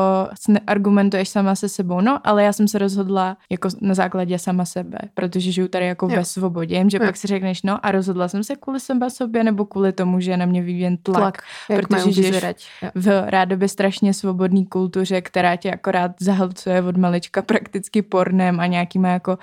argumentuješ 0.68 1.30
sama 1.30 1.56
se 1.56 1.70
sebou. 1.70 2.02
No, 2.02 2.20
ale 2.24 2.44
já 2.44 2.54
jsem 2.54 2.68
se 2.68 2.78
rozhodla 2.78 3.38
jako 3.50 3.70
na 3.82 3.94
základě 3.94 4.40
sama 4.40 4.66
sebe, 4.66 4.98
protože 5.14 5.52
žiju 5.52 5.68
tady 5.68 5.86
jako 5.86 6.08
Jo. 6.10 6.16
ve 6.16 6.26
svobodě, 6.26 6.84
že 6.88 6.98
Jo. 6.98 7.06
pak 7.06 7.18
si 7.18 7.28
řekneš, 7.28 7.64
no 7.64 7.86
a 7.86 7.92
rozhodla 7.92 8.28
jsem 8.28 8.44
se 8.44 8.56
kvůli 8.56 8.80
sebe 8.80 9.10
sobě 9.10 9.44
nebo 9.44 9.66
kvůli 9.66 9.94
tomu, 9.94 10.20
že 10.20 10.32
je 10.32 10.38
na 10.38 10.46
mě 10.46 10.62
vyvíjen 10.62 10.98
tlak. 10.98 11.18
Tlak, 11.68 11.82
protože 11.82 12.12
žiješ 12.12 12.44
v 12.96 13.24
rádoby 13.30 13.70
strašně 13.70 14.14
svobodné 14.14 14.66
kultuře, 14.66 15.22
která 15.22 15.56
tě 15.56 15.72
akorát 15.72 16.12
zahlcuje 16.20 16.82
od 16.82 16.98
malička 16.98 17.42
prakticky 17.42 18.02
pornem 18.02 18.60
a 18.60 18.66
nějakýma 18.66 19.08
jako 19.10 19.38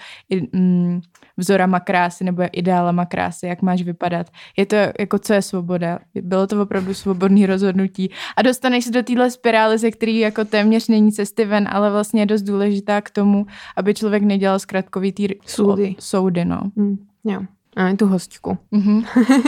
mm, 0.52 1.00
vzorama 1.36 1.80
krásy 1.80 2.24
nebo 2.24 2.42
ideálama 2.52 3.06
krásy, 3.06 3.46
jak 3.46 3.62
máš 3.62 3.82
vypadat. 3.82 4.26
Je 4.56 4.66
to 4.66 4.76
jako, 4.98 5.18
co 5.18 5.32
je 5.32 5.42
svoboda? 5.42 5.98
Bylo 6.14 6.46
to 6.46 6.62
opravdu 6.62 6.94
svobodné 6.94 7.46
rozhodnutí. 7.46 8.10
A 8.36 8.42
dostaneš 8.64 8.84
se 8.84 8.90
do 8.90 9.02
téhle 9.02 9.30
spirály, 9.30 9.78
ze 9.78 9.90
který 9.90 10.18
jako 10.18 10.44
téměř 10.44 10.88
není 10.88 11.12
cesty 11.12 11.44
ven, 11.44 11.68
ale 11.70 11.90
vlastně 11.90 12.22
je 12.22 12.26
dost 12.26 12.42
důležitá 12.42 13.00
k 13.00 13.10
tomu, 13.10 13.46
aby 13.76 13.94
člověk 13.94 14.22
nedělal 14.22 14.58
zkratkovitý 14.58 15.28
Súdy. 15.46 15.96
soudy 15.98 16.44
no. 16.44 16.60
Mm, 16.76 16.96
jo. 17.24 17.40
Máme 17.76 17.96
tu 17.96 18.06
hostku, 18.06 18.54
Mhm. 18.70 19.02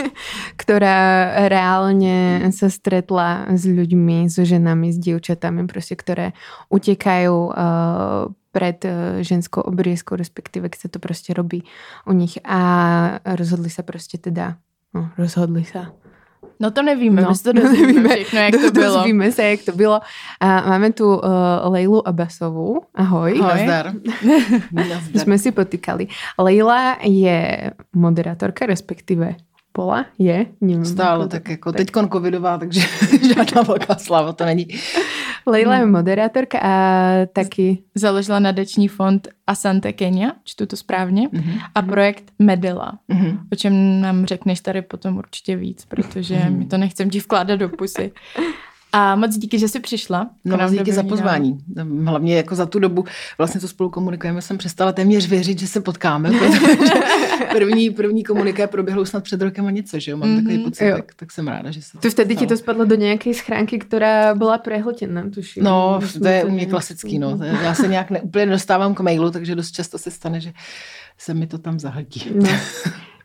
ktorá 0.61 0.99
reálne 1.47 2.43
sa 2.51 2.67
stretla 2.67 3.47
s 3.55 3.63
ľuďmi, 3.63 4.27
so 4.27 4.43
ženami, 4.43 4.91
s 4.91 4.99
dievčatami, 4.99 5.63
proste, 5.63 5.95
ktoré 5.95 6.35
utekajú 6.67 7.35
uh, 7.55 8.27
pred 8.51 8.83
uh, 8.83 9.23
ženskou 9.23 9.63
obriezkou, 9.63 10.19
respektíve 10.19 10.67
keď 10.67 10.79
sa 10.79 10.89
to 10.91 10.99
proste 10.99 11.31
robí 11.31 11.63
u 12.03 12.11
nich 12.11 12.35
a 12.43 12.59
rozhodli 13.23 13.71
sa 13.71 13.87
proste 13.87 14.19
teda, 14.19 14.59
no, 14.91 15.07
rozhodli 15.15 15.63
sa. 15.63 15.95
No 16.59 16.71
to 16.71 16.81
nevíme, 16.81 17.21
No, 17.21 17.29
my 17.29 17.35
se 17.35 17.43
to 17.43 17.53
dozvíme 17.61 18.09
všechno, 18.09 18.39
jak 18.39 18.53
to 18.61 18.71
bylo. 18.71 18.95
Dozvíme 18.97 19.31
sa, 19.31 19.41
jak 19.43 19.61
to 19.61 19.71
bylo. 19.71 20.01
A 20.39 20.47
máme 20.69 20.89
tu 20.91 21.05
uh, 21.05 21.21
Lejlu 21.69 22.01
Abasovú. 22.07 22.81
Ahoj. 22.95 23.37
Ahoj. 23.37 23.61
Nazdar. 23.61 23.85
My 24.73 24.83
Nazdar. 24.89 25.21
sme 25.21 25.37
si 25.37 25.53
potýkali. 25.53 26.07
Leila 26.37 26.97
je 27.05 27.69
moderátorka, 27.93 28.65
respektíve 28.65 29.37
bola, 29.69 30.09
je. 30.17 30.49
Neviem, 30.57 30.81
Stále 30.81 31.21
ako 31.21 31.29
to- 31.29 31.35
tak 31.37 31.45
jako 31.49 31.67
teď 31.71 31.87
covidová, 32.09 32.57
takže 32.57 32.81
žádná 33.37 33.61
velká 33.61 33.93
sláva 33.95 34.33
to 34.33 34.45
není. 34.45 34.65
Leila 35.47 35.75
je 35.75 35.85
moderátorka 35.85 36.59
a 36.61 37.11
taky 37.33 37.77
Založila 37.95 38.39
nadační 38.39 38.87
fond 38.87 39.27
Asante 39.47 39.93
Kenya, 39.93 40.31
čtu 40.43 40.65
to 40.65 40.77
správně, 40.77 41.29
Mhm. 41.31 41.59
a 41.75 41.81
projekt 41.81 42.23
Medela. 42.39 42.99
Mhm. 43.07 43.39
O 43.53 43.55
čem 43.55 44.01
nám 44.01 44.25
řekneš 44.25 44.61
tady 44.61 44.81
potom 44.81 45.17
určitě 45.17 45.55
víc, 45.55 45.85
protože 45.85 46.35
Mhm. 46.35 46.57
mi 46.59 46.65
to 46.65 46.77
nechcem 46.77 47.09
ti 47.09 47.19
vkládat 47.19 47.55
do 47.59 47.69
pusy. 47.69 48.11
A 48.93 49.15
moc 49.15 49.37
díky, 49.37 49.59
že 49.59 49.67
jsi 49.67 49.79
přišla. 49.79 50.29
No 50.45 50.57
moc 50.57 50.71
díky 50.71 50.93
za 50.93 51.03
pozvání. 51.03 51.59
Hlavně 52.05 52.35
jako 52.37 52.55
za 52.55 52.65
tu 52.65 52.79
dobu, 52.79 53.05
vlastně 53.37 53.61
co 53.61 53.67
spolu 53.67 53.89
komunikujeme, 53.89 54.41
jsem 54.41 54.57
přestala 54.57 54.91
téměř 54.91 55.27
věřit, 55.27 55.59
že 55.59 55.67
se 55.67 55.81
potkáme, 55.81 56.31
protože 56.39 56.59
první, 57.51 57.89
první 57.89 58.23
komuniké 58.23 58.67
proběhlo 58.67 59.05
snad 59.05 59.23
před 59.23 59.41
rokem 59.41 59.65
a 59.67 59.71
něco, 59.71 59.99
že 59.99 60.11
jo, 60.11 60.17
mám 60.17 60.35
takový 60.35 60.55
Mhm, 60.55 60.63
pocit, 60.63 60.85
jo. 60.85 60.95
tak, 60.95 61.13
tak 61.15 61.31
jsem 61.31 61.47
ráda, 61.47 61.71
že 61.71 61.81
se 61.81 61.97
Tu 61.97 62.09
vtedy 62.09 62.35
ti 62.35 62.47
to 62.47 62.57
spadlo 62.57 62.85
do 62.85 62.95
nějaké 62.95 63.33
schránky, 63.33 63.79
která 63.79 64.35
byla 64.35 64.57
prehltená, 64.57 65.23
tuším. 65.33 65.63
No, 65.63 65.99
to 66.21 66.27
je 66.27 66.43
u 66.45 66.49
mě 66.51 66.65
klasický, 66.65 67.19
no. 67.19 67.37
To 67.37 67.43
je- 67.43 67.57
Já 67.63 67.73
se 67.73 67.87
nějak 67.87 68.09
neúplně 68.11 68.45
dostávám 68.45 68.95
k 68.95 68.99
mailu, 68.99 69.31
takže 69.31 69.55
dost 69.55 69.71
často 69.71 69.97
se 69.97 70.11
stane, 70.11 70.41
že 70.41 70.53
se 71.17 71.33
mi 71.33 71.47
to 71.47 71.57
tam 71.57 71.79
zahltí. 71.79 72.29
No. 72.35 72.49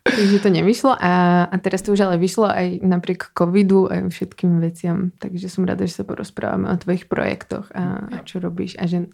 Takže 0.03 0.43
to 0.43 0.51
nevyšlo 0.51 0.93
a, 0.99 1.13
a 1.47 1.57
teraz 1.63 1.81
to 1.87 1.95
už 1.95 2.05
ale 2.05 2.19
vyšlo 2.19 2.51
aj 2.51 2.83
napriek 2.83 3.33
covidu 3.33 3.87
a 3.87 4.11
všetkým 4.11 4.59
veciam. 4.59 5.15
Takže 5.17 5.47
som 5.49 5.65
rada, 5.65 5.87
že 5.87 6.03
sa 6.03 6.05
porozprávame 6.05 6.69
o 6.69 6.77
tvojich 6.77 7.07
projektoch 7.07 7.71
a, 7.73 8.11
a 8.11 8.17
čo 8.27 8.43
robíš 8.43 8.77
a 8.77 8.85
že 8.91 9.09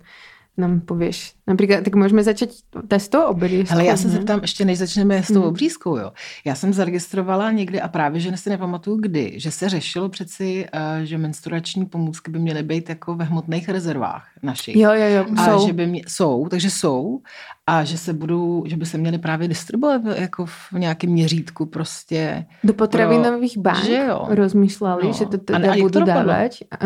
nám 0.59 0.83
povieš. 0.83 1.38
Napríklad, 1.49 1.81
tak 1.81 1.97
môžeme 1.97 2.21
začať 2.21 2.61
s 2.93 3.09
tou 3.09 3.25
obriezkou. 3.33 3.73
Hele, 3.73 3.85
já 3.89 3.97
se 3.97 4.09
zeptám, 4.09 4.39
ještě 4.43 4.65
než 4.65 4.79
začneme 4.79 5.23
s 5.23 5.27
tou 5.33 5.41
Mhm. 5.41 5.49
obřízkou, 5.49 5.97
jo. 5.97 6.13
Já 6.45 6.55
jsem 6.55 6.73
zaregistrovala 6.73 7.51
někdy 7.51 7.81
a 7.81 7.89
právě, 7.89 8.21
že 8.21 8.37
si 8.37 8.51
nepamatuju 8.51 8.97
kdy, 9.01 9.33
že 9.41 9.51
se 9.51 9.69
řešilo 9.69 10.09
přeci, 10.09 10.67
eh, 10.73 11.01
že 11.07 11.19
menstruační 11.19 11.87
pomůcky 11.87 12.31
by 12.31 12.39
měly 12.39 12.63
být 12.63 12.89
jako 12.89 13.15
ve 13.15 13.25
hmotných 13.25 13.69
rezervách 13.69 14.29
našich. 14.43 14.77
Jo, 14.77 14.93
jo, 14.93 15.07
jo, 15.09 15.25
A 15.37 15.45
jsou. 15.45 15.67
že 15.67 15.73
by 15.73 15.87
mě, 15.87 16.03
jsou, 16.09 16.49
takže 16.49 16.71
jsou. 16.71 17.21
A 17.67 17.85
že 17.85 17.99
se 17.99 18.13
budou, 18.13 18.65
že 18.67 18.77
by 18.77 18.87
se 18.87 18.99
měly 18.99 19.19
právě 19.19 19.49
distribuovat 19.49 20.03
jako 20.17 20.47
v 20.47 20.73
nějakém 20.73 21.11
měřítku 21.11 21.67
prostě. 21.67 22.45
Do 22.65 22.73
potravinových 22.75 23.59
bank 23.59 23.85
že 23.85 24.05
jo. 24.09 24.25
rozmýšľali, 24.31 25.05
No. 25.05 25.13
že 25.13 25.27
to 25.27 25.39
teda 25.39 25.59
ne- 25.59 25.69
a 25.69 25.75
jak 25.77 25.91
to. 25.93 26.01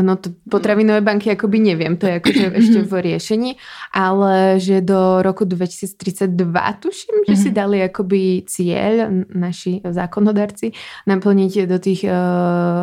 No 0.02 0.16
potravinové 0.50 1.00
banky 1.00 1.30
akoby 1.30 1.58
neviem, 1.58 1.96
to 1.96 2.06
je 2.06 2.14
akože 2.20 2.44
ešte 2.58 2.78
v 2.82 2.92
riešení, 3.08 3.56
ale 3.94 4.51
že 4.58 4.80
do 4.80 5.22
roku 5.22 5.44
2032 5.44 6.72
tuším, 6.72 7.16
že 7.28 7.36
si 7.36 7.48
Mhm. 7.48 7.54
dali 7.54 7.82
akoby 7.82 8.42
cieľ 8.46 9.10
naši 9.34 9.80
zákonodarci 9.84 10.72
naplniť 11.06 11.66
do 11.66 11.78
tých 11.78 12.04
uh, 12.04 12.12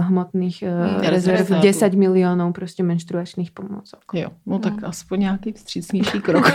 hmotných 0.06 0.58
uh, 0.64 1.02
rezerv 1.10 1.38
rezerv. 1.40 1.62
10 1.62 1.94
miliónov 1.94 2.54
prostě 2.54 2.84
menštruačných 2.84 3.52
pomôcok. 3.52 4.02
Jo, 4.14 4.30
no 4.46 4.60
tak 4.60 4.74
aspoň 4.84 5.20
nějaký 5.20 5.52
vstřícnější 5.52 6.20
krok. 6.26 6.46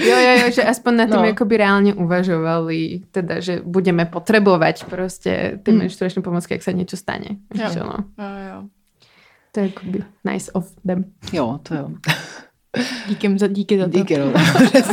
Jo, 0.00 0.16
jo, 0.18 0.32
jo, 0.44 0.50
že 0.50 0.64
aspoň 0.64 0.96
na 0.96 1.06
tom 1.12 1.22
No. 1.22 1.28
akoby 1.30 1.56
reálne 1.56 1.94
uvažovali, 1.94 3.02
teda, 3.10 3.40
že 3.40 3.60
budeme 3.64 4.04
potrebovať 4.04 4.84
prostě 4.84 5.58
ty 5.62 5.72
Mm. 5.72 5.78
menštruačné 5.78 6.22
pomôcky, 6.22 6.54
ak 6.54 6.62
sa 6.62 6.72
niečo 6.72 6.96
stane. 6.96 7.42
Jo. 7.54 7.68
No. 7.74 7.96
Jo, 8.18 8.30
jo. 8.48 8.58
To 9.54 9.60
je 9.60 9.66
akoby 9.70 9.98
nice 10.24 10.50
of 10.52 10.66
them. 10.86 11.04
jo, 11.32 11.58
to 11.62 11.74
jo. 11.74 11.86
Díky 13.08 13.38
za, 13.38 13.46
díky 13.46 13.78
za 13.78 13.84
to. 13.84 13.90
Díky, 13.90 14.18
no. 14.18 14.32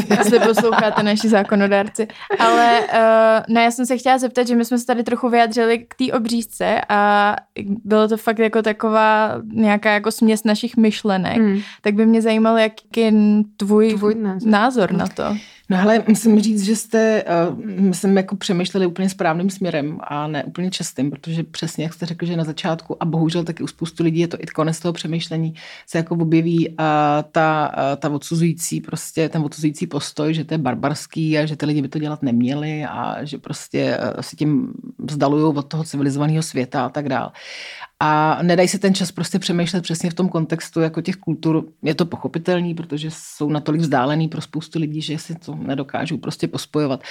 jestli 0.20 0.40
posloucháte 0.40 1.04
naši 1.04 1.30
zákonodárci. 1.30 2.08
Ale 2.40 2.80
uh, 2.80 3.54
ne, 3.56 3.64
já 3.64 3.72
jsem 3.72 3.86
se 3.86 3.98
chtěla 3.98 4.18
zeptat, 4.18 4.48
že 4.48 4.56
my 4.56 4.66
jsme 4.66 4.78
se 4.78 4.86
tady 4.86 5.04
trochu 5.04 5.30
vyjadřili 5.30 5.80
k 5.88 5.96
té 5.96 6.14
obřízce 6.14 6.82
a 6.90 7.36
bylo 7.84 8.08
to 8.08 8.18
fakt 8.18 8.40
jako 8.40 8.62
taková 8.62 9.36
nějaká 9.54 9.92
jako 9.92 10.12
směs 10.12 10.44
našich 10.44 10.78
myšlenek. 10.78 11.38
Mm. 11.38 11.60
Tak 11.82 11.94
by 11.94 12.06
mě 12.06 12.22
zajímalo, 12.22 12.58
jaký 12.58 12.86
je 12.96 13.12
tvůj, 13.58 13.94
Tvůj 13.94 14.16
názor. 14.16 14.50
názor 14.50 14.92
na 14.92 15.08
to. 15.08 15.24
No 15.72 15.82
ale 15.82 16.04
musím 16.08 16.40
říct, 16.40 16.64
že 16.64 16.76
jste, 16.76 17.24
uh, 17.50 17.66
myslím, 17.66 18.18
jako 18.18 18.36
přemýšleli 18.36 18.86
úplně 18.86 19.10
správným 19.10 19.50
směrem 19.50 20.00
a 20.04 20.28
ne 20.28 20.44
úplně 20.44 20.72
častým, 20.72 21.12
protože 21.12 21.44
přesně, 21.44 21.84
jak 21.84 21.94
jste 21.94 22.06
řekl, 22.06 22.26
že 22.26 22.38
na 22.38 22.44
začátku 22.44 22.98
a 23.00 23.06
bohužel 23.06 23.44
taky 23.44 23.64
u 23.64 23.68
spoustu 23.68 24.04
lidí 24.04 24.20
je 24.20 24.28
to 24.28 24.38
i 24.40 24.46
konec 24.46 24.80
toho 24.80 24.94
přemýšlení, 24.94 25.54
se 25.88 25.98
jako 25.98 26.16
objeví 26.16 26.70
uh, 26.70 26.76
ta, 27.32 27.72
uh, 27.78 28.00
ta 28.00 28.10
odsuzující, 28.10 28.82
prostě 28.82 29.30
ten 29.30 29.42
odsuzující 29.42 29.88
postoj, 29.88 30.34
že 30.34 30.44
to 30.44 30.54
je 30.54 30.58
barbarský 30.58 31.38
a 31.38 31.46
že 31.46 31.56
ty 31.56 31.66
lidi 31.66 31.82
by 31.82 31.88
to 31.88 32.00
dělat 32.00 32.24
neměli 32.24 32.86
a 32.86 33.26
že 33.26 33.38
prostě 33.38 33.98
uh, 33.98 34.22
si 34.22 34.36
tím 34.36 34.74
vzdalují 35.00 35.56
od 35.56 35.68
toho 35.68 35.84
civilizovaného 35.84 36.44
světa 36.44 36.86
a 36.86 36.90
tak 36.90 37.10
dál. 37.10 37.32
A 38.04 38.40
nedají 38.42 38.68
si 38.68 38.80
ten 38.80 38.94
čas 38.94 39.12
prostě 39.12 39.40
přemýšlet 39.40 39.82
přesně 39.82 40.10
v 40.10 40.14
tom 40.14 40.30
kontextu 40.30 40.80
jako 40.80 41.02
těch 41.02 41.16
kultur. 41.16 41.66
Je 41.84 41.96
to 41.96 42.06
pochopitelný, 42.06 42.74
protože 42.74 43.10
jsou 43.12 43.50
natolik 43.50 43.82
vzdálený 43.82 44.28
pro 44.28 44.42
spoustu 44.42 44.80
lidí, 44.80 45.02
že 45.02 45.18
si 45.18 45.36
to 45.36 45.56
nedokážou 45.56 46.18
prostě 46.18 46.48
pospojovat. 46.48 47.04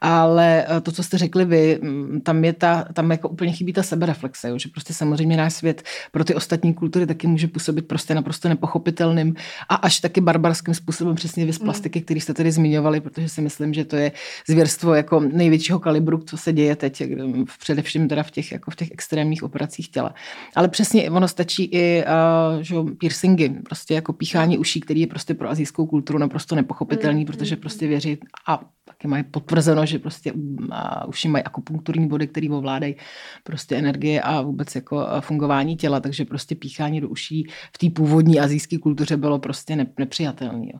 Ale 0.00 0.66
eh, 0.68 0.80
to, 0.80 0.92
co 0.92 1.02
jste 1.02 1.18
řekli 1.18 1.44
vy, 1.44 1.78
mm, 1.82 2.20
tam 2.20 2.44
je 2.44 2.52
ta, 2.52 2.84
tam 2.92 3.10
jako 3.10 3.28
úplně 3.28 3.52
chybí 3.52 3.72
ta 3.72 3.82
sebereflexe, 3.82 4.48
jo? 4.48 4.58
že 4.58 4.68
prostě 4.68 4.94
samozřejmě 4.94 5.36
náš 5.36 5.54
svět 5.54 5.82
pro 6.12 6.24
ty 6.24 6.34
ostatní 6.34 6.74
kultury 6.74 7.06
taky 7.06 7.26
může 7.26 7.48
působit 7.48 7.88
prostě 7.88 8.14
naprosto 8.14 8.48
nepochopitelným 8.48 9.34
a 9.68 9.74
až 9.74 10.00
taky 10.00 10.20
barbarským 10.20 10.74
způsobem 10.74 11.14
přesně 11.14 11.44
vy 11.44 11.52
z 11.52 11.58
plastiky, 11.58 12.00
který 12.00 12.20
jste 12.20 12.34
tady 12.34 12.52
zmiňovali, 12.52 13.00
protože 13.00 13.28
si 13.28 13.40
myslím, 13.40 13.74
že 13.74 13.84
to 13.84 13.96
je 13.96 14.12
zvěrstvo 14.46 14.94
jako 14.94 15.20
největšího 15.20 15.78
kalibru, 15.78 16.18
co 16.26 16.36
se 16.36 16.52
děje 16.52 16.76
teď, 16.76 17.02
kde- 17.02 17.24
především 17.58 18.08
teda 18.08 18.22
v 18.22 18.30
těch, 18.30 18.52
jako 18.52 18.70
v 18.70 18.76
těch 18.76 18.90
extrémních 18.90 19.42
operacích 19.42 19.88
těla. 19.88 20.14
Ale 20.56 20.68
přesně 20.68 21.10
ono 21.10 21.28
stačí 21.28 21.64
i 21.64 22.04
uh, 22.04 22.62
že, 22.62 22.74
piercingy, 22.98 23.48
prostě 23.48 23.94
jako 23.94 24.12
píchání 24.12 24.58
uší, 24.58 24.80
který 24.80 25.00
je 25.00 25.06
prostě 25.06 25.34
pro 25.34 25.50
azijskou 25.50 25.86
kulturu 25.86 26.18
naprosto 26.18 26.54
nepochopitelný, 26.54 27.24
protože 27.24 27.56
prostě 27.56 27.86
věří 27.86 28.18
a 28.48 28.60
taky 28.84 29.08
mají 29.08 29.24
potvrzeno, 29.24 29.86
že 29.86 29.98
prostě 29.98 30.32
mm, 30.32 30.68
a 30.70 31.08
uši 31.08 31.28
mají 31.28 31.44
akupunkturní 31.44 32.08
body, 32.08 32.26
který 32.26 32.50
ovládají 32.50 32.96
prostě 33.44 33.76
energie 33.76 34.20
a 34.20 34.40
vůbec 34.40 34.74
jako 34.74 34.98
a 34.98 35.20
fungování 35.20 35.76
těla, 35.76 36.00
takže 36.00 36.24
prostě 36.24 36.54
píchání 36.54 37.00
do 37.00 37.08
uší 37.08 37.46
v 37.72 37.78
té 37.78 37.90
původní 37.90 38.40
azijské 38.40 38.78
kultuře 38.78 39.16
bylo 39.16 39.38
prostě 39.38 39.76
ne, 39.76 39.86
nepřijatelné. 39.98 40.72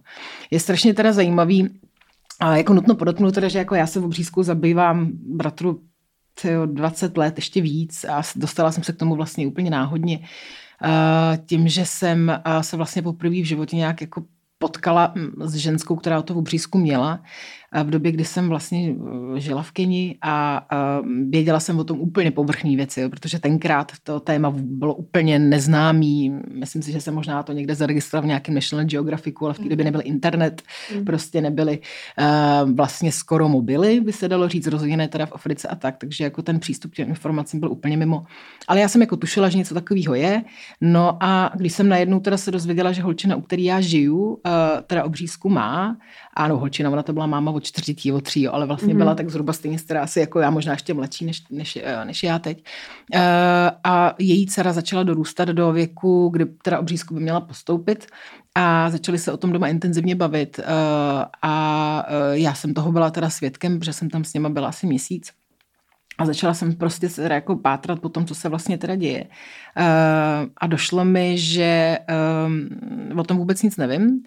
Je 0.50 0.60
strašně 0.60 0.94
teda 0.94 1.12
zajímavý, 1.12 1.68
a 2.40 2.56
jako 2.56 2.74
nutno 2.74 2.94
podotknout 2.94 3.34
teda, 3.34 3.48
že 3.48 3.58
jako 3.58 3.74
já 3.74 3.86
se 3.86 4.00
v 4.00 4.04
obřízku 4.04 4.42
zabývám 4.42 5.10
bratru 5.12 5.80
tyjo, 6.42 6.66
20 6.66 7.16
let, 7.16 7.36
ještě 7.36 7.60
víc 7.60 8.04
a 8.04 8.22
dostala 8.36 8.72
jsem 8.72 8.84
se 8.84 8.92
k 8.92 8.96
tomu 8.96 9.14
vlastně 9.14 9.46
úplně 9.46 9.70
náhodně. 9.70 10.20
Tím, 11.46 11.68
že 11.68 11.86
jsem 11.86 12.42
se 12.60 12.76
vlastně 12.76 13.02
poprvé 13.02 13.34
v 13.34 13.46
životě 13.46 13.76
nějak 13.76 14.00
jako 14.00 14.24
potkala 14.58 15.14
s 15.40 15.54
ženskou, 15.54 15.96
která 15.96 16.22
to 16.22 16.34
v 16.34 16.38
měla 16.78 17.20
v 17.82 17.90
době, 17.90 18.12
kdy 18.12 18.24
jsem 18.24 18.48
vlastně 18.48 18.94
eh, 19.36 19.40
žila 19.40 19.62
v 19.62 19.72
Keni 19.72 20.18
a, 20.22 20.56
a 20.56 21.00
věděla 21.28 21.60
jsem 21.60 21.78
o 21.78 21.84
tom 21.84 22.00
úplně 22.00 22.30
povrchní 22.30 22.76
věci, 22.76 23.00
jo, 23.00 23.10
protože 23.10 23.38
tenkrát 23.38 23.92
to 24.02 24.20
téma 24.20 24.52
bylo 24.56 24.94
úplně 24.94 25.38
neznámý. 25.38 26.34
Myslím 26.54 26.82
si, 26.82 26.92
že 26.92 27.00
jsem 27.00 27.14
možná 27.14 27.42
to 27.42 27.52
někde 27.52 27.74
zaregistrovala 27.74 28.24
v 28.24 28.26
nějakém 28.26 28.54
National 28.54 28.86
Geographicu, 28.86 29.44
ale 29.44 29.54
v 29.54 29.58
té 29.58 29.68
době 29.68 29.84
nebyl 29.84 30.00
internet, 30.04 30.62
Mm. 30.96 31.04
prostě 31.04 31.40
nebyly 31.40 31.78
vlastně 32.74 33.12
skoro 33.12 33.48
mobily, 33.48 34.00
by 34.00 34.12
se 34.12 34.28
dalo 34.28 34.48
říct, 34.48 34.66
rozhodně 34.66 35.08
teda 35.08 35.26
v 35.26 35.32
Africe 35.32 35.68
a 35.68 35.74
tak, 35.74 35.96
takže 35.96 36.24
jako 36.24 36.42
ten 36.42 36.60
přístup 36.60 36.92
k 36.92 36.94
těm 36.94 37.08
informacím 37.08 37.60
byl 37.60 37.70
úplně 37.72 37.96
mimo. 37.96 38.24
Ale 38.68 38.80
já 38.80 38.88
jsem 38.88 39.00
jako 39.00 39.16
tušila, 39.16 39.48
že 39.48 39.58
něco 39.58 39.74
takového 39.74 40.14
je. 40.14 40.42
No 40.80 41.22
a 41.22 41.52
když 41.56 41.72
jsem 41.72 41.88
najednou 41.88 42.20
teda 42.20 42.36
se 42.36 42.50
dozvěděla, 42.50 42.92
že 42.92 43.02
holčina, 43.02 43.36
u 43.36 43.40
který 43.40 43.64
já 43.64 43.80
žiju, 43.80 44.38
teda 44.86 45.04
obřízku 45.04 45.48
má, 45.48 45.96
ano, 46.36 46.56
holčina, 46.58 46.90
ona 46.90 47.02
to 47.02 47.12
byla 47.12 47.26
máma 47.26 47.50
čtyři, 47.60 48.12
od 48.12 48.24
tří, 48.24 48.42
jo, 48.42 48.52
ale 48.52 48.66
vlastně 48.66 48.88
Mhm. 48.94 48.98
byla 48.98 49.14
tak 49.14 49.30
zhruba 49.30 49.52
stejně 49.52 49.78
stará 49.78 50.02
asi 50.02 50.20
jako 50.20 50.40
já, 50.40 50.50
možná 50.50 50.72
ještě 50.72 50.94
mladší 50.94 51.24
než, 51.24 51.42
než, 51.50 51.78
eh, 51.82 52.04
než 52.04 52.22
já 52.22 52.38
teď. 52.38 52.64
Uh, 53.14 53.20
a 53.84 54.14
její 54.18 54.46
dcera 54.46 54.72
začala 54.72 55.02
dorůstat 55.02 55.48
do 55.48 55.72
věku, 55.72 56.28
kdy 56.28 56.44
teda 56.44 56.78
obřízku 56.78 57.14
by 57.14 57.20
měla 57.20 57.40
postoupit 57.40 58.06
a 58.54 58.90
začali 58.90 59.18
se 59.18 59.32
o 59.32 59.36
tom 59.36 59.52
doma 59.52 59.68
intenzivně 59.68 60.14
bavit 60.14 60.58
uh, 60.58 60.64
a 61.42 62.06
já 62.32 62.54
jsem 62.54 62.74
toho 62.74 62.92
byla 62.92 63.10
teda 63.10 63.30
svědkem, 63.30 63.78
protože 63.78 63.92
jsem 63.92 64.10
tam 64.10 64.24
s 64.24 64.34
něma 64.34 64.48
byla 64.48 64.68
asi 64.68 64.86
měsíc. 64.86 65.30
A 66.18 66.26
začala 66.26 66.54
jsem 66.54 66.74
prostě 66.74 67.08
se 67.08 67.22
teda 67.22 67.34
jako 67.34 67.56
pátrat 67.56 68.00
po 68.00 68.08
tom, 68.08 68.26
co 68.26 68.34
se 68.34 68.48
vlastně 68.48 68.78
teda 68.78 68.94
děje. 68.94 69.24
Uh, 69.24 70.48
a 70.56 70.66
došlo 70.66 71.04
mi, 71.04 71.38
že 71.38 71.98
um, 72.46 73.18
o 73.18 73.24
tom 73.24 73.36
vůbec 73.36 73.62
nic 73.62 73.76
nevím. 73.76 74.22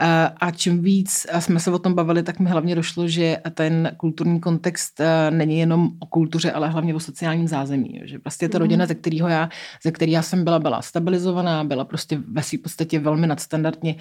Uh, 0.00 0.06
a 0.40 0.50
čím 0.50 0.82
víc 0.82 1.26
jsme 1.38 1.60
se 1.60 1.70
o 1.70 1.78
tom 1.78 1.94
bavili, 1.94 2.22
tak 2.22 2.38
mi 2.38 2.50
hlavně 2.50 2.74
došlo, 2.74 3.08
že 3.08 3.36
ten 3.54 3.92
kulturní 3.96 4.40
kontext 4.40 5.00
uh, 5.00 5.06
není 5.36 5.58
jenom 5.58 5.88
o 5.98 6.06
kultuře, 6.06 6.52
ale 6.52 6.68
hlavně 6.68 6.94
o 6.94 7.00
sociálním 7.00 7.48
zázemí. 7.48 8.00
Že 8.04 8.18
prostě 8.18 8.48
ta 8.48 8.58
rodina, 8.58 8.86
ze 8.86 8.94
kterého 8.94 9.28
já, 9.28 9.48
ze 9.84 9.90
který 9.92 10.12
já 10.12 10.22
jsem 10.22 10.44
byla, 10.44 10.58
byla 10.58 10.82
stabilizovaná, 10.82 11.64
byla 11.64 11.84
prostě 11.84 12.18
ve 12.28 12.42
svým 12.42 12.60
podstatě 12.60 12.98
velmi 12.98 13.26
nadstandardně, 13.26 13.96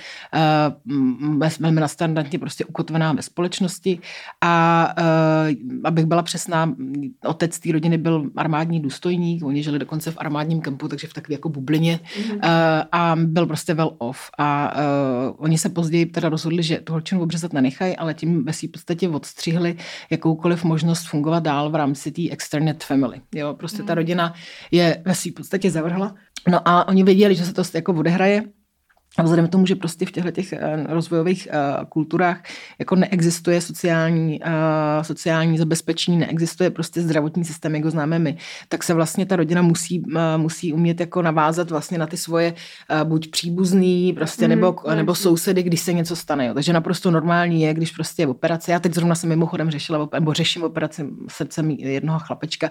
velmi 1.60 1.82
nadstandardně 1.82 2.40
prostě 2.40 2.66
ukotvená 2.66 3.14
ve 3.14 3.22
společnosti. 3.22 4.00
A 4.42 4.94
abych 5.84 6.06
byla 6.06 6.24
přesná, 6.24 6.76
otec 7.26 7.60
té 7.60 7.72
rodiny 7.72 7.98
byl 7.98 8.30
armádní 8.36 8.80
důstojník, 8.80 9.44
oni 9.46 9.64
žili 9.64 9.80
dokonce 9.80 10.12
v 10.12 10.18
armádním 10.18 10.62
kempu, 10.62 10.88
takže 10.88 11.08
v 11.08 11.14
takové 11.14 11.34
jako 11.34 11.50
bublině 11.50 12.00
Mhm. 12.30 12.40
a 12.92 13.16
byl 13.16 13.46
prostě 13.46 13.74
well 13.74 13.96
off. 13.98 14.20
A 14.38 14.74
oni 15.38 15.58
se 15.58 15.70
později 15.82 16.06
teda 16.06 16.30
rozhodli, 16.30 16.64
že 16.64 16.78
tu 16.78 16.94
holčinu 16.94 17.22
obřezat 17.22 17.54
nenechají, 17.54 17.98
ale 17.98 18.14
tím 18.14 18.46
ve 18.46 18.54
svým 18.54 18.72
podstatě 18.72 19.10
odstřihli 19.10 19.78
jakoukoliv 20.10 20.64
možnost 20.64 21.08
fungovat 21.08 21.44
dál 21.44 21.70
v 21.70 21.76
rámci 21.76 22.12
té 22.12 22.30
extended 22.30 22.84
family. 22.84 23.22
Jo, 23.36 23.54
prostě 23.54 23.84
ta 23.84 23.96
rodina 23.96 24.34
je 24.72 25.02
ve 25.06 25.16
svým 25.16 25.34
podstatě 25.34 25.72
zavrhla. 25.72 26.16
No 26.48 26.68
a 26.68 26.88
oni 26.88 27.04
věděli, 27.04 27.36
že 27.36 27.46
se 27.46 27.54
to 27.54 27.64
jako 27.74 27.94
odehraje, 27.94 28.44
a 29.18 29.24
vzhledem 29.24 29.48
k 29.48 29.52
tomu, 29.52 29.66
že 29.66 29.76
prostě 29.76 30.06
v 30.06 30.12
těchto 30.12 30.32
těch 30.32 30.54
eh, 30.54 30.86
rozvojových 30.90 31.48
uh, 31.52 31.86
kulturách 31.86 32.44
jako 32.80 32.96
neexistuje 32.96 33.62
sociální, 33.62 34.40
uh, 34.40 34.48
sociální 35.02 35.58
zabezpečení, 35.58 36.18
neexistuje 36.18 36.70
prostě 36.70 37.02
zdravotní 37.02 37.46
systém, 37.46 37.76
jak 37.76 37.84
ho 37.84 37.92
známe 37.92 38.20
my, 38.20 38.38
tak 38.70 38.84
se 38.84 38.94
vlastně 38.94 39.26
ta 39.26 39.36
rodina 39.36 39.62
musí, 39.62 40.04
musí 40.38 40.74
umět 40.74 41.00
jako 41.00 41.22
navázat 41.22 41.72
vlastně 41.72 41.98
na 41.98 42.08
ty 42.08 42.18
svoje 42.18 42.54
buď 43.04 43.32
příbuzný, 43.32 44.14
prostě, 44.14 44.48
nebo, 44.48 44.76
jasně. 44.86 44.96
nebo 44.96 45.16
sousedy, 45.16 45.64
když 45.64 45.80
se 45.82 45.94
něco 45.94 46.16
stane. 46.16 46.46
Jo. 46.46 46.54
Takže 46.54 46.74
naprosto 46.74 47.12
normální 47.12 47.62
je, 47.62 47.74
když 47.74 47.92
prostě 47.92 48.22
je 48.22 48.28
operace. 48.28 48.72
Já 48.72 48.80
teď 48.80 48.94
zrovna 48.94 49.16
jsem 49.16 49.30
mimochodem 49.30 49.72
řešila, 49.72 50.10
nebo 50.14 50.34
řeším 50.34 50.64
operaci 50.64 51.06
srdce 51.28 51.62
mý- 51.62 51.82
jednoho 51.82 52.20
chlapečka, 52.20 52.70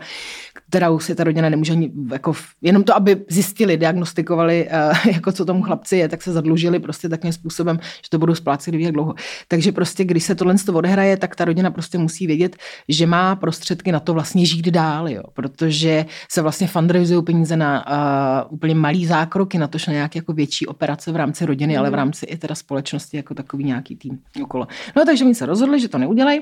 kterou 0.53 0.99
si 0.99 1.15
ta 1.15 1.25
rodina 1.25 1.49
nemůže 1.49 1.73
ani, 1.73 1.93
jako, 2.13 2.33
jenom 2.63 2.85
to, 2.85 2.97
aby 2.97 3.25
zjistili, 3.29 3.77
diagnostikovali, 3.77 4.69
jako 5.13 5.33
co 5.33 5.45
tomu 5.45 5.63
chlapci 5.63 5.97
je, 5.97 6.09
tak 6.09 6.23
se 6.23 6.30
zadlužili 6.33 6.79
prostě 6.79 7.09
takovým 7.09 7.33
způsobem, 7.33 7.79
že 7.83 8.11
to 8.11 8.19
budou 8.19 8.35
splácet 8.35 8.75
jak 8.75 8.93
dlouho. 8.93 9.15
Takže 9.49 9.73
prostě, 9.73 10.05
když 10.05 10.25
se 10.25 10.35
tohle 10.35 10.59
z 10.59 10.65
toho 10.65 10.79
odehraje, 10.79 11.17
tak 11.17 11.37
ta 11.37 11.45
rodina 11.45 11.71
prostě 11.71 11.99
musí 11.99 12.27
vědět, 12.27 12.57
že 12.89 13.07
má 13.07 13.37
prostředky 13.37 13.93
na 13.93 14.01
to 14.01 14.15
vlastně 14.15 14.47
žít 14.47 14.69
dál, 14.69 15.09
jo, 15.09 15.23
protože 15.35 16.07
se 16.31 16.43
vlastně 16.43 16.67
fundraizují 16.67 17.25
peníze 17.25 17.57
na 17.57 17.85
uh, 18.47 18.55
úplně 18.55 18.75
malý 18.75 19.07
zákroky, 19.07 19.59
na 19.59 19.69
to, 19.69 19.79
že 19.79 19.85
na 19.89 19.93
nějaké 19.95 20.19
jako 20.19 20.33
větší 20.33 20.67
operace 20.67 21.13
v 21.13 21.17
rámci 21.17 21.47
rodiny, 21.47 21.77
ale 21.77 21.91
v 21.91 21.95
rámci 21.95 22.27
i 22.27 22.39
teda 22.39 22.55
společnosti 22.55 23.17
jako 23.17 23.35
takový 23.35 23.65
nějaký 23.65 23.97
tým 23.97 24.19
okolo. 24.43 24.67
No 24.97 25.05
takže 25.05 25.25
oni 25.25 25.35
se 25.35 25.47
rozhodli, 25.47 25.81
že 25.81 25.89
to 25.89 25.99
neudělají. 25.99 26.41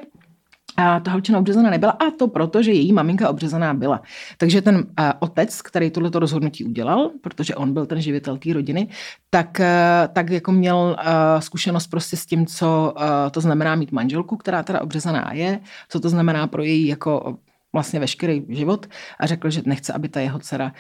A 0.77 1.01
ta 1.01 1.11
holčina 1.11 1.39
obřezaná 1.39 1.71
nebyla 1.71 1.93
a 1.93 2.11
to 2.19 2.29
proto, 2.29 2.63
že 2.63 2.73
její 2.73 2.93
maminka 2.93 3.31
obřezaná 3.31 3.75
byla. 3.75 4.03
Takže 4.37 4.63
ten 4.63 4.77
uh, 4.77 4.83
otec, 5.19 5.63
který 5.63 5.91
tohleto 5.91 6.19
rozhodnutí 6.19 6.65
udělal, 6.65 7.11
protože 7.21 7.55
on 7.55 7.73
byl 7.73 7.87
ten 7.87 8.01
živitel 8.01 8.37
té 8.37 8.53
rodiny, 8.53 8.89
tak, 9.31 9.61
uh, 9.61 10.15
tak 10.15 10.31
jako 10.31 10.53
měl 10.53 10.77
uh, 10.77 11.41
zkušenost 11.41 11.87
prostě 11.87 12.17
s 12.17 12.27
tím, 12.27 12.47
co 12.47 12.95
uh, 12.97 13.03
to 13.31 13.41
znamená 13.41 13.75
mít 13.75 13.93
manželku, 13.93 14.37
která 14.37 14.63
teda 14.63 14.81
obřezaná 14.81 15.33
je, 15.33 15.61
co 15.89 16.01
to 16.01 16.09
znamená 16.09 16.47
pro 16.47 16.63
její 16.63 16.87
jako 16.87 17.39
vlastně 17.73 18.01
veškerý 18.01 18.47
život 18.49 18.87
a 19.21 19.27
řekl, 19.27 19.51
že 19.51 19.63
nechce, 19.65 19.93
aby 19.93 20.09
ta 20.09 20.21
jeho 20.21 20.39
dcera 20.39 20.73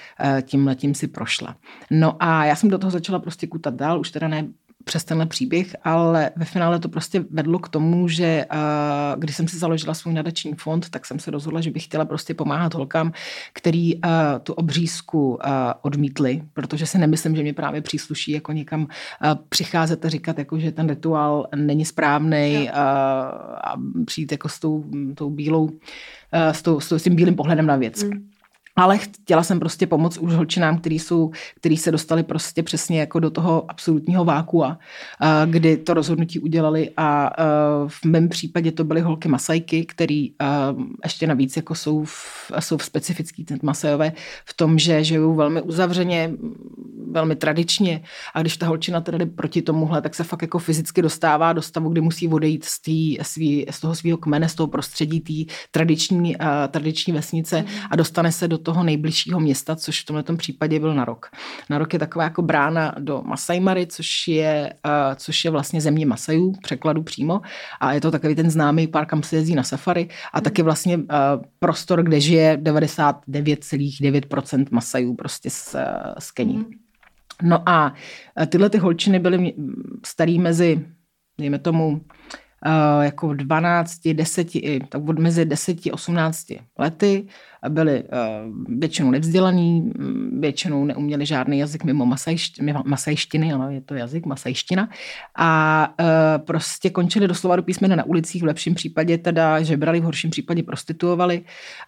tím 0.42 0.66
letím 0.66 0.94
si 0.94 1.08
prošla. 1.08 1.56
No 1.90 2.16
a 2.20 2.44
já 2.44 2.56
jsem 2.56 2.70
do 2.70 2.78
toho 2.78 2.90
začala 2.90 3.18
prostě 3.18 3.46
kutat 3.46 3.74
dál, 3.74 4.00
už 4.00 4.10
teda 4.10 4.28
ne 4.28 4.48
přes 4.84 5.04
tenhle 5.04 5.26
příběh, 5.26 5.76
ale 5.84 6.30
ve 6.36 6.44
finále 6.44 6.78
to 6.78 6.88
prostě 6.88 7.24
vedlo 7.30 7.58
k 7.58 7.68
tomu, 7.68 8.08
že 8.08 8.46
uh, 8.52 9.20
když 9.20 9.36
jsem 9.36 9.48
si 9.48 9.58
založila 9.58 9.94
svůj 9.94 10.14
nadační 10.14 10.54
fond, 10.54 10.90
tak 10.90 11.06
jsem 11.06 11.18
se 11.18 11.30
rozhodla, 11.30 11.60
že 11.60 11.70
bych 11.70 11.84
chtěla 11.84 12.04
prostě 12.04 12.34
pomáhat 12.34 12.74
holkám, 12.74 13.12
který 13.52 13.94
uh, 13.94 14.00
tu 14.42 14.52
obřízku 14.52 15.28
uh, 15.28 15.38
odmítli, 15.82 16.42
protože 16.52 16.86
si 16.86 16.98
nemyslím, 16.98 17.36
že 17.36 17.42
mě 17.42 17.54
právě 17.54 17.80
přísluší 17.80 18.32
jako 18.32 18.52
někam 18.52 18.82
uh, 18.82 18.88
přicházet 19.48 20.04
a 20.04 20.08
říkat, 20.08 20.38
jako, 20.38 20.58
že 20.58 20.72
ten 20.72 20.88
rituál 20.88 21.46
není 21.54 21.84
správný 21.84 22.70
uh, 22.72 22.78
a 22.78 23.74
přijít 24.06 24.32
jako 24.32 24.48
s 24.48 24.58
tou, 24.58 24.84
tou 25.14 25.30
bílou, 25.30 25.64
uh, 25.64 25.70
s, 26.32 26.62
tou, 26.62 26.80
s, 26.80 26.88
tou, 26.88 26.98
s 26.98 27.02
tím 27.02 27.16
bílým 27.16 27.36
pohledem 27.36 27.66
na 27.66 27.76
věc. 27.76 28.02
Mm. 28.02 28.37
Ale 28.78 28.98
chtěla 28.98 29.42
jsem 29.42 29.58
prostě 29.58 29.86
pomoct 29.86 30.18
už 30.18 30.32
holčinám, 30.32 30.78
který, 30.78 30.98
jsou, 30.98 31.30
který 31.56 31.76
se 31.76 31.90
dostali 31.90 32.22
prostě 32.22 32.62
přesně 32.62 33.00
jako 33.00 33.20
do 33.20 33.30
toho 33.30 33.70
absolutního 33.70 34.24
vákua, 34.24 34.78
a 35.20 35.44
kdy 35.44 35.76
to 35.76 35.94
rozhodnutí 35.94 36.38
udělali 36.38 36.90
a, 36.96 37.30
v 37.88 38.04
mém 38.04 38.28
případě 38.28 38.72
to 38.72 38.84
byly 38.84 39.00
holky 39.00 39.28
masajky, 39.28 39.84
který 39.84 40.32
ještě 41.04 41.26
navíc 41.26 41.56
jako 41.56 41.74
jsou 41.74 42.04
v, 42.04 42.52
jsou 42.58 42.76
v 42.76 42.84
specifický 42.84 43.46
masajové 43.62 44.12
v 44.44 44.54
tom, 44.54 44.78
že 44.78 45.04
žijou 45.04 45.34
velmi 45.34 45.62
uzavřeně, 45.62 46.32
velmi 47.10 47.36
tradičně. 47.36 48.02
A 48.34 48.40
když 48.40 48.56
ta 48.56 48.66
holčina 48.66 49.00
teda 49.00 49.18
jde 49.18 49.26
proti 49.26 49.62
tomuhle, 49.62 50.02
tak 50.02 50.14
se 50.14 50.24
fakt 50.24 50.42
jako 50.42 50.58
fyzicky 50.58 51.02
dostává 51.02 51.52
do 51.52 51.62
stavu, 51.62 51.88
kdy 51.88 52.00
musí 52.00 52.28
odejít 52.28 52.64
z, 52.64 52.82
tý, 52.82 53.18
svý, 53.22 53.66
z 53.70 53.80
toho 53.80 53.94
svého 53.94 54.18
kmene, 54.18 54.48
z 54.48 54.54
toho 54.54 54.66
prostředí 54.66 55.20
té 55.20 55.52
tradiční, 55.70 56.36
tradiční 56.70 57.12
vesnice 57.12 57.64
a 57.90 57.96
dostane 57.96 58.32
se 58.32 58.48
do 58.48 58.58
toho 58.68 58.84
nejbližšího 58.84 59.40
města, 59.40 59.76
což 59.76 60.02
v 60.02 60.06
tomto 60.06 60.36
případě 60.36 60.80
byl 60.80 60.94
Narok. 60.94 61.30
Narok 61.70 61.92
je 61.92 61.98
taková 61.98 62.24
jako 62.24 62.42
brána 62.42 62.94
do 62.98 63.22
Masai 63.24 63.60
Mary, 63.60 63.86
což 63.86 64.28
je, 64.28 64.74
uh, 64.86 64.92
což 65.16 65.44
je 65.44 65.50
vlastně 65.50 65.80
země 65.80 66.06
Masajů, 66.06 66.52
překladu 66.62 67.02
přímo. 67.02 67.40
A 67.80 67.92
je 67.92 68.00
to 68.00 68.10
takový 68.10 68.34
ten 68.34 68.50
známý 68.50 68.86
park, 68.86 69.08
kam 69.08 69.22
se 69.22 69.36
jezdí 69.36 69.54
na 69.54 69.62
safari. 69.62 70.08
A 70.32 70.40
taky 70.40 70.62
vlastně 70.62 70.96
uh, 70.96 71.04
prostor, 71.58 72.02
kde 72.02 72.20
žije 72.20 72.56
99,9% 72.56 74.66
Masajů 74.70 75.14
prostě 75.14 75.50
z, 75.50 75.76
z 76.18 76.30
Kení. 76.30 76.66
No 77.42 77.68
a 77.68 77.94
tyhle 78.46 78.70
ty 78.70 78.78
holčiny 78.78 79.18
byly 79.18 79.54
starý 80.04 80.38
mezi, 80.38 80.86
dejme 81.38 81.58
tomu, 81.58 82.00
jako 83.00 83.34
12, 83.34 84.00
10, 84.12 84.48
tak 84.88 85.08
od 85.08 85.18
mezi 85.18 85.44
10 85.44 85.86
a 85.86 85.92
18 85.92 86.46
lety 86.78 87.26
byli 87.68 88.02
uh, 88.02 88.78
většinou 88.78 89.10
nevzdělaný, 89.10 89.92
většinou 90.38 90.84
neuměli 90.84 91.26
žádný 91.26 91.58
jazyk 91.58 91.84
mimo 91.84 92.06
masajšti, 92.06 92.62
masajštiny, 92.84 93.52
ano, 93.52 93.70
je 93.70 93.80
to 93.80 93.94
jazyk, 93.94 94.26
masajština. 94.26 94.88
A 95.36 95.94
uh, 96.00 96.06
prostě 96.44 96.90
končili 96.90 97.28
doslova 97.28 97.56
do 97.56 97.62
písmene 97.62 97.96
na 97.96 98.04
ulicích, 98.04 98.42
v 98.42 98.46
lepším 98.46 98.74
případě 98.74 99.18
teda 99.18 99.62
žebrali, 99.62 100.00
v 100.00 100.04
horším 100.04 100.30
případě 100.30 100.62
prostituovali. 100.62 101.42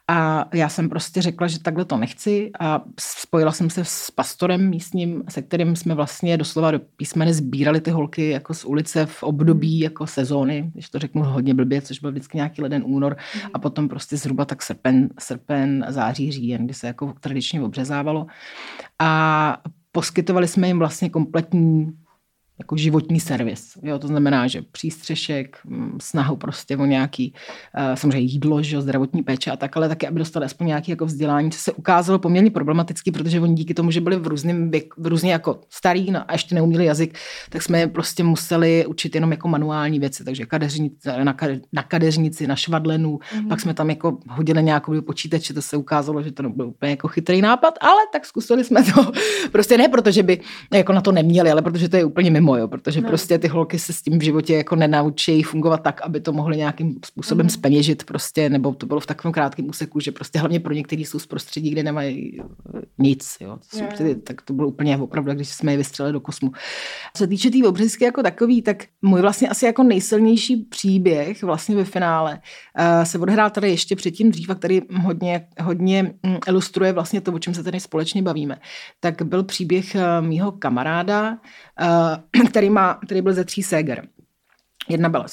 A 0.08 0.48
já 0.54 0.68
jsem 0.68 0.88
prostě 0.88 1.22
řekla, 1.22 1.46
že 1.46 1.60
takhle 1.60 1.84
to 1.84 1.96
nechci 1.96 2.50
a 2.60 2.82
spojila 3.00 3.52
jsem 3.52 3.70
se 3.70 3.84
s 3.84 4.10
pastorem 4.10 4.70
místním, 4.70 5.22
se 5.28 5.42
kterým 5.42 5.76
jsme 5.76 5.94
vlastně 5.94 6.36
doslova 6.36 6.70
do 6.70 6.80
písmene 6.96 7.34
sbírali 7.34 7.80
ty 7.80 7.90
holky 7.90 8.30
jako 8.30 8.54
z 8.54 8.64
ulice 8.64 9.06
v 9.06 9.22
období 9.22 9.78
jako 9.78 10.06
sezóny, 10.06 10.70
když 10.72 10.88
to 10.88 10.98
řeknu 10.98 11.22
hodně 11.22 11.54
blbě, 11.54 11.82
což 11.82 11.98
byl 11.98 12.10
vždycky 12.10 12.38
nějaký 12.38 12.62
leden, 12.62 12.82
únor 12.86 13.16
a 13.54 13.58
potom 13.58 13.88
prostě 13.88 14.16
zhruba 14.16 14.44
tak 14.44 14.62
srpen, 14.62 15.08
srpen 15.18 15.59
září, 15.88 16.32
říjen, 16.32 16.64
kdy 16.64 16.74
se 16.74 16.86
jako 16.86 17.14
tradičně 17.20 17.62
obřezávalo. 17.62 18.26
A 18.98 19.62
poskytovali 19.92 20.48
jsme 20.48 20.66
jim 20.66 20.78
vlastně 20.78 21.10
kompletní 21.10 21.92
jako 22.60 22.76
životní 22.76 23.20
servis. 23.20 23.78
Jo, 23.82 23.98
to 23.98 24.06
znamená, 24.06 24.46
že 24.46 24.62
přístřešek, 24.62 25.58
mm, 25.64 25.98
snahu 26.02 26.36
prostě 26.36 26.76
o 26.76 26.84
nějaký, 26.84 27.32
uh, 27.76 27.94
samozřejmě 27.94 28.32
jídlo, 28.32 28.62
že 28.62 28.80
zdravotní 28.80 29.22
péče 29.22 29.50
a 29.50 29.56
tak, 29.56 29.76
ale 29.76 29.88
taky, 29.88 30.06
aby 30.08 30.18
dostali 30.18 30.46
aspoň 30.46 30.66
nějaké 30.66 30.92
jako 30.92 31.06
vzdělání, 31.06 31.50
co 31.50 31.58
se 31.58 31.72
ukázalo 31.72 32.18
poměrně 32.18 32.50
problematicky, 32.50 33.10
protože 33.10 33.40
oni 33.40 33.54
díky 33.54 33.74
tomu, 33.74 33.90
že 33.90 34.00
byli 34.00 34.16
v 34.16 34.26
různém 34.26 34.70
v 34.96 35.06
různě 35.06 35.32
jako 35.32 35.60
starý 35.68 36.10
no, 36.10 36.24
a 36.28 36.32
ještě 36.32 36.54
neuměli 36.54 36.84
jazyk, 36.84 37.18
tak 37.50 37.62
jsme 37.62 37.80
je 37.80 37.86
prostě 37.86 38.24
museli 38.24 38.86
učit 38.86 39.14
jenom 39.14 39.30
jako 39.30 39.48
manuální 39.48 39.98
věci, 39.98 40.24
takže 40.24 40.46
kadeřnici, 40.46 41.08
na, 41.24 41.36
na 41.72 41.82
kadeřnici, 41.82 42.46
na 42.46 42.56
švadlenu, 42.56 43.18
mm-hmm. 43.18 43.48
pak 43.48 43.60
jsme 43.60 43.74
tam 43.74 43.90
jako 43.90 44.18
hodili 44.28 44.62
nějakou 44.62 45.02
počítače, 45.02 45.54
to 45.54 45.62
se 45.62 45.76
ukázalo, 45.76 46.22
že 46.22 46.32
to 46.32 46.42
byl 46.48 46.68
úplně 46.68 46.90
jako 46.90 47.08
chytrý 47.08 47.40
nápad, 47.40 47.74
ale 47.80 48.00
tak 48.12 48.26
zkusili 48.26 48.64
jsme 48.64 48.84
to. 48.84 49.12
Prostě 49.52 49.78
ne 49.78 49.88
proto, 49.88 50.10
že 50.10 50.22
by 50.22 50.40
jako 50.74 50.92
na 50.92 51.00
to 51.00 51.12
neměli, 51.12 51.50
ale 51.50 51.62
protože 51.62 51.88
to 51.88 51.96
je 51.96 52.04
úplně 52.04 52.30
mimo, 52.30 52.49
jo, 52.56 52.68
protože 52.68 53.00
no. 53.00 53.08
prostě 53.08 53.38
ty 53.38 53.48
holky 53.48 53.78
se 53.78 53.92
s 53.92 54.02
tím 54.02 54.18
v 54.18 54.22
životě 54.22 54.54
jako 54.54 54.76
nenaučí 54.76 55.42
fungovat 55.42 55.82
tak, 55.82 56.00
aby 56.00 56.20
to 56.20 56.32
mohly 56.32 56.56
nějakým 56.56 56.98
způsobem 57.04 57.46
mm. 57.46 57.50
speněžit 57.50 58.04
prostě, 58.04 58.50
nebo 58.50 58.74
to 58.74 58.86
bylo 58.86 59.00
v 59.00 59.06
takovém 59.06 59.32
krátkém 59.32 59.68
úseku, 59.68 60.00
že 60.00 60.12
prostě 60.12 60.38
hlavně 60.38 60.60
pro 60.60 60.74
některý 60.74 61.04
jsou 61.04 61.18
z 61.18 61.26
prostředí, 61.26 61.70
kde 61.70 61.82
nemají 61.82 62.40
nic, 62.98 63.36
jo. 63.40 63.58
To 63.70 63.76
yeah. 63.76 63.88
prostě, 63.88 64.14
tak 64.14 64.42
to 64.42 64.52
bylo 64.52 64.68
úplně 64.68 64.96
opravdu, 64.96 65.32
když 65.32 65.48
jsme 65.48 65.72
je 65.72 65.78
vystřelili 65.78 66.12
do 66.12 66.20
kosmu. 66.20 66.52
Co 67.16 67.24
se 67.24 67.26
týče 67.26 67.50
té 67.50 67.60
tý 67.60 67.66
obřezky 67.66 68.04
jako 68.04 68.22
takový, 68.22 68.62
tak 68.62 68.84
můj 69.02 69.20
vlastně 69.20 69.48
asi 69.48 69.66
jako 69.66 69.82
nejsilnější 69.82 70.56
příběh 70.56 71.42
vlastně 71.42 71.76
ve 71.76 71.84
finále 71.84 72.40
uh, 72.78 73.04
se 73.04 73.18
odehrál 73.18 73.50
tady 73.50 73.70
ještě 73.70 73.96
předtím 73.96 74.30
dřív, 74.30 74.50
a 74.50 74.54
který 74.54 74.80
hodně, 75.02 75.46
hodně 75.60 76.02
mm, 76.02 76.36
ilustruje 76.48 76.92
vlastně 76.92 77.20
to, 77.20 77.32
o 77.32 77.38
čem 77.38 77.54
se 77.54 77.62
tady 77.62 77.80
společně 77.80 78.22
bavíme. 78.22 78.58
Tak 79.00 79.22
byl 79.22 79.44
příběh 79.44 79.94
uh, 79.94 80.26
mýho 80.26 80.52
kamaráda, 80.52 81.30
uh, 81.30 82.39
který, 82.50 82.70
má, 82.70 82.94
který 82.94 83.22
byl 83.22 83.32
ze 83.32 83.44
tří 83.44 83.62
séger. 83.62 84.08
Jedna 84.88 85.08
byla 85.08 85.26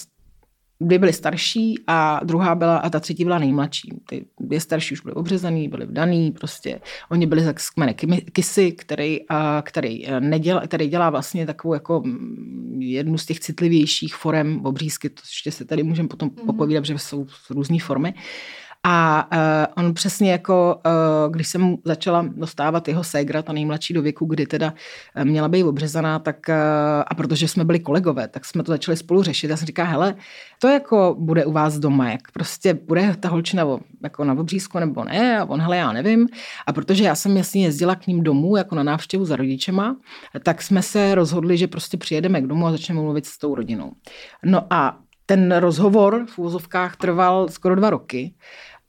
dvě 0.81 0.99
byly 0.99 1.13
starší 1.13 1.75
a 1.87 2.19
druhá 2.23 2.55
byla, 2.55 2.77
a 2.77 2.89
ta 2.89 2.99
třetí 2.99 3.23
byla 3.23 3.39
nejmladší. 3.39 3.89
Ty 4.09 4.25
dvě 4.39 4.61
starší 4.61 4.93
už 4.93 5.01
byly 5.01 5.15
obřezaný, 5.15 5.67
byly 5.67 5.85
vdaný, 5.85 6.31
prostě 6.31 6.81
oni 7.11 7.25
byli 7.25 7.41
z 7.57 7.69
kmene 7.69 7.93
Kisy, 8.33 8.71
který, 8.71 9.19
a, 9.29 9.61
který, 9.65 10.07
e, 10.07 10.19
neděla, 10.19 10.61
který 10.61 10.87
dělá 10.87 11.09
vlastně 11.09 11.45
takovou 11.45 11.73
jako 11.73 12.01
mm, 12.05 12.81
jednu 12.81 13.17
z 13.17 13.25
těch 13.25 13.39
citlivějších 13.39 14.15
forem 14.15 14.65
obřízky, 14.65 15.09
to 15.09 15.21
ještě 15.25 15.51
se 15.51 15.65
tady 15.65 15.83
můžeme 15.83 16.07
potom 16.07 16.29
mm-hmm. 16.29 16.45
popovídat, 16.45 16.85
že 16.85 16.97
jsou 16.97 17.27
různé 17.49 17.77
formy. 17.79 18.13
A 18.89 19.27
uh, 19.31 19.85
on 19.85 19.93
přesně 19.93 20.31
jako, 20.31 20.81
uh, 20.85 21.33
když 21.33 21.47
jsem 21.47 21.75
začala 21.85 22.25
dostávat 22.35 22.87
jeho 22.87 23.03
ségra, 23.03 23.41
ta 23.41 23.53
nejmladší 23.53 23.93
do 23.93 24.01
věku, 24.01 24.25
kdy 24.25 24.45
teda 24.45 24.73
uh, 25.17 25.23
měla 25.25 25.47
být 25.47 25.63
obřezaná, 25.63 26.19
tak 26.19 26.35
uh, 26.49 26.55
a 27.07 27.15
protože 27.15 27.47
jsme 27.47 27.65
byli 27.65 27.79
kolegové, 27.79 28.27
tak 28.27 28.45
jsme 28.45 28.63
to 28.63 28.71
začali 28.71 28.97
spolu 28.97 29.23
řešit. 29.23 29.49
Já 29.49 29.57
jsem 29.57 29.65
říká, 29.65 29.83
hele, 29.83 30.15
to 30.59 30.67
jako 30.67 31.15
bude 31.19 31.45
u 31.45 31.51
vás 31.51 31.79
doma, 31.79 32.11
jak 32.11 32.31
prostě 32.31 32.73
bude 32.73 33.15
ta 33.19 33.29
holčina 33.29 33.63
jako 34.03 34.23
na 34.23 34.33
obřízku 34.33 34.79
nebo 34.79 35.03
ne, 35.03 35.39
a 35.39 35.45
on, 35.45 35.61
hele, 35.61 35.77
já 35.77 35.91
nevím. 35.91 36.27
A 36.67 36.73
protože 36.73 37.03
já 37.03 37.15
jsem 37.15 37.37
jasně 37.37 37.63
jezdila 37.63 37.95
k 37.95 38.07
ním 38.07 38.23
domů, 38.23 38.57
jako 38.57 38.75
na 38.75 38.83
návštěvu 38.83 39.25
za 39.25 39.35
rodičema, 39.35 39.95
tak 40.43 40.61
jsme 40.61 40.81
se 40.81 41.15
rozhodli, 41.15 41.57
že 41.57 41.67
prostě 41.67 41.97
přijedeme 41.97 42.41
k 42.41 42.47
domu 42.47 42.67
a 42.67 42.71
začneme 42.71 43.01
mluvit 43.01 43.25
s 43.25 43.37
tou 43.37 43.55
rodinou. 43.55 43.91
No 44.45 44.61
a 44.69 44.97
ten 45.29 45.55
rozhovor 45.55 46.25
v 46.29 46.39
úvozovkách 46.39 46.95
trval 46.95 47.47
skoro 47.49 47.75
dva 47.75 47.89
roky 47.89 48.33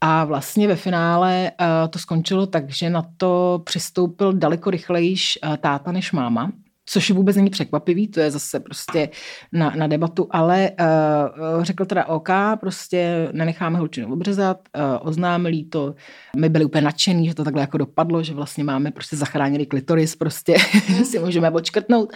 a 0.01 0.25
vlastně 0.25 0.67
ve 0.67 0.75
finále 0.75 1.51
uh, 1.61 1.67
to 1.89 1.99
skončilo 1.99 2.47
tak, 2.47 2.69
že 2.69 2.89
na 2.89 3.05
to 3.17 3.61
přistoupil 3.65 4.33
daleko 4.33 4.69
rychlejš 4.69 5.39
uh, 5.43 5.57
táta 5.57 5.91
než 5.91 6.11
máma, 6.11 6.51
což 6.85 7.11
vůbec 7.11 7.35
není 7.35 7.49
překvapivý, 7.49 8.07
to 8.07 8.19
je 8.19 8.31
zase 8.31 8.59
prostě 8.59 9.09
na, 9.51 9.69
na 9.69 9.87
debatu, 9.87 10.27
ale 10.31 10.71
uh, 10.79 11.63
řekl 11.63 11.85
teda 11.85 12.05
OK, 12.05 12.29
prostě 12.59 13.29
nenecháme 13.31 13.77
holčinu 13.77 14.13
obřezat, 14.13 14.57
uh, 14.75 15.07
oznámili 15.07 15.63
to, 15.63 15.95
my 16.37 16.49
byli 16.49 16.65
úplně 16.65 16.81
nadšení, 16.81 17.27
že 17.27 17.35
to 17.35 17.43
takhle 17.43 17.61
jako 17.61 17.77
dopadlo, 17.77 18.23
že 18.23 18.33
vlastně 18.33 18.63
máme 18.63 18.91
prostě 18.91 19.15
zachránili 19.15 19.65
klitoris, 19.65 20.15
prostě 20.15 20.55
si 21.03 21.19
můžeme 21.19 21.51
odškrtnout. 21.51 22.13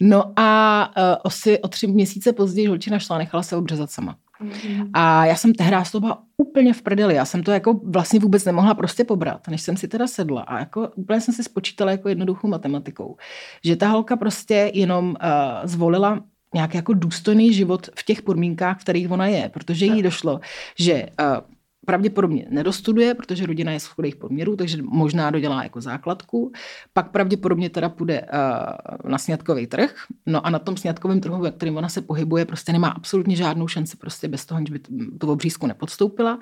No 0.00 0.32
a 0.36 0.90
uh, 0.96 1.32
o, 1.54 1.60
o 1.62 1.68
tři 1.68 1.86
měsíce 1.86 2.32
později 2.32 2.66
holčina 2.66 2.98
šla, 2.98 3.18
nechala 3.18 3.42
se 3.42 3.56
obřezat 3.56 3.90
sama. 3.90 4.16
Mm-hmm. 4.40 4.90
A 4.92 5.26
já 5.26 5.36
jsem 5.36 5.54
tehdy 5.54 5.76
z 5.84 5.92
toho 5.92 6.00
byla 6.00 6.22
úplně 6.36 6.72
v 6.72 6.82
prdeli. 6.82 7.14
Já 7.14 7.24
jsem 7.24 7.42
to 7.42 7.50
jako 7.50 7.80
vlastně 7.84 8.20
vůbec 8.20 8.44
nemohla 8.44 8.74
prostě 8.74 9.04
pobrat, 9.04 9.48
než 9.48 9.62
jsem 9.62 9.76
si 9.76 9.88
teda 9.88 10.06
sedla. 10.06 10.42
A 10.42 10.58
jako 10.58 10.88
úplně 10.94 11.20
jsem 11.20 11.34
si 11.34 11.44
spočítala 11.44 11.90
jako 11.90 12.08
jednoduchou 12.08 12.48
matematikou, 12.48 13.16
že 13.64 13.76
ta 13.76 13.88
holka 13.88 14.16
prostě 14.16 14.70
jenom 14.74 15.08
uh, 15.08 15.16
zvolila 15.64 16.24
nějaký 16.54 16.76
jako 16.76 16.94
důstojný 16.94 17.52
život 17.52 17.88
v 17.98 18.04
těch 18.04 18.22
podmínkách, 18.22 18.78
v 18.78 18.80
kterých 18.80 19.10
ona 19.10 19.26
je, 19.26 19.48
protože 19.48 19.86
jí 19.86 20.02
došlo, 20.02 20.40
že 20.78 21.06
uh, 21.20 21.55
pravděpodobně 21.86 22.46
nedostuduje, 22.50 23.14
protože 23.14 23.46
rodina 23.46 23.72
je 23.72 23.80
z 23.80 23.86
chudých 23.86 24.16
poměrů, 24.16 24.56
takže 24.56 24.78
možná 24.82 25.30
dodělá 25.30 25.62
jako 25.62 25.80
základku. 25.80 26.52
Pak 26.92 27.10
pravděpodobně 27.10 27.70
teda 27.70 27.88
půjde 27.88 28.20
uh, 28.20 29.10
na 29.10 29.18
sňatkový 29.18 29.66
trh. 29.66 29.94
No 30.26 30.46
a 30.46 30.50
na 30.50 30.58
tom 30.58 30.76
sňatkovém 30.76 31.20
trhu, 31.20 31.40
ve 31.40 31.50
kterém 31.50 31.76
ona 31.76 31.88
se 31.88 32.00
pohybuje, 32.02 32.44
prostě 32.44 32.72
nemá 32.72 32.88
absolutně 32.88 33.36
žádnou 33.36 33.68
šanci 33.68 33.96
prostě 33.96 34.28
bez 34.28 34.46
toho, 34.46 34.60
že 34.68 34.72
by 34.72 34.78
tu 35.18 35.30
obřízku 35.30 35.66
nepodstoupila. 35.66 36.38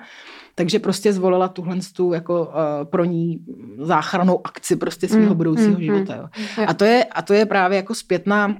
Takže 0.55 0.79
prostě 0.79 1.13
zvolila 1.13 1.47
tuhle 1.47 1.77
tu 1.95 2.13
jako 2.13 2.45
uh, 2.45 2.51
pro 2.83 3.05
ní 3.05 3.45
záchranou 3.79 4.47
akci 4.47 4.75
prostě 4.75 5.07
svého 5.07 5.31
mm, 5.31 5.37
budoucího 5.37 5.77
mm, 5.77 5.83
života. 5.83 6.15
Jo. 6.15 6.27
Mm, 6.39 6.65
a, 6.67 6.73
to 6.73 6.85
je, 6.85 7.03
a 7.03 7.21
to 7.21 7.33
je 7.33 7.45
právě 7.45 7.75
jako 7.75 7.95
zpětná 7.95 8.55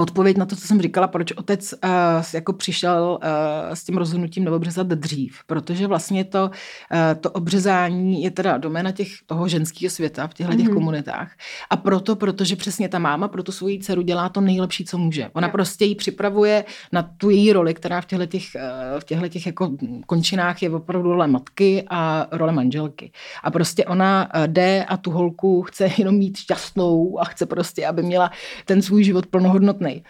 odpověď 0.00 0.36
na 0.36 0.46
to, 0.46 0.56
co 0.56 0.66
jsem 0.66 0.82
říkala, 0.82 1.06
proč 1.08 1.32
otec 1.32 1.74
uh, 1.84 1.90
jako 2.34 2.52
přišel 2.52 3.18
uh, 3.22 3.74
s 3.74 3.84
tím 3.84 3.96
rozhodnutím 3.96 4.44
neobřezat 4.44 4.86
dřív, 4.86 5.38
protože 5.46 5.86
vlastně 5.86 6.24
to, 6.24 6.44
uh, 6.44 7.20
to 7.20 7.30
obřezání 7.30 8.22
je 8.22 8.30
teda 8.30 8.58
doména 8.58 8.92
těch, 8.92 9.08
toho 9.26 9.48
ženského 9.48 9.90
světa 9.90 10.26
v 10.26 10.34
těchto 10.34 10.52
mm-hmm. 10.52 10.56
těch 10.56 10.66
mhm. 10.66 10.74
komunitách 10.74 11.30
a 11.70 11.76
proto, 11.76 12.16
protože 12.16 12.56
přesně 12.56 12.88
ta 12.88 12.98
máma 12.98 13.28
pro 13.28 13.42
tu 13.42 13.52
svoji 13.52 13.78
dceru 13.78 14.02
dělá 14.02 14.28
to 14.28 14.40
nejlepší, 14.40 14.84
co 14.84 14.98
může. 14.98 15.30
Ona 15.32 15.46
yeah. 15.46 15.52
prostě 15.52 15.84
ji 15.84 15.94
připravuje 15.94 16.64
na 16.92 17.02
tu 17.02 17.30
její 17.30 17.52
roli, 17.52 17.74
která 17.74 18.00
v 18.00 18.06
těchto 18.06 18.26
těch, 18.26 18.44
uh, 18.54 19.00
v 19.00 19.04
těchto 19.04 19.28
těch 19.28 19.46
jako 19.46 19.70
končinách 20.06 20.62
je 20.62 20.70
opravdu 20.70 21.12
role 21.12 21.26
matky 21.26 21.84
a 21.90 22.26
role 22.32 22.52
manželky. 22.52 23.12
A 23.42 23.50
prostě 23.50 23.84
ona 23.84 24.28
jde 24.46 24.84
a 24.84 24.96
tu 24.96 25.10
holku 25.10 25.62
chce 25.62 25.90
jenom 25.98 26.14
mít 26.14 26.36
šťastnou 26.36 27.18
a 27.20 27.24
chce 27.24 27.46
prostě, 27.46 27.86
aby 27.86 28.02
měla 28.02 28.30
ten 28.64 28.82
svůj 28.82 29.04
život 29.04 29.26
plnohodnotný 29.26 29.81
špatný. 29.82 30.04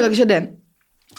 Takže 0.00 0.24
jde 0.24 0.52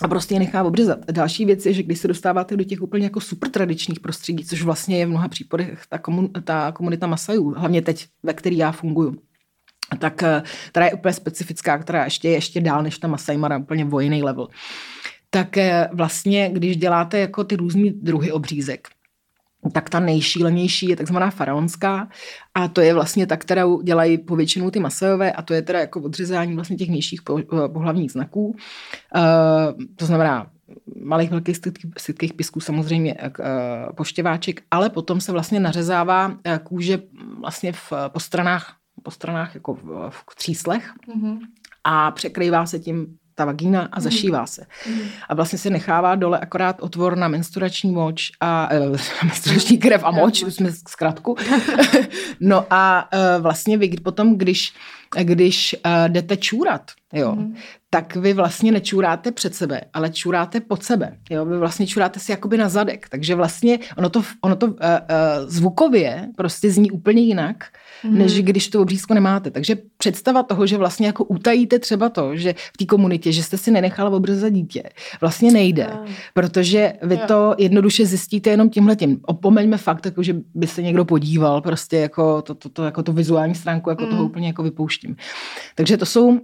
a 0.02 0.08
prostě 0.08 0.36
je 0.36 0.40
nechá 0.40 0.64
obřezat. 0.64 1.00
Další 1.12 1.46
věc 1.46 1.66
je, 1.66 1.74
že 1.74 1.84
když 1.84 2.00
se 2.00 2.08
dostáváte 2.08 2.58
do 2.58 2.64
těch 2.64 2.82
úplně 2.82 3.04
jako 3.04 3.22
super 3.22 3.50
tradičních 3.50 4.00
prostředí, 4.00 4.46
což 4.46 4.64
vlastně 4.64 4.98
je 4.98 5.06
v 5.06 5.10
mnoha 5.10 5.28
případech 5.28 5.84
ta, 5.90 5.98
komun, 5.98 6.30
ta 6.44 6.72
komunita 6.72 7.08
Masajů, 7.08 7.54
hlavně 7.58 7.82
teď, 7.82 8.08
ve 8.24 8.34
který 8.34 8.58
já 8.58 8.72
funguju, 8.72 9.16
tak 10.00 10.24
která 10.68 10.86
je 10.86 10.94
úplně 10.94 11.14
specifická, 11.14 11.78
která 11.78 12.04
ještě 12.04 12.28
je 12.28 12.34
ještě 12.34 12.62
dál 12.62 12.84
než 12.84 12.98
ta 12.98 13.08
Masai 13.08 13.38
Mara, 13.38 13.58
úplně 13.58 13.86
vojný 13.86 14.24
level. 14.24 14.48
Tak 15.30 15.58
eh, 15.58 15.90
vlastně, 15.94 16.50
když 16.54 16.78
děláte 16.78 17.20
jako 17.20 17.44
ty 17.44 17.56
různý 17.56 17.92
druhy 17.92 18.32
obřízek, 18.32 18.88
tak 19.72 19.90
ta 19.90 20.00
nejšílenější 20.00 20.88
je 20.88 20.96
takzvaná 20.96 21.30
faraonská 21.30 22.08
a 22.54 22.68
to 22.68 22.82
je 22.82 22.94
vlastně 22.94 23.28
ta, 23.28 23.38
kterou 23.38 23.82
dělají 23.82 24.18
povětšinou 24.18 24.72
ty 24.72 24.80
masajové 24.80 25.32
a 25.32 25.42
to 25.42 25.54
je 25.54 25.62
teda 25.62 25.80
jako 25.80 26.02
odřezání 26.02 26.56
vlastně 26.56 26.76
těch 26.76 26.90
nižších 26.90 27.22
pohlavních 27.74 28.12
znaků. 28.12 28.46
Uh, 28.46 29.84
to 29.96 30.06
znamená 30.06 30.48
malých 31.04 31.32
velkých 31.32 31.58
sytkých 31.98 32.34
pisků, 32.34 32.60
samozřejmě 32.60 33.16
uh, 33.16 33.46
poštěváček, 33.96 34.62
ale 34.72 34.90
potom 34.90 35.22
se 35.22 35.32
vlastně 35.32 35.60
nařezává 35.60 36.38
kůže 36.64 37.02
vlastně 37.40 37.72
v, 37.74 37.94
po 38.08 38.20
stranách, 38.20 38.76
po 39.04 39.12
stranách 39.12 39.56
jako 39.56 39.74
v, 39.74 40.10
v 40.10 40.36
tříslech 40.36 40.92
mm-hmm. 41.08 41.40
a 41.84 42.12
překrývá 42.12 42.66
se 42.66 42.80
tím 42.80 43.18
ta 43.36 43.46
vagína 43.46 43.82
a 43.92 44.00
mhm. 44.00 44.04
zašívá 44.04 44.46
se. 44.46 44.66
Mm. 44.90 45.02
A 45.30 45.34
vlastně 45.36 45.60
se 45.60 45.70
nechává 45.70 46.16
dole 46.16 46.40
akorát 46.40 46.82
otvor 46.82 47.18
na 47.18 47.28
menstruační 47.28 47.92
moč 47.92 48.32
a 48.40 48.70
uh, 48.72 48.98
menstruační 49.24 49.78
krev 49.78 50.04
a 50.04 50.12
moč, 50.12 50.44
už 50.44 50.54
jsme 50.54 50.72
zkrátku. 50.72 51.36
no 52.40 52.66
a 52.70 53.10
uh, 53.14 53.44
vlastně 53.44 53.78
vy 53.78 53.90
potom, 53.90 54.38
když, 54.38 54.74
když 55.24 55.76
uh, 55.86 55.92
jdete 56.08 56.38
čůrat, 56.38 56.92
jo, 57.14 57.36
mm. 57.36 57.56
tak 57.90 58.16
vy 58.16 58.34
vlastně 58.34 58.72
nečůráte 58.72 59.32
před 59.32 59.56
sebe, 59.56 59.82
ale 59.94 60.10
čůráte 60.10 60.60
pod 60.60 60.84
sebe. 60.84 61.18
Jo? 61.30 61.46
Vy 61.46 61.58
vlastně 61.58 61.88
čůráte 61.88 62.20
si 62.20 62.32
jakoby 62.32 62.58
na 62.58 62.70
zadek. 62.70 63.10
Takže 63.10 63.36
vlastně 63.36 63.80
ono 63.98 64.10
to, 64.10 64.24
ono 64.42 64.56
to 64.56 64.66
uh, 64.66 64.74
uh, 64.74 64.78
zvukově 65.46 66.30
prostě 66.36 66.72
zní 66.72 66.92
úplně 66.92 67.22
jinak, 67.22 67.66
mm. 68.04 68.18
než 68.18 68.42
když 68.42 68.70
tu 68.70 68.82
obřízku 68.82 69.14
nemáte. 69.14 69.52
Takže 69.52 69.78
představa 69.98 70.44
toho, 70.44 70.68
že 70.68 70.78
vlastně 70.78 71.08
jako 71.08 71.24
utajíte 71.24 71.80
třeba 71.80 72.10
to, 72.10 72.36
že 72.36 72.54
v 72.74 72.78
té 72.78 72.86
komunitě, 72.86 73.32
že 73.32 73.44
jste 73.44 73.58
si 73.58 73.72
nenechala 73.72 74.10
obřezat 74.10 74.54
dítě, 74.54 74.84
vlastně 75.22 75.52
nejde, 75.52 75.88
mm. 76.02 76.14
protože 76.34 76.94
vy 77.02 77.16
yeah. 77.16 77.28
to 77.28 77.56
jednoduše 77.58 78.06
zjistíte 78.06 78.50
jenom 78.50 78.70
tímhletím. 78.70 79.20
Opomeňme 79.26 79.78
fakt, 79.78 80.06
jako, 80.06 80.24
že 80.24 80.36
by 80.56 80.68
se 80.68 80.82
někdo 80.82 81.06
podíval, 81.06 81.62
prostě 81.62 81.98
jako 81.98 82.42
to, 82.42 82.56
to, 82.56 82.70
to, 82.70 82.84
jako 82.84 83.04
to 83.04 83.14
vizuální 83.14 83.56
stránku, 83.56 83.90
jako 83.90 84.04
mm. 84.04 84.10
toho 84.10 84.26
úplně 84.26 84.48
jako 84.48 84.64
vypouštím. 84.64 85.16
Takže 85.76 85.98
to 85.98 86.06
jsou 86.06 86.40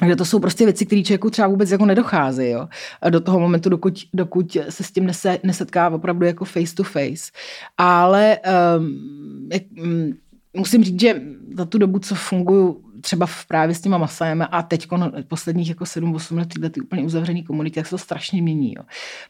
Takže 0.00 0.16
to 0.16 0.24
jsou 0.24 0.38
prostě 0.38 0.64
věci, 0.64 0.86
které 0.86 1.02
člověku 1.02 1.30
třeba 1.30 1.48
vůbec 1.48 1.70
jako 1.70 1.86
nedochází, 1.86 2.48
jo. 2.48 2.68
Do 3.10 3.20
toho 3.20 3.40
momentu, 3.40 3.68
dokud, 3.68 3.98
dokud 4.14 4.56
se 4.68 4.84
s 4.84 4.92
tím 4.92 5.06
nese, 5.06 5.38
nesetká 5.42 5.88
opravdu 5.88 6.26
jako 6.26 6.44
face 6.44 6.74
to 6.74 6.84
face. 6.84 7.32
Ale 7.78 8.38
um, 8.78 9.48
jak, 9.52 9.62
um, 9.82 10.12
musím 10.56 10.84
říct, 10.84 11.00
že 11.00 11.22
za 11.56 11.64
tu 11.64 11.78
dobu, 11.78 11.98
co 11.98 12.14
funguju 12.14 12.84
třeba 13.00 13.26
v 13.26 13.46
právě 13.46 13.74
s 13.74 13.80
těma 13.80 13.98
masajemi 13.98 14.44
a 14.50 14.62
teď 14.62 14.88
posledních 15.28 15.68
jako 15.68 15.84
7-8 15.84 16.38
let 16.38 16.72
ty 16.72 16.80
úplně 16.80 17.02
uzavřený 17.02 17.42
komunity, 17.42 17.78
jak 17.78 17.86
se 17.86 17.90
to 17.90 17.98
strašně 17.98 18.42
mění. 18.42 18.74
Jo. 18.76 18.82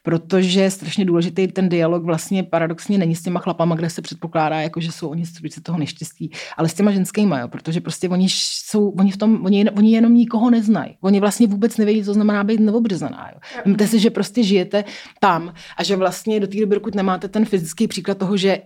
Protože 0.02 0.60
je 0.60 0.70
strašně 0.70 1.04
důležitý 1.04 1.46
ten 1.46 1.68
dialog 1.68 2.04
vlastně 2.04 2.42
paradoxně 2.42 2.98
není 2.98 3.16
s 3.16 3.22
těma 3.22 3.40
chlapama, 3.40 3.76
kde 3.76 3.90
se 3.90 4.02
předpokládá, 4.02 4.60
jako, 4.60 4.80
že 4.80 4.92
jsou 4.92 5.08
oni 5.08 5.26
strujci 5.26 5.60
toho 5.60 5.78
neštěstí, 5.78 6.30
ale 6.56 6.68
s 6.68 6.74
těma 6.74 6.90
ženskýma, 6.90 7.38
jo, 7.38 7.48
protože 7.48 7.80
prostě 7.80 8.08
oni 8.08 8.26
jsou, 8.30 8.88
oni 8.88 9.10
v 9.10 9.16
tom, 9.16 9.44
oni, 9.44 9.70
oni 9.70 9.92
jenom 9.92 10.14
nikoho 10.14 10.50
neznají. 10.50 10.96
Oni 11.00 11.20
vlastně 11.20 11.46
vůbec 11.46 11.76
nevědí, 11.76 12.04
co 12.04 12.14
znamená 12.14 12.44
být 12.44 12.60
novobřezaná. 12.60 13.30
Víte 13.66 13.86
si, 13.86 13.98
že 13.98 14.10
prostě 14.10 14.42
žijete 14.42 14.84
tam 15.20 15.54
a 15.76 15.82
že 15.82 15.96
vlastně 15.96 16.40
do 16.40 16.46
té 16.46 16.60
doby, 16.60 16.74
dokud 16.74 16.94
nemáte 16.94 17.28
ten 17.28 17.44
fyzický 17.44 17.88
příklad 17.88 18.18
toho, 18.18 18.36
že 18.36 18.62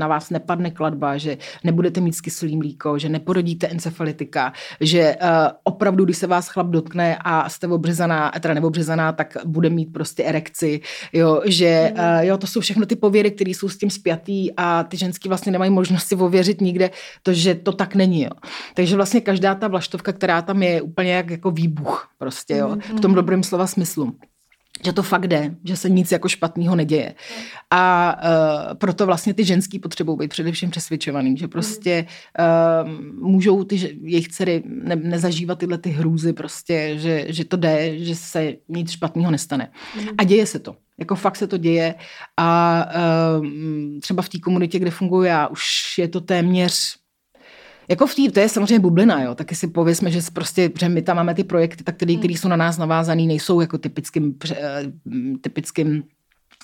na 0.00 0.08
vás 0.08 0.30
nepadne 0.30 0.70
kladba, 0.70 1.16
že 1.16 1.38
nebudete 1.64 2.00
mít 2.00 2.12
skyslý 2.12 2.56
mlíko, 2.56 2.98
že 2.98 3.08
neporodíte 3.08 3.66
encefalitika, 3.66 4.52
že 4.80 5.16
uh, 5.22 5.28
opravdu, 5.64 6.04
když 6.04 6.16
se 6.16 6.26
vás 6.26 6.48
chlap 6.48 6.66
dotkne 6.66 7.18
a 7.24 7.48
jste 7.48 7.66
obřezaná, 7.66 8.32
teda 8.40 8.54
nebo 8.54 8.66
obřezaná, 8.66 9.12
tak 9.12 9.36
bude 9.44 9.70
mít 9.70 9.92
prostě 9.92 10.24
erekci, 10.24 10.80
jo, 11.12 11.42
že 11.44 11.92
uh, 11.92 12.24
jo, 12.24 12.38
to 12.38 12.46
jsou 12.46 12.60
všechno 12.60 12.86
ty 12.86 12.96
pověry, 12.96 13.30
které 13.30 13.50
jsou 13.50 13.68
s 13.68 13.78
tím 13.78 13.90
spjatý 13.90 14.52
a 14.56 14.82
ty 14.82 14.96
ženský 14.96 15.28
vlastně 15.28 15.52
nemají 15.52 15.70
možnost 15.70 16.04
si 16.06 16.16
ověřit 16.16 16.60
nikde, 16.60 16.90
to, 17.22 17.32
že 17.32 17.54
to 17.54 17.72
tak 17.72 17.94
není, 17.94 18.22
jo. 18.22 18.30
Takže 18.74 18.96
vlastně 18.96 19.20
každá 19.20 19.54
ta 19.54 19.68
vlaštovka, 19.68 20.12
která 20.12 20.42
tam 20.42 20.62
je, 20.62 20.76
je 20.76 20.82
úplně 20.82 21.12
jak 21.12 21.30
jako 21.30 21.50
výbuch 21.50 22.08
prostě, 22.18 22.56
jo, 22.56 22.76
v 22.96 23.00
tom 23.00 23.14
dobrém 23.14 23.42
slova 23.42 23.66
smyslu 23.66 24.16
že 24.86 24.92
to 24.92 25.02
fakt 25.02 25.26
jde, 25.26 25.54
že 25.64 25.76
se 25.76 25.88
nic 25.88 26.12
jako 26.12 26.28
špatného 26.28 26.76
neděje. 26.76 27.14
A 27.70 28.14
uh, 28.16 28.74
proto 28.74 29.06
vlastně 29.06 29.34
ty 29.34 29.44
ženský 29.44 29.78
potřebují 29.78 30.18
být 30.18 30.28
především 30.28 30.70
přesvědčovaný, 30.70 31.36
že 31.36 31.48
prostě 31.48 32.06
uh, 32.06 32.90
můžou 33.28 33.64
ty 33.64 33.98
jejich 34.02 34.28
dcery 34.28 34.62
ne, 34.66 34.96
nezažívat 34.96 35.58
tyhle 35.58 35.78
ty 35.78 35.90
hrůzy 35.90 36.32
prostě, 36.32 36.94
že, 36.98 37.24
že 37.28 37.44
to 37.44 37.56
jde, 37.56 37.98
že 37.98 38.14
se 38.14 38.54
nic 38.68 38.90
špatného 38.90 39.30
nestane. 39.30 39.70
A 40.18 40.24
děje 40.24 40.46
se 40.46 40.58
to. 40.58 40.76
Jako 40.98 41.14
fakt 41.14 41.36
se 41.36 41.46
to 41.46 41.56
děje 41.56 41.94
a 42.36 42.82
uh, 43.38 43.46
třeba 44.00 44.22
v 44.22 44.28
té 44.28 44.38
komunitě, 44.38 44.78
kde 44.78 44.90
funguji 44.90 45.28
já, 45.28 45.46
už 45.46 45.98
je 45.98 46.08
to 46.08 46.20
téměř 46.20 46.96
jako 47.88 48.06
v 48.06 48.14
té, 48.14 48.30
to 48.30 48.40
je 48.40 48.48
samozřejmě 48.48 48.78
bublina, 48.78 49.22
jo, 49.22 49.34
taky 49.34 49.54
si 49.54 49.68
pověsme, 49.68 50.10
že 50.10 50.20
prostě, 50.32 50.70
že 50.78 50.88
my 50.88 51.02
tam 51.02 51.16
máme 51.16 51.34
ty 51.34 51.44
projekty, 51.44 51.84
tak 51.84 51.96
ty, 51.96 52.16
které 52.16 52.34
jsou 52.34 52.48
na 52.48 52.56
nás 52.56 52.78
navázané, 52.78 53.22
nejsou 53.22 53.60
jako 53.60 53.78
typickým, 53.78 54.34
eh, 54.50 54.82
typickým 55.40 56.02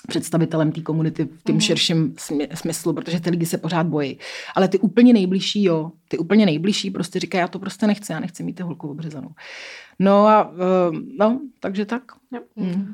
představitelem 0.07 0.71
té 0.71 0.81
komunity 0.81 1.25
v 1.25 1.43
tom 1.43 1.55
mm. 1.55 1.61
širším 1.61 2.15
smyslu, 2.53 2.93
protože 2.93 3.19
ty 3.19 3.29
lidi 3.29 3.45
se 3.45 3.57
pořád 3.57 3.87
bojí. 3.87 4.19
Ale 4.55 4.67
ty 4.67 4.79
úplně 4.79 5.13
nejbližší, 5.13 5.63
jo, 5.63 5.91
ty 6.07 6.17
úplně 6.17 6.45
nejbližší 6.45 6.91
prostě 6.91 7.19
říkají, 7.19 7.39
já 7.39 7.47
to 7.47 7.59
prostě 7.59 7.87
nechci, 7.87 8.11
já 8.11 8.19
nechci 8.19 8.43
mít 8.43 8.53
ty 8.53 8.63
holku 8.63 8.89
obřezanou. 8.89 9.29
No 9.99 10.27
a, 10.27 10.49
uh, 10.49 10.57
no, 11.19 11.39
takže 11.59 11.85
tak. 11.85 12.03
Mm. 12.55 12.93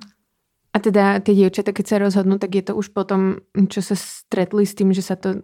A 0.74 0.80
teda 0.80 1.18
ty 1.20 1.34
dievčata, 1.34 1.74
keď 1.74 1.86
sa 1.90 1.98
rozhodnú, 1.98 2.38
tak 2.38 2.54
je 2.54 2.62
to 2.62 2.78
už 2.78 2.94
potom, 2.94 3.42
čo 3.74 3.82
sa 3.82 3.98
stretli 3.98 4.70
s 4.70 4.78
tým, 4.78 4.94
že 4.94 5.02
sa 5.02 5.18
to 5.18 5.42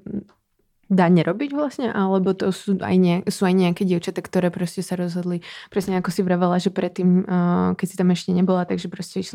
dá 0.85 1.09
nerobiť 1.09 1.49
vlastne, 1.51 1.87
alebo 1.89 2.37
to 2.37 2.53
sú 2.53 2.77
aj, 2.77 2.95
ne, 3.01 3.15
sú 3.25 3.49
aj 3.49 3.55
nejaké 3.57 3.83
dievčata, 3.89 4.21
ktoré 4.21 4.53
proste 4.53 4.85
sa 4.85 4.93
rozhodli, 4.93 5.41
presne 5.73 5.97
ako 5.97 6.09
si 6.13 6.21
vravala, 6.21 6.61
že 6.61 6.69
predtým, 6.69 7.25
uh, 7.25 7.73
keď 7.73 7.87
si 7.89 7.95
tam 7.97 8.09
ešte 8.13 8.31
nebola, 8.31 8.69
takže 8.69 8.87
proste 8.87 9.25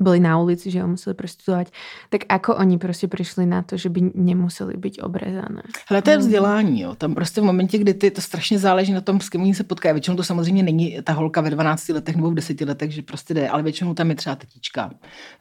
byli 0.00 0.20
na 0.20 0.38
ulici, 0.38 0.70
že 0.70 0.82
ho 0.82 0.88
museli 0.88 1.14
prostituovat, 1.14 1.66
tak 2.08 2.20
ako 2.28 2.56
oni 2.56 2.78
prostě 2.78 3.08
přišli 3.08 3.46
na 3.46 3.62
to, 3.62 3.76
že 3.76 3.88
by 3.88 4.10
nemuseli 4.14 4.76
být 4.76 4.98
obrezané? 5.02 5.62
Hele, 5.88 6.02
to 6.02 6.10
je 6.10 6.18
vzdělání, 6.18 6.80
jo. 6.80 6.94
Tam 6.94 7.14
prostě 7.14 7.40
v 7.40 7.44
momentě, 7.44 7.78
kdy 7.78 7.94
ty, 7.94 8.10
to 8.10 8.20
strašně 8.20 8.58
záleží 8.58 8.92
na 8.92 9.00
tom, 9.00 9.20
s 9.20 9.28
kým 9.28 9.42
oni 9.42 9.54
se 9.54 9.64
potkají. 9.64 9.92
Většinou 9.92 10.16
to 10.16 10.22
samozřejmě 10.22 10.62
není 10.62 10.98
ta 11.04 11.12
holka 11.12 11.40
ve 11.40 11.50
12 11.50 11.88
letech 11.88 12.16
nebo 12.16 12.30
v 12.30 12.34
10 12.34 12.60
letech, 12.60 12.90
že 12.90 13.02
prostě 13.02 13.34
jde, 13.34 13.48
ale 13.48 13.62
většinou 13.62 13.94
tam 13.94 14.10
je 14.10 14.16
třeba 14.16 14.36
tetička. 14.36 14.90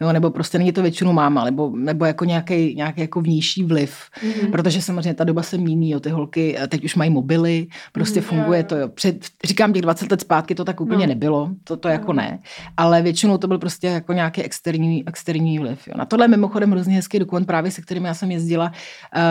Jo, 0.01 0.13
nebo 0.13 0.29
prostě 0.29 0.57
není 0.57 0.71
to 0.71 0.81
většinou 0.81 1.13
máma, 1.13 1.45
nebo, 1.45 1.71
nebo 1.75 2.05
jako 2.05 2.25
nějaký, 2.25 2.75
nějaký 2.75 3.01
jako 3.01 3.21
vnější 3.21 3.63
vliv. 3.63 3.97
Mm-hmm. 4.21 4.51
Protože 4.51 4.81
samozřejmě 4.81 5.13
ta 5.13 5.23
doba 5.23 5.43
se 5.43 5.57
mění, 5.57 5.89
jo. 5.89 5.99
Ty 5.99 6.09
holky 6.09 6.57
eh, 6.59 6.67
teď 6.67 6.83
už 6.83 6.95
mají 6.95 7.09
mobily, 7.09 7.67
prostě 7.91 8.19
mm-hmm. 8.19 8.23
funguje 8.23 8.63
to, 8.63 8.75
jo. 8.75 8.87
Před, 8.87 9.25
říkám 9.43 9.73
těch 9.73 9.81
20 9.81 10.11
let 10.11 10.21
zpátky 10.21 10.55
to 10.55 10.65
tak 10.65 10.81
úplně 10.81 11.07
no. 11.07 11.13
nebylo, 11.13 11.49
to, 11.63 11.77
to 11.77 11.87
jako 11.87 12.13
no. 12.13 12.21
ne. 12.21 12.39
Ale 12.77 13.01
většinou 13.01 13.37
to 13.37 13.47
byl 13.47 13.57
prostě 13.57 13.87
jako 13.87 14.13
nějaký 14.13 14.42
externí, 14.43 15.07
externí 15.07 15.59
vliv. 15.59 15.87
Jo. 15.87 15.93
Na 15.97 16.05
tohle 16.05 16.27
mimochodem 16.27 16.71
hrozně 16.71 16.95
hezký 16.95 17.19
dokument, 17.19 17.45
právě 17.45 17.71
se 17.71 17.81
kterým 17.81 18.05
já 18.05 18.13
jsem 18.13 18.31
jezdila 18.31 18.65
uh, 18.65 19.21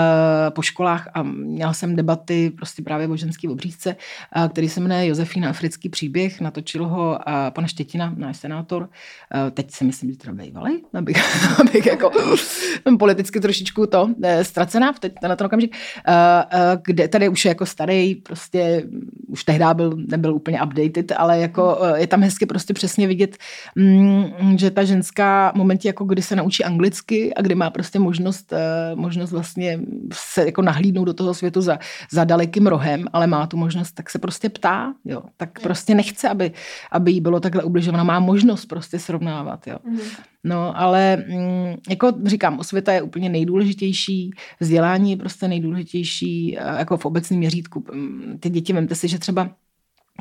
po 0.51 0.63
školách 0.63 1.09
a 1.15 1.23
měla 1.23 1.73
jsem 1.73 1.97
debaty 1.97 2.51
prostě 2.51 2.83
právě 2.83 3.09
o 3.09 3.17
ženský 3.17 3.49
obřízce, 3.49 3.97
uh, 4.37 4.49
který 4.49 4.69
se 4.69 4.81
jmenuje 4.81 5.07
Josefína 5.07 5.51
Africký 5.51 5.89
příběh, 5.89 6.41
natočil 6.41 6.89
ho 6.89 7.11
uh, 7.11 7.35
pan 7.51 7.67
Štětina, 7.67 8.15
náš 8.17 8.37
senátor. 8.37 8.83
Uh, 8.83 9.51
teď 9.51 9.71
si 9.71 9.85
myslím, 9.85 10.11
že 10.11 10.19
teda 10.19 10.33
bývalý, 10.33 10.83
abych, 10.95 11.17
abych 11.61 11.87
jako 11.87 12.11
politicky 12.99 13.41
trošičku 13.41 13.87
to 13.87 14.05
uh, 14.05 14.13
ztracená 14.43 14.93
v 14.93 14.99
teď 14.99 15.13
na 15.23 15.37
ten 15.37 15.47
okamžik, 15.47 15.77
uh, 16.09 16.15
uh, 16.15 16.61
kde 16.85 17.09
tady 17.09 17.29
už 17.29 17.45
je 17.45 17.49
jako 17.49 17.67
starý, 17.67 18.15
prostě 18.15 18.85
už 19.29 19.45
tehdy 19.45 19.65
byl, 19.75 19.97
nebyl 19.97 20.35
úplně 20.35 20.63
updated, 20.63 21.13
ale 21.17 21.39
jako 21.39 21.77
uh, 21.77 21.95
je 21.95 22.07
tam 22.07 22.23
hezky 22.23 22.47
prostě 22.47 22.75
přesně 22.75 23.07
vidět, 23.07 23.37
um, 23.77 24.59
že 24.59 24.71
ta 24.71 24.85
ženská 24.85 25.02
ženská 25.03 25.53
momentě, 25.55 25.89
jako 25.89 26.05
kdy 26.05 26.23
se 26.23 26.37
naučí 26.37 26.65
anglicky 26.65 27.35
a 27.35 27.43
kdy 27.43 27.55
má 27.55 27.71
prostě 27.71 27.99
možnost, 27.99 28.53
eh, 28.53 28.95
možnost 28.95 29.33
vlastně 29.33 29.81
se 30.13 30.47
jako 30.47 30.63
nahlídnout 30.63 31.05
do 31.05 31.15
toho 31.15 31.35
světu 31.35 31.61
za, 31.61 31.79
za 32.11 32.25
dalekým 32.25 32.67
rohem, 32.67 33.05
ale 33.13 33.27
má 33.27 33.47
tu 33.47 33.57
možnost, 33.57 33.93
tak 33.93 34.11
se 34.11 34.19
prostě 34.19 34.49
ptá, 34.49 34.95
jo. 35.05 35.23
Tak 35.37 35.61
prostě 35.61 35.95
nechce, 35.95 36.29
aby, 36.29 36.53
aby 36.93 37.13
jí 37.13 37.21
bylo 37.21 37.41
takhle 37.41 37.63
ubližováno. 37.63 38.05
Má 38.05 38.21
možnost 38.21 38.67
prostě 38.67 38.99
srovnávat, 38.99 39.67
jo. 39.67 39.79
Mm. 39.85 39.99
No, 40.45 40.79
ale 40.79 41.17
mm, 41.17 41.75
jako 41.91 42.13
říkám, 42.25 42.59
osvěta 42.59 42.93
je 42.93 43.03
úplně 43.03 43.29
nejdůležitější, 43.29 44.31
vzdělání 44.61 45.11
je 45.11 45.17
prostě 45.17 45.49
nejdůležitější, 45.49 46.59
eh, 46.59 46.79
jako 46.79 46.97
v 46.97 47.07
obecném 47.07 47.39
měřítku. 47.39 47.85
Mm, 47.93 48.39
ty 48.41 48.51
děti, 48.51 48.73
vemte 48.73 48.95
si, 48.95 49.09
že 49.09 49.19
třeba 49.19 49.51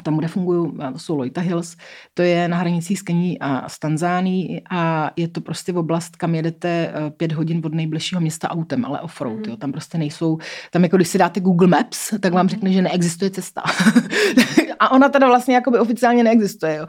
tam, 0.03 0.17
kde 0.17 0.27
fungují, 0.27 0.71
to 0.93 0.99
jsou 0.99 1.17
Loita 1.17 1.41
Hills, 1.41 1.77
to 2.13 2.21
je 2.21 2.47
na 2.47 2.57
hranici 2.57 2.95
s 2.95 3.01
Kení 3.01 3.39
a 3.39 3.69
s 3.69 3.79
Tanzánií 3.79 4.61
a 4.69 5.11
je 5.15 5.27
to 5.27 5.41
prostě 5.41 5.73
oblast, 5.73 6.15
kam 6.15 6.35
jedete 6.35 6.69
eh, 6.69 7.11
pět 7.11 7.31
hodin 7.31 7.61
od 7.65 7.73
nejbližšího 7.73 8.21
města 8.21 8.49
autem, 8.49 8.85
ale 8.85 9.01
offroad, 9.01 9.37
mm. 9.37 9.43
jo. 9.49 9.57
Tam 9.57 9.71
prostě 9.71 9.97
nejsou, 9.97 10.37
tam 10.71 10.83
jako 10.83 10.95
když 10.95 11.07
si 11.07 11.17
dáte 11.17 11.39
Google 11.39 11.67
Maps, 11.67 12.13
tak 12.19 12.33
vám 12.33 12.45
mhm. 12.45 12.49
řekne, 12.49 12.71
že 12.71 12.81
neexistuje 12.81 13.31
cesta. 13.31 13.61
a 14.81 14.91
ona 14.91 15.09
teda 15.09 15.27
vlastně 15.27 15.55
jakoby 15.55 15.79
oficiálně 15.79 16.23
neexistuje, 16.23 16.75
jo. 16.75 16.87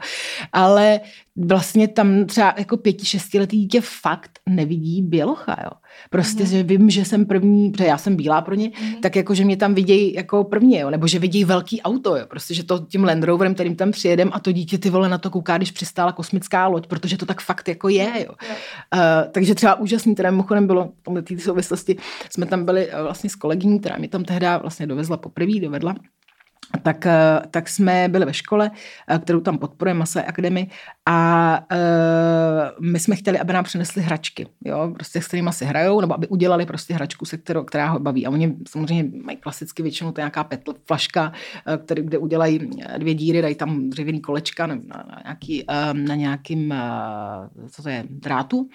Ale 0.53 0.99
vlastně 1.35 1.87
tam 1.87 2.25
třeba 2.25 2.53
jako 2.57 2.77
pěti, 2.77 3.05
šestiletý 3.05 3.57
dítě 3.57 3.81
fakt 3.81 4.39
nevidí 4.49 5.01
bělocha, 5.01 5.57
jo. 5.63 5.69
Prostě, 6.09 6.43
mm. 6.43 6.49
že 6.49 6.63
vím, 6.63 6.89
že 6.89 7.05
jsem 7.05 7.25
první, 7.25 7.71
protože 7.71 7.85
já 7.85 7.97
jsem 7.97 8.15
bílá 8.15 8.41
pro 8.41 8.55
ně, 8.55 8.71
mm. 8.81 9.01
tak 9.01 9.15
jako, 9.15 9.35
že 9.35 9.45
mě 9.45 9.57
tam 9.57 9.73
vidějí 9.73 10.13
jako 10.13 10.43
první, 10.43 10.77
jo, 10.77 10.89
nebo 10.89 11.07
že 11.07 11.19
vidějí 11.19 11.45
velký 11.45 11.81
auto, 11.81 12.15
jo, 12.15 12.25
prostě, 12.29 12.53
že 12.53 12.63
to 12.63 12.79
tím 12.79 13.03
Land 13.03 13.23
Roverem, 13.23 13.53
kterým 13.53 13.75
tam 13.75 13.91
přijedem 13.91 14.29
a 14.33 14.39
to 14.39 14.51
dítě 14.51 14.77
ty 14.77 14.89
vole 14.89 15.09
na 15.09 15.17
to 15.17 15.29
kouká, 15.29 15.57
když 15.57 15.71
přistála 15.71 16.11
kosmická 16.11 16.67
loď, 16.67 16.87
protože 16.87 17.17
to 17.17 17.25
tak 17.25 17.41
fakt 17.41 17.67
jako 17.67 17.89
je, 17.89 18.25
jo. 18.27 18.33
Yeah. 18.43 18.57
Uh, 18.95 19.31
takže 19.31 19.55
třeba 19.55 19.75
úžasný, 19.75 20.15
teda 20.15 20.31
mimochodem 20.31 20.67
bylo 20.67 20.91
v 21.07 21.21
této 21.21 21.41
souvislosti, 21.41 21.97
jsme 22.29 22.45
tam 22.45 22.65
byli 22.65 22.87
uh, 22.87 23.01
vlastně 23.01 23.29
s 23.29 23.35
kolegyní, 23.35 23.79
která 23.79 23.97
mě 23.97 24.07
tam 24.07 24.23
tehdy 24.23 24.47
vlastně 24.61 24.87
dovezla 24.87 25.17
poprvé, 25.17 25.59
dovedla 25.61 25.95
tak, 26.81 27.05
eh, 27.05 27.41
tak 27.51 27.69
jsme 27.69 28.07
byli 28.09 28.25
ve 28.25 28.33
škole, 28.33 28.71
eh, 29.07 29.19
kterou 29.19 29.39
tam 29.41 29.57
podporuje 29.57 29.93
Masa 29.93 30.21
Academy 30.21 30.67
a 31.05 31.59
uh, 31.71 32.85
my 32.91 32.99
jsme 32.99 33.15
chtěli, 33.15 33.39
aby 33.39 33.53
nám 33.53 33.63
přinesli 33.63 34.01
hračky, 34.01 34.47
jo, 34.65 34.91
prostě 34.93 35.21
s 35.21 35.27
kterými 35.27 35.49
si 35.53 35.65
hrajou, 35.65 36.01
nebo 36.01 36.13
aby 36.13 36.27
udělali 36.27 36.65
prostě 36.65 36.93
hračku, 36.93 37.25
se 37.25 37.37
kterou, 37.37 37.63
která 37.63 37.89
ho 37.89 37.99
baví. 37.99 38.25
A 38.25 38.29
oni 38.29 38.55
samozřejmě 38.69 39.11
mají 39.23 39.37
klasicky 39.37 39.83
většinou 39.83 40.11
to 40.11 40.21
nějaká 40.21 40.43
petl, 40.43 40.73
flaška, 40.85 41.31
který, 41.85 42.01
kde 42.01 42.17
udělají 42.17 42.69
dvě 42.97 43.13
díry, 43.13 43.41
dají 43.41 43.55
tam 43.55 43.89
dřevěný 43.89 44.21
kolečka 44.21 44.67
na, 44.67 44.75
na, 44.75 45.21
nějaký, 45.23 45.65
na 45.93 46.15
nějakým, 46.15 46.73
co 47.69 47.83
to 47.83 47.89
je, 47.89 48.03
drátu, 48.09 48.69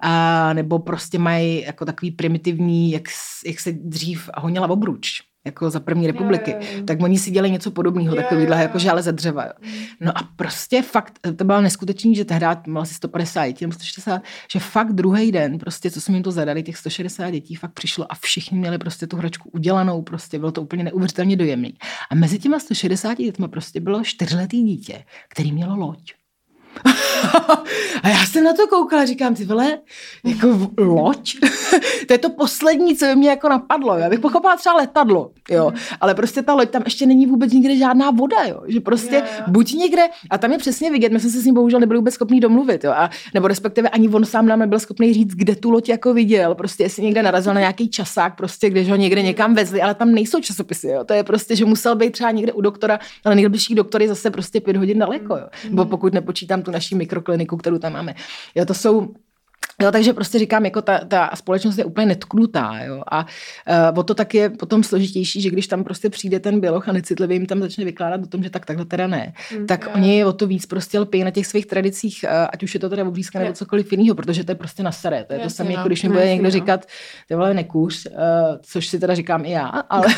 a, 0.00 0.52
nebo 0.52 0.78
prostě 0.78 1.18
mají 1.18 1.62
jako 1.62 1.84
takový 1.84 2.10
primitivní, 2.10 2.90
jak, 2.90 3.02
jak 3.46 3.60
se 3.60 3.72
dřív 3.72 4.30
honila 4.34 4.70
obruč 4.70 5.31
jako 5.44 5.70
za 5.70 5.80
první 5.80 6.06
republiky, 6.06 6.54
tak 6.86 7.02
oni 7.02 7.18
si 7.18 7.30
dělali 7.30 7.50
něco 7.50 7.70
podobného, 7.70 8.16
takovýhle, 8.16 8.62
jako 8.62 8.78
žále 8.78 9.02
ze 9.02 9.12
dřeva. 9.12 9.44
Jo. 9.44 9.52
No 10.00 10.18
a 10.18 10.28
prostě 10.36 10.82
fakt, 10.82 11.18
to 11.36 11.44
bylo 11.44 11.60
neskutečný, 11.60 12.14
že 12.14 12.24
tehdy 12.24 12.46
bylo 12.64 12.82
asi 12.82 12.94
150 12.94 13.46
dětí, 13.46 13.64
nebo 13.64 13.72
160, 13.72 14.22
že 14.52 14.58
fakt 14.58 14.92
druhý 14.92 15.32
den, 15.32 15.58
prostě, 15.58 15.90
co 15.90 16.00
jsme 16.00 16.14
jim 16.14 16.22
to 16.22 16.32
zadali, 16.32 16.62
těch 16.62 16.76
160 16.76 17.30
dětí 17.30 17.54
fakt 17.54 17.72
přišlo 17.72 18.12
a 18.12 18.14
všichni 18.14 18.58
měli 18.58 18.78
prostě 18.78 19.06
tu 19.06 19.16
hračku 19.16 19.50
udělanou, 19.50 20.02
prostě 20.02 20.38
bylo 20.38 20.52
to 20.52 20.62
úplně 20.62 20.84
neuvěřitelně 20.84 21.36
dojemný. 21.36 21.74
A 22.10 22.14
mezi 22.14 22.38
těma 22.38 22.58
160 22.58 23.18
dětmi 23.18 23.48
prostě 23.48 23.80
bylo 23.80 24.04
čtyřletý 24.04 24.62
dítě, 24.62 25.04
který 25.28 25.52
mělo 25.52 25.76
loď. 25.76 26.12
a 28.02 28.08
já 28.08 28.26
jsem 28.26 28.44
na 28.44 28.52
to 28.52 28.66
koukala, 28.66 29.04
říkám, 29.04 29.34
ty 29.34 29.44
vole, 29.44 29.78
jako 30.24 30.70
loď? 30.78 31.34
to 32.06 32.14
je 32.14 32.18
to 32.18 32.30
poslední, 32.30 32.96
co 32.96 33.06
by 33.06 33.16
mě 33.16 33.30
jako 33.30 33.48
napadlo. 33.48 33.98
Já 33.98 34.10
bych 34.10 34.20
pochopila 34.20 34.56
třeba 34.56 34.74
letadlo, 34.74 35.30
jo. 35.50 35.72
Ale 36.00 36.14
prostě 36.14 36.42
ta 36.42 36.54
loď, 36.54 36.70
tam 36.70 36.82
ještě 36.84 37.06
není 37.06 37.26
vůbec 37.26 37.52
nikde 37.52 37.76
žádná 37.76 38.10
voda, 38.10 38.42
jo. 38.44 38.62
Že 38.66 38.80
prostě 38.80 39.14
yeah. 39.14 39.48
buď 39.48 39.72
někde, 39.72 40.02
a 40.30 40.38
tam 40.38 40.52
je 40.52 40.58
přesně 40.58 40.90
vidět, 40.90 41.12
my 41.12 41.20
jsme 41.20 41.30
se 41.30 41.40
s 41.40 41.44
ním 41.44 41.54
bohužel 41.54 41.80
nebyli 41.80 41.98
vůbec 41.98 42.14
schopni 42.14 42.40
domluvit, 42.40 42.84
jo. 42.84 42.90
A, 42.90 43.10
nebo 43.34 43.48
respektive 43.48 43.88
ani 43.88 44.08
on 44.08 44.24
sám 44.24 44.46
nám 44.46 44.58
nebyl 44.58 44.78
schopný 44.78 45.14
říct, 45.14 45.34
kde 45.34 45.56
tu 45.56 45.70
loď 45.70 45.88
jako 45.88 46.14
viděl. 46.14 46.54
Prostě 46.54 46.82
jestli 46.82 47.02
někde 47.02 47.22
narazil 47.22 47.54
na 47.54 47.60
nějaký 47.60 47.88
časák, 47.88 48.36
prostě, 48.36 48.70
když 48.70 48.90
ho 48.90 48.96
někde 48.96 49.22
někam 49.22 49.54
vezli, 49.54 49.82
ale 49.82 49.94
tam 49.94 50.12
nejsou 50.12 50.40
časopisy, 50.40 50.88
jo. 50.88 51.04
To 51.04 51.14
je 51.14 51.24
prostě, 51.24 51.56
že 51.56 51.64
musel 51.64 51.96
být 51.96 52.10
třeba 52.10 52.30
někde 52.30 52.52
u 52.52 52.60
doktora, 52.60 52.98
ale 53.24 53.34
nejbližší 53.34 53.74
doktor 53.74 54.02
je 54.02 54.08
zase 54.08 54.30
prostě 54.30 54.60
pět 54.60 54.76
hodin 54.76 54.98
daleko, 54.98 55.36
jo. 55.36 55.46
Nebo 55.70 55.84
pokud 55.84 56.14
nepočítám 56.14 56.62
tu 56.62 56.70
naší 56.70 56.94
mikrokliniku, 57.12 57.56
kterou 57.56 57.78
tam 57.78 57.92
máme. 57.92 58.14
Jo, 58.54 58.64
to 58.64 58.74
jsou 58.74 59.14
Jo, 59.82 59.90
takže 59.92 60.12
prostě 60.12 60.38
říkám, 60.38 60.64
jako 60.64 60.82
ta, 60.82 60.98
ta 60.98 61.30
společnost 61.34 61.78
je 61.78 61.84
úplně 61.84 62.06
netknutá. 62.06 62.78
Jo? 62.84 63.02
A 63.10 63.26
uh, 63.92 63.98
o 63.98 64.02
to 64.02 64.14
tak 64.14 64.34
je 64.34 64.50
potom 64.50 64.84
složitější, 64.84 65.40
že 65.40 65.50
když 65.50 65.66
tam 65.66 65.84
prostě 65.84 66.10
přijde 66.10 66.40
ten 66.40 66.60
běloch 66.60 66.88
a 66.88 66.92
necitlivý 66.92 67.34
jim 67.34 67.46
tam 67.46 67.60
začne 67.60 67.84
vykládat 67.84 68.20
o 68.22 68.26
tom, 68.26 68.42
že 68.42 68.50
tak 68.50 68.66
takhle 68.66 68.84
teda 68.84 69.06
ne, 69.06 69.32
mm, 69.58 69.66
tak 69.66 69.84
yeah. 69.84 69.96
oni 69.96 70.24
o 70.24 70.32
to 70.32 70.46
víc 70.46 70.66
prostě 70.66 70.98
lpí 70.98 71.24
na 71.24 71.30
těch 71.30 71.46
svých 71.46 71.66
tradicích, 71.66 72.24
uh, 72.24 72.30
ať 72.52 72.62
už 72.62 72.74
je 72.74 72.80
to 72.80 72.88
teda 72.88 73.04
obřízka 73.04 73.38
nebo 73.38 73.52
cokoliv 73.52 73.92
jiného, 73.92 74.14
protože 74.14 74.44
to 74.44 74.50
je 74.50 74.56
prostě 74.56 74.82
na 74.82 74.92
staré. 74.92 75.24
To 75.24 75.32
je 75.32 75.40
Jasně, 75.40 75.50
to 75.50 75.56
samé, 75.56 75.70
jako 75.70 75.76
no. 75.76 75.80
jako 75.80 75.88
když 75.88 76.02
mi 76.02 76.08
bude 76.08 76.26
někdo 76.26 76.44
no. 76.44 76.50
říkat, 76.50 76.86
ty 77.28 77.34
vole 77.34 77.54
nekuř, 77.54 78.06
uh, 78.06 78.12
což 78.62 78.86
si 78.86 78.98
teda 78.98 79.14
říkám 79.14 79.44
i 79.44 79.50
já, 79.50 79.66
ale 79.66 80.06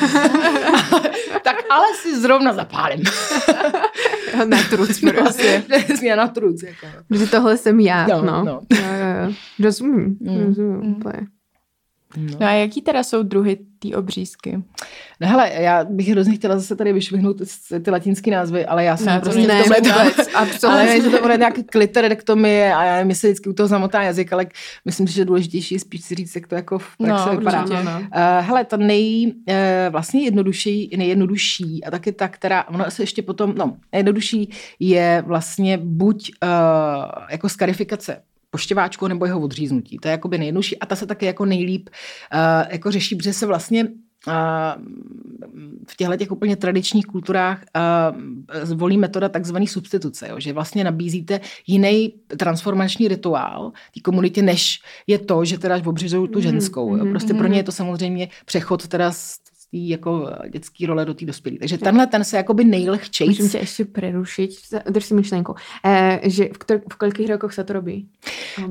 tak 1.45 1.57
ale 1.71 1.87
si 2.03 2.21
zrovna 2.21 2.53
zapálím. 2.53 3.05
na 4.49 4.57
truc 4.71 5.01
prostě. 5.01 5.63
Přesně, 5.85 6.17
na 6.17 6.29
truc. 6.29 6.63
Jako. 6.63 6.87
Protože 7.09 7.27
tohle 7.27 7.57
jsem 7.57 7.81
já, 7.81 8.07
no. 8.07 8.23
no. 8.23 8.45
no. 8.45 8.61
Jo, 8.71 8.79
jo. 9.27 9.33
Rozumím, 9.63 10.17
mm. 10.21 10.47
rozumím 10.47 10.81
mm. 10.81 11.03
No. 12.17 12.37
no 12.41 12.47
a 12.47 12.51
jaký 12.51 12.83
teda 12.83 13.03
jsou 13.03 13.23
druhy 13.23 13.59
té 13.79 13.97
obřízky? 13.97 14.63
No 15.21 15.29
hele, 15.29 15.51
já 15.53 15.85
bych 15.85 16.09
hrozně 16.09 16.35
chtěla 16.35 16.59
zase 16.59 16.77
tady 16.77 16.93
vyšvihnout 16.93 17.37
ty 17.83 17.91
latinské 17.91 18.31
názvy, 18.31 18.67
ale 18.67 18.85
já 18.85 18.97
jsem 18.97 19.07
ne, 19.07 19.21
prostě 19.21 19.47
ne, 19.47 19.63
v 19.63 19.63
tomhle 19.63 19.81
vůbec, 19.81 20.29
absolutně. 20.35 20.83
Ale 20.83 21.01
že 21.01 21.11
to 21.11 21.23
bude 21.23 21.37
nějaký 21.37 21.65
kliterektomie 21.65 22.75
a 22.75 22.85
já 22.85 23.05
mi 23.05 23.15
se 23.15 23.27
vždycky 23.27 23.49
u 23.49 23.53
toho 23.53 23.67
zamotá 23.67 24.03
jazyk, 24.03 24.33
ale 24.33 24.47
myslím 24.85 25.09
si, 25.09 25.15
že 25.15 25.25
důležitější 25.25 25.75
je 25.75 25.79
spíš 25.79 26.05
si 26.05 26.15
říct, 26.15 26.35
jak 26.35 26.47
to 26.47 26.55
jako 26.55 26.79
v 26.79 26.97
praxi 26.97 27.29
no, 27.29 27.37
vypadá. 27.39 27.63
Určitě, 27.63 27.83
no. 27.85 28.01
Uh, 28.01 28.07
hele, 28.41 28.65
ta 28.65 28.77
nej, 28.77 29.33
uh, 29.49 29.55
vlastně 29.91 30.25
jednodušší, 30.25 30.91
nejjednodušší 30.97 31.85
a 31.85 31.91
taky 31.91 32.13
ta, 32.13 32.29
která, 32.29 32.69
ono 32.69 32.91
se 32.91 33.03
ještě 33.03 33.23
potom, 33.23 33.55
no, 33.57 33.77
nejjednodušší 33.93 34.51
je 34.81 35.23
vlastně 35.27 35.79
buď 35.79 36.31
uh, 36.43 36.49
jako 37.31 37.49
skarifikace 37.49 38.23
poštěváčku 38.55 39.09
nebo 39.09 39.27
jeho 39.27 39.41
odříznutí. 39.41 39.99
To 39.99 40.09
je 40.09 40.13
jakoby 40.13 40.39
nejjednodušší 40.39 40.79
a 40.79 40.87
ta 40.87 40.97
se 40.97 41.07
taky 41.07 41.27
jako 41.27 41.45
nejlíp 41.45 41.91
uh, 41.91 42.71
jako 42.71 42.91
řeší, 42.91 43.17
protože 43.17 43.33
se 43.33 43.47
vlastně 43.47 43.85
uh, 43.85 44.33
v 45.89 45.97
těchto 45.97 46.17
těch 46.17 46.31
úplně 46.31 46.57
tradičních 46.57 47.07
kulturách 47.07 47.59
uh, 47.59 48.63
zvolí 48.63 48.99
metoda 48.99 49.29
takzvané 49.29 49.67
substituce, 49.67 50.29
jo, 50.29 50.41
že 50.41 50.53
vlastně 50.53 50.85
nabízíte 50.85 51.41
jiný 51.67 52.15
transformační 52.39 53.09
rituál 53.09 53.73
té 53.95 54.01
komunitě, 54.01 54.43
než 54.43 54.79
je 55.07 55.19
to, 55.19 55.45
že 55.45 55.59
teda 55.59 55.83
obřizují 55.85 56.29
tu 56.29 56.39
mhm, 56.39 56.43
ženskou. 56.43 56.97
Jo. 56.97 57.05
Mhm, 57.05 57.11
prostě 57.11 57.35
pro 57.35 57.47
ně 57.47 57.59
je 57.59 57.63
to 57.63 57.73
samozřejmě 57.73 58.29
přechod 58.47 58.87
teda 58.87 59.13
z 59.13 59.44
té 59.75 59.79
jako 59.79 60.31
dětské 60.53 60.87
role 60.87 61.05
do 61.05 61.15
té 61.15 61.25
dospělé. 61.25 61.59
Takže 61.59 61.79
tenhle 61.79 62.07
ten 62.07 62.25
se 62.25 62.37
jakoby 62.37 62.65
nejlehčej. 62.65 63.29
Můžu 63.29 63.49
tě 63.49 63.59
ještě 63.59 63.85
prerušit, 63.85 64.51
drž 64.91 65.05
si 65.05 65.15
myšlenku, 65.15 65.55
e, 65.85 66.21
že 66.25 66.45
v, 66.45 66.59
kter- 66.59 66.81
v 66.93 66.97
kolikých 66.97 67.31
rokoch 67.31 67.53
se 67.53 67.65
to 67.65 67.73
robí? 67.73 68.09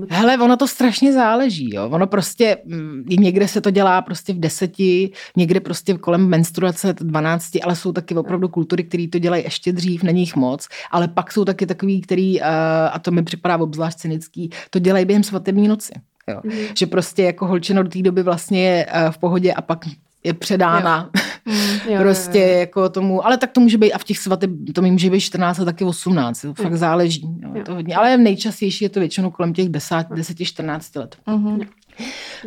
Hele, 0.09 0.37
ono 0.37 0.57
to 0.57 0.67
strašně 0.67 1.13
záleží, 1.13 1.75
jo. 1.75 1.89
Ono 1.89 2.07
prostě, 2.07 2.57
mm, 2.65 3.03
někde 3.09 3.47
se 3.47 3.61
to 3.61 3.69
dělá 3.69 4.01
prostě 4.01 4.33
v 4.33 4.39
deseti, 4.39 5.11
někde 5.37 5.59
prostě 5.59 5.93
kolem 5.93 6.27
menstruace 6.27 6.93
12, 6.93 7.51
ale 7.63 7.75
jsou 7.75 7.91
taky 7.91 8.15
opravdu 8.15 8.49
kultury, 8.49 8.83
které 8.83 9.07
to 9.07 9.19
dělají 9.19 9.43
ještě 9.43 9.71
dřív, 9.71 10.03
není 10.03 10.19
jich 10.19 10.35
moc, 10.35 10.67
ale 10.91 11.07
pak 11.07 11.31
jsou 11.31 11.45
taky 11.45 11.65
takový, 11.65 12.01
který, 12.01 12.41
eh, 12.41 12.45
a 12.91 12.99
to 12.99 13.11
mi 13.11 13.23
připadá 13.23 13.57
obzvlášť 13.57 13.97
cynický, 13.97 14.49
to 14.69 14.79
dělají 14.79 15.05
během 15.05 15.23
svatební 15.23 15.67
noci. 15.67 15.93
Jo. 16.29 16.41
Mm. 16.43 16.51
Že 16.77 16.85
prostě 16.85 17.23
jako 17.23 17.47
holčina 17.47 17.83
do 17.83 17.89
té 17.89 18.01
doby 18.01 18.23
vlastně 18.23 18.63
je 18.63 18.85
eh, 18.89 19.11
v 19.11 19.17
pohodě 19.17 19.53
a 19.53 19.61
pak 19.61 19.85
je 20.23 20.33
předána 20.33 21.09
jo. 21.13 21.21
Mm, 21.45 21.97
prostě 21.99 22.39
jo, 22.39 22.45
jo, 22.45 22.53
jo. 22.53 22.59
jako 22.59 22.89
tomu, 22.89 23.25
ale 23.25 23.37
tak 23.37 23.51
to 23.51 23.59
může 23.59 23.77
být 23.77 23.93
a 23.93 23.97
v 23.97 24.03
těch 24.03 24.17
svatě, 24.17 24.47
to 24.73 24.81
mi 24.81 24.91
může 24.91 25.09
být 25.09 25.19
14 25.19 25.59
a 25.59 25.65
taky 25.65 25.83
18, 25.83 26.41
to 26.41 26.53
fakt 26.53 26.75
záleží. 26.75 27.27
Jo, 27.41 27.51
jo. 27.55 27.63
To 27.63 27.73
hodně, 27.75 27.95
ale 27.95 28.17
nejčastější 28.17 28.85
je 28.85 28.89
to 28.89 28.99
většinou 28.99 29.31
kolem 29.31 29.53
těch 29.53 29.69
10, 29.69 29.95
10-14 29.95 30.99
let. 30.99 31.15
Mm-hmm. 31.27 31.67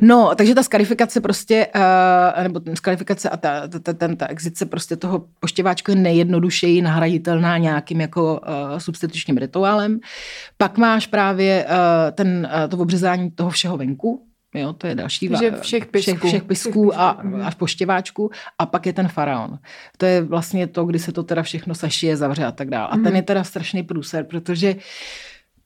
No, 0.01 0.35
takže 0.37 0.55
ta 0.55 0.63
skarifikace 0.63 1.21
prostě, 1.21 1.67
uh, 1.77 2.43
nebo 2.43 2.61
skarifikace 2.75 3.31
a 3.31 3.37
ta, 3.37 3.69
ta, 3.69 3.93
ta, 3.93 4.15
ta 4.15 4.27
exice 4.27 4.67
prostě 4.67 4.97
toho 4.97 5.25
poštěváčku 5.41 5.91
je 5.91 5.97
nejjednodušeji 5.97 6.83
nahraditelná 6.83 7.59
nějakým 7.59 8.01
jako 8.01 8.41
uh, 8.41 8.79
substitučním 8.79 9.37
rituálem. 9.37 10.01
Pak 10.57 10.79
máš 10.79 11.07
právě 11.07 11.65
uh, 11.65 11.71
ten, 12.15 12.49
uh, 12.55 12.71
to 12.71 12.79
obřezání 12.79 13.31
toho 13.31 13.51
všeho 13.51 13.77
venku, 13.77 14.27
Jo, 14.57 14.73
to 14.73 14.87
je 14.87 14.95
další. 14.95 15.31
Že 15.39 15.51
všech 15.61 15.87
pisků. 15.87 16.17
Všech, 16.17 16.29
všech 16.29 16.43
pisků 16.43 17.01
a, 17.01 17.23
a 17.45 17.51
poštěváčků. 17.51 18.31
A 18.59 18.67
pak 18.67 18.87
je 18.87 18.93
ten 18.93 19.09
faraon. 19.09 19.59
To 19.97 20.07
je 20.07 20.23
vlastně 20.23 20.67
to, 20.67 20.85
kdy 20.85 20.99
se 20.99 21.13
to 21.13 21.23
teda 21.23 21.43
všechno 21.43 21.75
sašije, 21.75 22.17
zavře 22.17 22.45
a 22.45 22.53
tak 22.53 22.71
dále. 22.71 22.89
A 22.89 22.91
ten 22.91 23.03
mhm. 23.03 23.17
je 23.17 23.23
teda 23.23 23.45
strašný 23.45 23.83
průser, 23.83 24.25
protože 24.25 24.75
uh, 24.75 24.81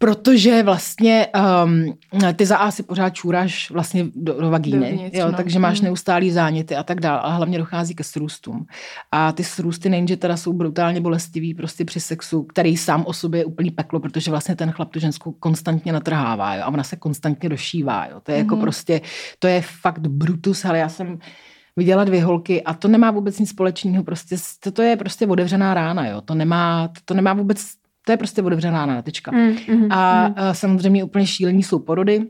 protože 0.03 0.63
vlastně 0.63 1.27
um, 1.65 1.99
ty 2.37 2.47
za 2.47 2.57
A 2.57 2.71
si 2.71 2.83
pořád 2.83 3.11
čůráš 3.11 3.71
vlastně 3.71 4.07
do, 4.15 4.41
do 4.41 4.51
vagíny, 4.51 4.91
Dovnitř, 4.91 5.19
jo, 5.19 5.27
no. 5.27 5.33
takže 5.33 5.59
máš 5.59 5.79
hmm. 5.79 5.85
neustálý 5.85 6.31
záněty 6.31 6.77
a 6.77 6.83
tak 6.83 7.01
dále 7.01 7.21
a 7.21 7.29
hlavně 7.29 7.59
dochází 7.59 7.95
ke 7.95 8.05
srůstům. 8.05 8.67
A 9.13 9.33
ty 9.33 9.45
srůsty 9.45 9.89
nejenže 9.89 10.17
teda 10.17 10.37
jsou 10.37 10.53
brutálně 10.53 11.01
bolestivý 11.01 11.55
prostě 11.55 11.85
při 11.85 12.01
sexu, 12.01 12.43
který 12.43 12.77
sám 12.77 13.05
o 13.07 13.13
sobě 13.13 13.41
je 13.41 13.45
úplný 13.45 13.71
peklo, 13.71 14.01
protože 14.01 14.31
vlastně 14.31 14.57
ten 14.57 14.71
chlap 14.71 14.91
tu 14.91 15.01
ženskou 15.01 15.33
konstantně 15.33 15.93
natrhává 15.93 16.55
jo, 16.55 16.63
a 16.65 16.69
ona 16.69 16.83
se 16.83 16.97
konstantně 16.97 17.49
došívá. 17.49 18.07
Jo. 18.07 18.21
To 18.23 18.33
je 18.33 18.39
jako 18.39 18.55
hmm. 18.55 18.63
prostě, 18.63 19.01
to 19.39 19.49
je 19.49 19.63
fakt 19.81 20.07
brutus, 20.07 20.65
ale 20.65 20.79
já 20.79 20.89
jsem 20.89 21.19
viděla 21.77 22.05
dvě 22.05 22.25
holky 22.25 22.63
a 22.63 22.75
to 22.75 22.89
nemá 22.89 23.11
vůbec 23.11 23.39
nic 23.39 23.51
společného, 23.51 24.05
prostě 24.05 24.37
to, 24.61 24.71
to 24.71 24.83
je 24.83 24.97
prostě 24.97 25.27
otevřená 25.27 25.75
rána, 25.75 26.07
jo. 26.07 26.21
To 26.21 26.35
nemá, 26.35 26.89
to, 26.89 27.01
to 27.05 27.15
nemá 27.15 27.33
vůbec 27.33 27.81
to 28.07 28.13
je 28.13 28.17
prostě 28.17 28.43
otevřená 28.43 28.87
nátyčka. 28.87 29.33
Mm, 29.33 29.57
mm, 29.69 29.93
a 29.93 30.29
mm. 30.29 30.35
samozřejmě 30.53 31.05
úplně 31.05 31.27
šílení 31.27 31.63
jsou 31.63 31.79
porody, 31.79 32.27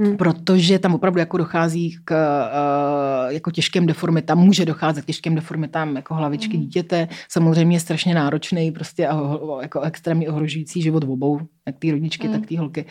Hmm. 0.00 0.16
Protože 0.16 0.78
tam 0.78 0.94
opravdu 0.94 1.18
jako 1.18 1.36
dochází 1.36 1.96
k 2.04 2.14
uh, 2.14 3.32
jako 3.32 3.50
těžkým 3.50 3.86
deformitám, 3.86 4.38
může 4.38 4.64
docházet 4.64 5.02
k 5.02 5.06
těžkým 5.06 5.34
deformitám 5.34 5.96
jako 5.96 6.14
hlavičky 6.14 6.56
hmm. 6.56 6.66
dítěte. 6.66 7.08
Samozřejmě 7.28 7.76
je 7.76 7.80
strašně 7.80 8.14
náročný 8.14 8.72
prostě 8.72 9.08
a 9.08 9.38
jako 9.62 9.80
extrémně 9.80 10.28
ohrožující 10.28 10.82
život 10.82 11.04
v 11.04 11.10
obou, 11.10 11.40
jak 11.70 11.78
ty 11.78 11.90
rodičky, 11.90 12.28
hmm. 12.28 12.40
tak 12.40 12.48
ty 12.48 12.56
holky, 12.56 12.84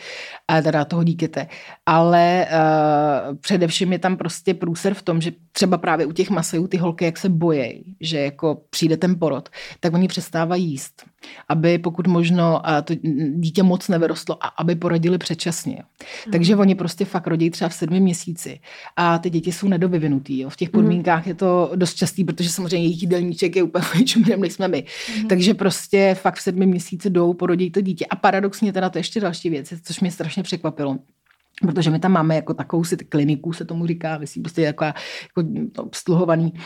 a 0.48 0.62
teda 0.62 0.84
toho 0.84 1.04
dítěte. 1.04 1.46
Ale 1.86 2.46
uh, 2.50 3.36
především 3.36 3.92
je 3.92 3.98
tam 3.98 4.16
prostě 4.16 4.54
průser 4.54 4.94
v 4.94 5.02
tom, 5.02 5.20
že 5.20 5.32
třeba 5.52 5.78
právě 5.78 6.06
u 6.06 6.12
těch 6.12 6.30
masejů 6.30 6.66
ty 6.66 6.76
holky, 6.76 7.04
jak 7.04 7.18
se 7.18 7.28
bojejí, 7.28 7.96
že 8.00 8.18
jako 8.18 8.62
přijde 8.70 8.96
ten 8.96 9.18
porod, 9.18 9.48
tak 9.80 9.94
oni 9.94 10.08
přestávají 10.08 10.70
jíst, 10.70 11.04
aby 11.48 11.78
pokud 11.78 12.06
možno 12.06 12.62
uh, 12.64 12.82
to 12.84 12.94
dítě 13.34 13.62
moc 13.62 13.88
nevyrostlo 13.88 14.44
a 14.44 14.46
aby 14.46 14.74
porodili 14.74 15.18
předčasně. 15.18 15.82
Hmm. 16.24 16.32
Takže 16.32 16.56
oni 16.56 16.74
prostě 16.74 17.04
fakt 17.04 17.26
rodí 17.26 17.50
třeba 17.50 17.68
v 17.68 17.74
sedmi 17.74 18.00
měsíci 18.00 18.60
a 18.96 19.18
ty 19.18 19.30
děti 19.30 19.52
jsou 19.52 19.68
nedovyvinutý. 19.68 20.38
Jo. 20.38 20.50
V 20.50 20.56
těch 20.56 20.68
hmm. 20.68 20.82
podmínkách 20.82 21.26
je 21.26 21.34
to 21.34 21.70
dost 21.74 21.94
častý, 21.94 22.24
protože 22.24 22.50
samozřejmě 22.50 22.86
jejich 22.86 23.02
jídelníček 23.02 23.56
je 23.56 23.62
úplně 23.62 23.84
něčem 23.98 24.22
jiném, 24.22 24.40
než 24.40 24.52
jsme 24.52 24.68
my. 24.68 24.84
Hmm. 25.16 25.28
Takže 25.28 25.54
prostě 25.54 26.16
fakt 26.20 26.36
v 26.36 26.42
sedmi 26.42 26.66
měsíci 26.66 27.10
jdou, 27.10 27.34
porodí 27.34 27.70
to 27.70 27.80
dítě. 27.80 28.06
A 28.10 28.16
paradoxně 28.16 28.69
teda 28.72 28.90
to 28.90 28.98
ještě 28.98 29.20
další 29.20 29.50
věc, 29.50 29.72
což 29.82 30.00
mě 30.00 30.10
strašně 30.10 30.42
překvapilo 30.42 30.98
Protože 31.62 31.90
my 31.90 31.98
tam 31.98 32.12
máme 32.12 32.34
jako 32.34 32.54
takovou 32.54 32.84
si 32.84 32.96
kliniku, 32.96 33.52
se 33.52 33.64
tomu 33.64 33.86
říká, 33.86 34.18
myslím, 34.18 34.42
prostě 34.42 34.62
jako, 34.62 34.84
jako 34.84 35.48
obsluhovaný 35.76 36.52
uh, 36.52 36.58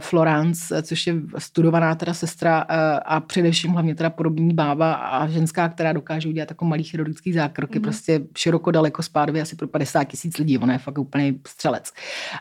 Florence, 0.00 0.82
což 0.82 1.06
je 1.06 1.14
studovaná 1.38 1.94
teda 1.94 2.14
sestra 2.14 2.64
uh, 2.70 2.76
a 3.04 3.20
především 3.20 3.70
hlavně 3.70 3.94
teda 3.94 4.10
podobní 4.10 4.54
bába 4.54 4.92
a 4.92 5.26
ženská, 5.26 5.68
která 5.68 5.92
dokáže 5.92 6.28
udělat 6.28 6.50
jako 6.50 6.64
malý 6.64 6.82
chirurgický 6.84 7.32
zákroky, 7.32 7.78
mm. 7.78 7.82
prostě 7.82 8.20
široko 8.36 8.70
daleko 8.70 9.02
spádově 9.02 9.42
asi 9.42 9.56
pro 9.56 9.68
50 9.68 10.04
tisíc 10.04 10.38
lidí, 10.38 10.58
ona 10.58 10.72
je 10.72 10.78
fakt 10.78 10.98
úplně 10.98 11.34
střelec. 11.48 11.92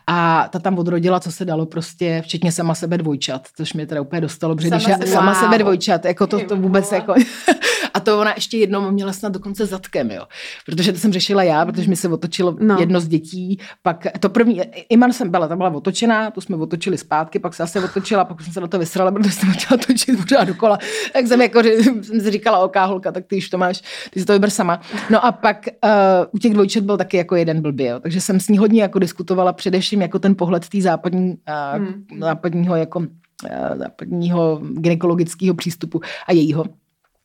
A 0.08 0.48
ta 0.52 0.60
tam 0.60 0.80
odrodila, 0.80 1.20
co 1.20 1.32
se 1.32 1.46
dalo 1.46 1.66
prostě, 1.66 2.22
včetně 2.26 2.52
sama 2.52 2.76
sebe 2.76 2.98
dvojčat, 2.98 3.48
což 3.58 3.74
mě 3.74 3.88
teda 3.88 4.02
úplně 4.02 4.22
dostalo, 4.22 4.56
protože 4.56 4.70
Sama 4.70 4.78
když 4.80 4.96
sebe- 4.96 5.08
sama 5.08 5.32
Wow. 5.32 5.42
sebe 5.42 5.58
dvojčat, 5.58 6.06
jako 6.06 6.28
to, 6.28 6.40
to 6.40 6.56
vůbec 6.56 6.92
jako 6.92 7.14
a 7.94 8.00
to 8.00 8.20
ona 8.20 8.34
ještě 8.36 8.58
jednou 8.58 8.92
měla 8.92 9.14
snad 9.14 9.34
dokonce 9.34 9.66
zadkem, 9.66 10.12
jo. 10.12 10.28
Protože 10.66 10.94
to 10.94 11.00
jsem 11.00 11.14
řešila 11.14 11.44
já, 11.44 11.61
protože 11.66 11.90
mi 11.90 11.96
se 11.96 12.08
otočilo 12.08 12.52
No. 12.60 12.68
no. 12.74 12.80
jedno 12.80 13.00
z 13.00 13.08
dětí, 13.08 13.60
pak 13.82 14.08
to 14.20 14.30
první, 14.30 14.62
Iman 14.90 15.14
jsem 15.14 15.30
byla, 15.30 15.48
ta 15.48 15.56
byla 15.56 15.70
otočená, 15.70 16.32
tu 16.32 16.42
jsme 16.42 16.56
otočili 16.56 16.98
zpátky, 16.98 17.40
pak 17.40 17.54
se 17.54 17.64
zase 17.64 17.80
otočila, 17.86 18.26
pak 18.26 18.42
jsem 18.42 18.54
se 18.54 18.62
na 18.62 18.68
to 18.68 18.80
vysrala, 18.80 19.12
protože 19.12 19.32
jsem 19.32 19.52
chtěla 19.52 19.78
točit 19.88 20.18
pořád 20.22 20.44
dokola. 20.44 20.78
Tak 21.14 21.28
jsem 21.28 21.42
jako, 21.42 21.64
že 21.64 21.70
jsem 21.74 22.22
si 22.22 22.32
říkala, 22.32 22.60
oká 22.60 22.86
holka, 22.86 23.12
tak 23.12 23.26
ty 23.28 23.38
už 23.38 23.50
to 23.50 23.58
máš, 23.58 23.82
ty 24.12 24.20
si 24.20 24.26
to 24.26 24.34
vyber 24.34 24.50
sama. 24.50 24.82
No 25.10 25.26
a 25.26 25.32
pak 25.32 25.66
uh, 25.84 25.92
u 26.32 26.38
těch 26.38 26.54
dvojčet 26.54 26.84
byl 26.84 26.98
taky 26.98 27.18
jako 27.18 27.36
jeden 27.36 27.62
blbý, 27.62 27.84
jo. 27.86 28.00
takže 28.00 28.22
jsem 28.22 28.40
s 28.40 28.48
ní 28.48 28.58
hodně 28.58 28.82
jako 28.82 29.00
diskutovala, 29.00 29.54
především 29.54 30.02
jako 30.02 30.20
ten 30.20 30.36
pohled 30.36 30.70
té 30.70 30.82
západní, 30.82 31.30
uh, 31.30 31.36
Hmm. 31.76 32.06
západního 32.20 32.76
jako 32.76 33.00
uh, 33.00 33.06
západního 33.78 34.62
gynekologického 34.74 35.54
přístupu 35.56 36.02
a 36.28 36.34
jejího. 36.34 36.66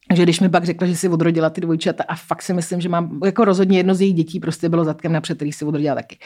Takže 0.08 0.22
když 0.22 0.40
mi 0.40 0.48
pak 0.48 0.64
řekla, 0.64 0.86
že 0.86 0.96
si 0.96 1.08
odrodila 1.08 1.50
ty 1.50 1.60
dvojčata 1.60 2.04
a 2.08 2.14
fakt 2.14 2.42
si 2.42 2.54
myslím, 2.54 2.80
že 2.80 2.88
mám, 2.88 3.20
jako 3.24 3.44
rozhodně 3.44 3.78
jedno 3.78 3.94
z 3.94 4.00
jejich 4.00 4.16
dětí 4.16 4.40
prostě 4.40 4.68
bylo 4.68 4.84
zadkem 4.84 5.12
napřed, 5.12 5.34
který 5.34 5.52
si 5.52 5.64
odrodila 5.64 5.94
taky. 5.94 6.18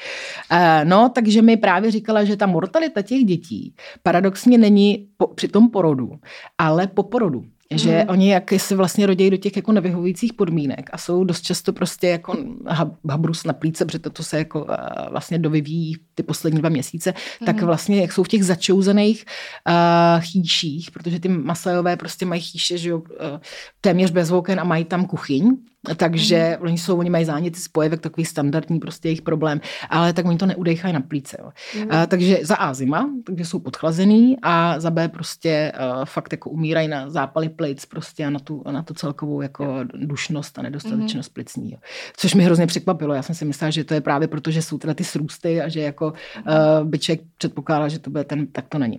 Uh, 0.52 0.58
no, 0.84 1.08
takže 1.14 1.42
mi 1.42 1.56
právě 1.56 1.90
říkala, 1.90 2.24
že 2.24 2.36
ta 2.36 2.46
mortalita 2.46 3.02
těch 3.02 3.24
dětí 3.24 3.74
paradoxně 4.02 4.58
není 4.58 5.08
po, 5.16 5.26
při 5.26 5.48
tom 5.48 5.70
porodu, 5.70 6.12
ale 6.58 6.86
po 6.86 7.02
porodu. 7.02 7.44
Že 7.74 7.90
Mhm. 7.90 8.00
mm. 8.02 8.08
oni 8.10 8.30
jak 8.30 8.52
se 8.56 8.76
vlastně 8.76 9.06
rodí 9.06 9.30
do 9.30 9.36
těch 9.36 9.56
jako 9.56 9.72
nevyhovujících 9.72 10.32
podmínek 10.32 10.90
a 10.92 10.98
jsou 10.98 11.24
dost 11.24 11.40
často 11.42 11.72
prostě 11.72 12.08
jako 12.08 12.32
hab- 12.64 12.96
habrus 13.10 13.44
na 13.44 13.52
plíce, 13.52 13.84
protože 13.84 13.98
to 13.98 14.22
se 14.22 14.38
jako 14.38 14.66
vlastně 15.10 15.38
dovyvíjí 15.38 15.96
ty 16.14 16.22
poslední 16.22 16.58
dva 16.60 16.68
měsíce, 16.68 17.14
mm. 17.40 17.46
tak 17.46 17.62
vlastně 17.62 18.00
jak 18.00 18.12
jsou 18.12 18.22
v 18.22 18.28
těch 18.28 18.44
začouzených 18.44 19.24
uh, 19.68 20.22
chýších, 20.22 20.90
protože 20.90 21.20
ty 21.20 21.28
masajové 21.28 21.96
prostě 21.96 22.26
mají 22.26 22.40
chýše, 22.40 22.78
že 22.78 22.88
jo, 22.90 22.98
uh, 22.98 23.04
téměř 23.80 24.10
bez 24.10 24.30
oken 24.30 24.60
a 24.60 24.64
mají 24.64 24.84
tam 24.84 25.04
kuchyň, 25.06 25.56
takže 25.96 26.56
mm. 26.58 26.66
oni 26.66 26.78
jsou, 26.78 26.98
oni 26.98 27.10
mají 27.10 27.24
záněty 27.24 27.60
spojevek, 27.60 28.00
takový 28.00 28.24
standardní 28.24 28.78
prostě 28.78 29.08
jejich 29.08 29.22
problém, 29.22 29.60
ale 29.90 30.12
tak 30.12 30.26
oni 30.26 30.38
to 30.38 30.46
neudejchají 30.46 30.94
na 30.94 31.00
plíce. 31.00 31.36
Jo. 31.40 31.50
Mm. 31.76 31.82
Uh, 31.82 32.06
takže 32.06 32.38
za 32.42 32.56
A 32.56 32.74
zima, 32.74 33.10
takže 33.26 33.44
jsou 33.44 33.58
podchlazený 33.58 34.36
a 34.42 34.80
za 34.80 34.90
B 34.90 35.08
prostě 35.08 35.72
uh, 35.74 36.04
fakt 36.04 36.32
jako 36.32 36.50
umírají 36.50 36.88
na 36.88 37.10
zápaly 37.10 37.48
plic 37.48 37.86
prostě 37.86 38.26
a 38.26 38.30
na 38.30 38.38
tu, 38.38 38.62
na 38.70 38.82
tu 38.82 38.94
celkovou 38.94 39.42
jako 39.42 39.84
dušnost 39.94 40.58
a 40.58 40.62
nedostatečnost 40.62 41.30
mm. 41.30 41.34
plicní. 41.34 41.72
Jo. 41.72 41.78
Což 42.16 42.34
mi 42.34 42.44
hrozně 42.44 42.66
překvapilo. 42.66 43.14
Já 43.14 43.22
jsem 43.22 43.34
si 43.34 43.44
myslela, 43.44 43.70
že 43.70 43.84
to 43.84 43.94
je 43.94 44.00
právě 44.00 44.28
proto, 44.28 44.50
že 44.50 44.62
jsou 44.62 44.78
teda 44.78 44.94
ty 44.94 45.04
srůsty 45.04 45.60
a 45.60 45.68
že 45.68 45.80
jako 45.80 46.06
uh, 46.06 46.88
by 46.88 46.98
člověk 46.98 47.26
předpokládal, 47.38 47.88
že 47.88 47.98
to 47.98 48.10
bude 48.10 48.24
ten, 48.24 48.46
tak 48.46 48.68
to 48.68 48.78
není. 48.78 48.98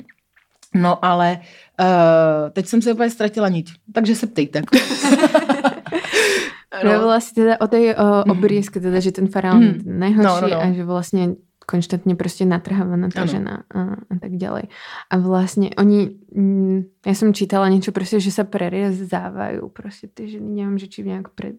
No 0.75 1.05
ale 1.05 1.39
uh, 1.79 2.49
teď 2.49 2.65
jsem 2.65 2.82
se 2.82 2.93
úplně 2.93 3.09
ztratila 3.09 3.49
niť, 3.49 3.73
takže 3.93 4.15
se 4.15 4.27
ptejte. 4.27 4.61
No. 6.84 7.03
Vlastně 7.03 7.43
teda 7.43 7.57
o 7.61 7.67
tej 7.67 7.95
o, 7.95 8.24
obriezke, 8.32 8.80
teda, 8.80 8.99
že 8.99 9.11
ten 9.11 9.26
je 9.26 9.53
Mhm. 9.53 9.84
ten 9.84 9.99
najhorší 9.99 10.24
No, 10.24 10.41
no, 10.41 10.47
no. 10.47 10.61
a 10.61 10.72
že 10.74 10.84
vlastne 10.86 11.36
konštantne 11.65 12.15
prostě 12.15 12.45
natrhávaná 12.45 13.07
Ano. 13.15 13.28
žena 13.28 13.63
a, 13.76 13.80
a 14.09 14.15
tak 14.22 14.32
ďalej. 14.32 14.63
A 15.09 15.15
vlastne 15.17 15.69
oni, 15.78 16.19
mm, 16.36 17.05
ja 17.05 17.13
som 17.15 17.34
čítala 17.34 17.69
niečo 17.69 17.91
prostě, 17.91 18.19
že 18.19 18.32
sa 18.32 18.43
preriezávajú 18.43 19.69
prostě 19.69 20.07
ty 20.07 20.28
ženy, 20.32 20.49
neviem, 20.55 20.78
že 20.78 20.88
či 20.88 21.03
nejak 21.03 21.30
pred 21.36 21.55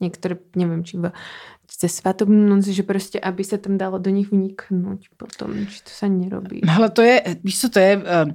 niektoré, 0.00 0.36
neviem, 0.56 0.84
či 0.84 0.96
v 0.96 1.12
cez 1.68 1.94
svatobnú 1.94 2.48
noc, 2.48 2.64
že 2.64 2.82
prostě, 2.82 3.20
aby 3.20 3.44
sa 3.44 3.56
tam 3.56 3.78
dalo 3.78 3.98
do 3.98 4.10
nich 4.10 4.30
vniknúť 4.32 5.08
potom, 5.16 5.66
či 5.66 5.82
to 5.84 5.90
sa 5.90 6.06
nerobí. 6.08 6.60
Hele, 6.66 6.90
to 6.90 7.02
je, 7.02 7.20
víš 7.44 7.60
co, 7.60 7.68
to 7.68 7.78
je... 7.78 7.96
Uh, 7.96 8.32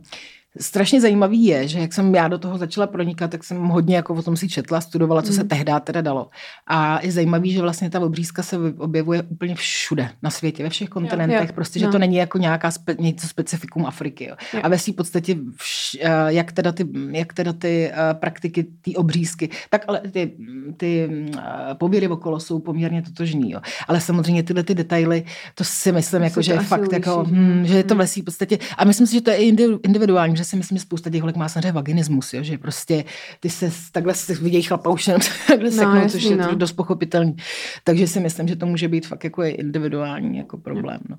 strašně 0.60 1.02
zajímavý 1.02 1.46
je, 1.46 1.68
že 1.68 1.80
jak 1.80 1.94
jsem 1.94 2.16
já 2.16 2.28
do 2.28 2.38
toho 2.38 2.58
začala 2.58 2.88
pronikat, 2.88 3.32
tak 3.32 3.44
jsem 3.44 3.58
hodně 3.68 3.96
jako 3.96 4.14
o 4.14 4.22
tom 4.22 4.38
si 4.38 4.50
četla, 4.50 4.82
studovala, 4.82 5.22
co 5.22 5.34
se 5.34 5.42
Mm. 5.44 5.48
tehdy 5.50 5.72
teda 5.84 6.02
dalo. 6.02 6.28
A 6.68 7.00
je 7.06 7.12
zajímavý, 7.12 7.52
že 7.52 7.62
vlastně 7.62 7.90
ta 7.90 8.00
obřízka 8.00 8.44
se 8.44 8.58
objevuje 8.78 9.24
úplně 9.24 9.56
všude 9.56 10.10
na 10.24 10.30
světě, 10.30 10.64
ve 10.64 10.70
všech 10.70 10.90
kontinentech, 10.90 11.50
jo, 11.50 11.56
prostě, 11.56 11.80
že 11.80 11.86
no. 11.86 11.92
to 11.92 12.00
není 12.00 12.16
jako 12.16 12.38
nějaká 12.38 12.72
spe, 12.72 12.96
něco 13.00 13.28
specifikum 13.28 13.86
Afriky. 13.86 14.26
Jo. 14.26 14.36
Jo. 14.54 14.60
A 14.64 14.68
ve 14.70 14.80
svý 14.80 14.94
podstatě, 14.94 15.36
vš, 15.56 15.98
eh, 16.02 16.10
jak 16.28 16.52
teda 16.52 16.72
ty, 16.72 16.88
jak 17.12 17.34
teda 17.34 17.54
ty 17.54 17.92
eh, 17.94 18.14
praktiky, 18.14 18.66
ty 18.82 18.96
obřízky, 18.96 19.50
tak 19.70 19.82
ale 19.88 20.02
ty, 20.12 20.32
ty 20.78 21.10
eh, 21.38 21.42
pověry 21.74 22.08
okolo 22.08 22.40
jsou 22.40 22.60
poměrně 22.60 23.02
totožný. 23.02 23.52
Jo. 23.52 23.60
Ale 23.88 24.02
samozřejmě 24.02 24.44
tyhle 24.44 24.64
ty 24.64 24.76
detaily, 24.76 25.24
to 25.56 25.64
si 25.64 25.92
myslím, 25.92 26.20
To 26.20 26.24
jako, 26.24 26.42
že 26.42 26.54
je 26.54 26.60
fakt 26.60 26.94
jako, 26.94 27.26
hm, 27.30 27.66
že 27.66 27.78
je 27.78 27.84
to 27.84 27.96
Hm. 27.96 27.98
ve 27.98 28.08
svý 28.08 28.22
podstatě. 28.22 28.58
A 28.78 28.86
myslím 28.86 29.08
si, 29.08 29.14
že 29.14 29.22
to 29.22 29.30
je 29.32 29.38
individuální, 29.84 30.38
že 30.38 30.45
si 30.46 30.56
myslím, 30.56 30.78
že 30.78 30.82
spousta 30.82 31.10
těch 31.10 31.22
holek 31.22 31.36
má 31.36 31.50
samozřejmě 31.50 31.72
vaginismus, 31.72 32.34
jo, 32.34 32.44
že 32.44 32.58
prostě 32.58 33.04
ty 33.40 33.50
se 33.50 33.72
takhle 33.92 34.14
vidějí 34.42 34.64
chlapa 34.64 34.90
už 34.90 35.08
jenom 35.08 35.22
takhle 35.48 35.70
No, 35.70 35.76
seknout, 35.76 35.96
jasný, 36.04 36.10
což 36.20 36.24
je 36.30 36.36
no. 36.38 36.56
dost 36.56 36.74
pochopitelný. 36.74 37.36
Takže 37.84 38.08
si 38.08 38.20
myslím, 38.20 38.48
že 38.48 38.56
to 38.56 38.66
může 38.66 38.88
být 38.88 39.08
fakt 39.08 39.24
jako 39.24 39.44
individuální 39.44 40.38
jako 40.38 40.58
problém. 40.58 41.00
No. 41.10 41.18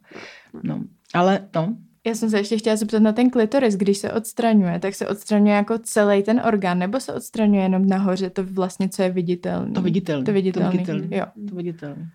No. 0.63 0.81
Ale 1.15 1.41
no, 1.55 1.77
Já 2.07 2.15
jsem 2.15 2.31
se 2.31 2.39
ještě 2.39 2.59
chtěla 2.59 2.77
zeptat 2.77 3.03
na 3.03 3.13
ten 3.13 3.31
klitoris, 3.31 3.77
když 3.77 3.99
se 3.99 4.13
odstraňuje, 4.13 4.79
tak 4.79 4.95
se 4.95 5.09
odstraňuje 5.09 5.55
jako 5.55 5.79
celý 5.79 6.23
ten 6.23 6.41
orgán, 6.47 6.79
nebo 6.79 7.01
se 7.01 7.13
odstraňuje 7.13 7.63
jenom 7.63 7.87
nahoře 7.89 8.31
to 8.31 8.45
vlastně, 8.45 8.89
co 8.89 9.03
je 9.03 9.11
viditelné? 9.11 9.73
to 9.73 9.83
viditelný. 9.83 10.25
To 10.25 10.33
viditelný, 10.33 10.67
To 10.71 10.73
viditelný. 10.77 11.09
jo. 11.17 11.25
To 11.49 11.55
viditelný. 11.55 12.07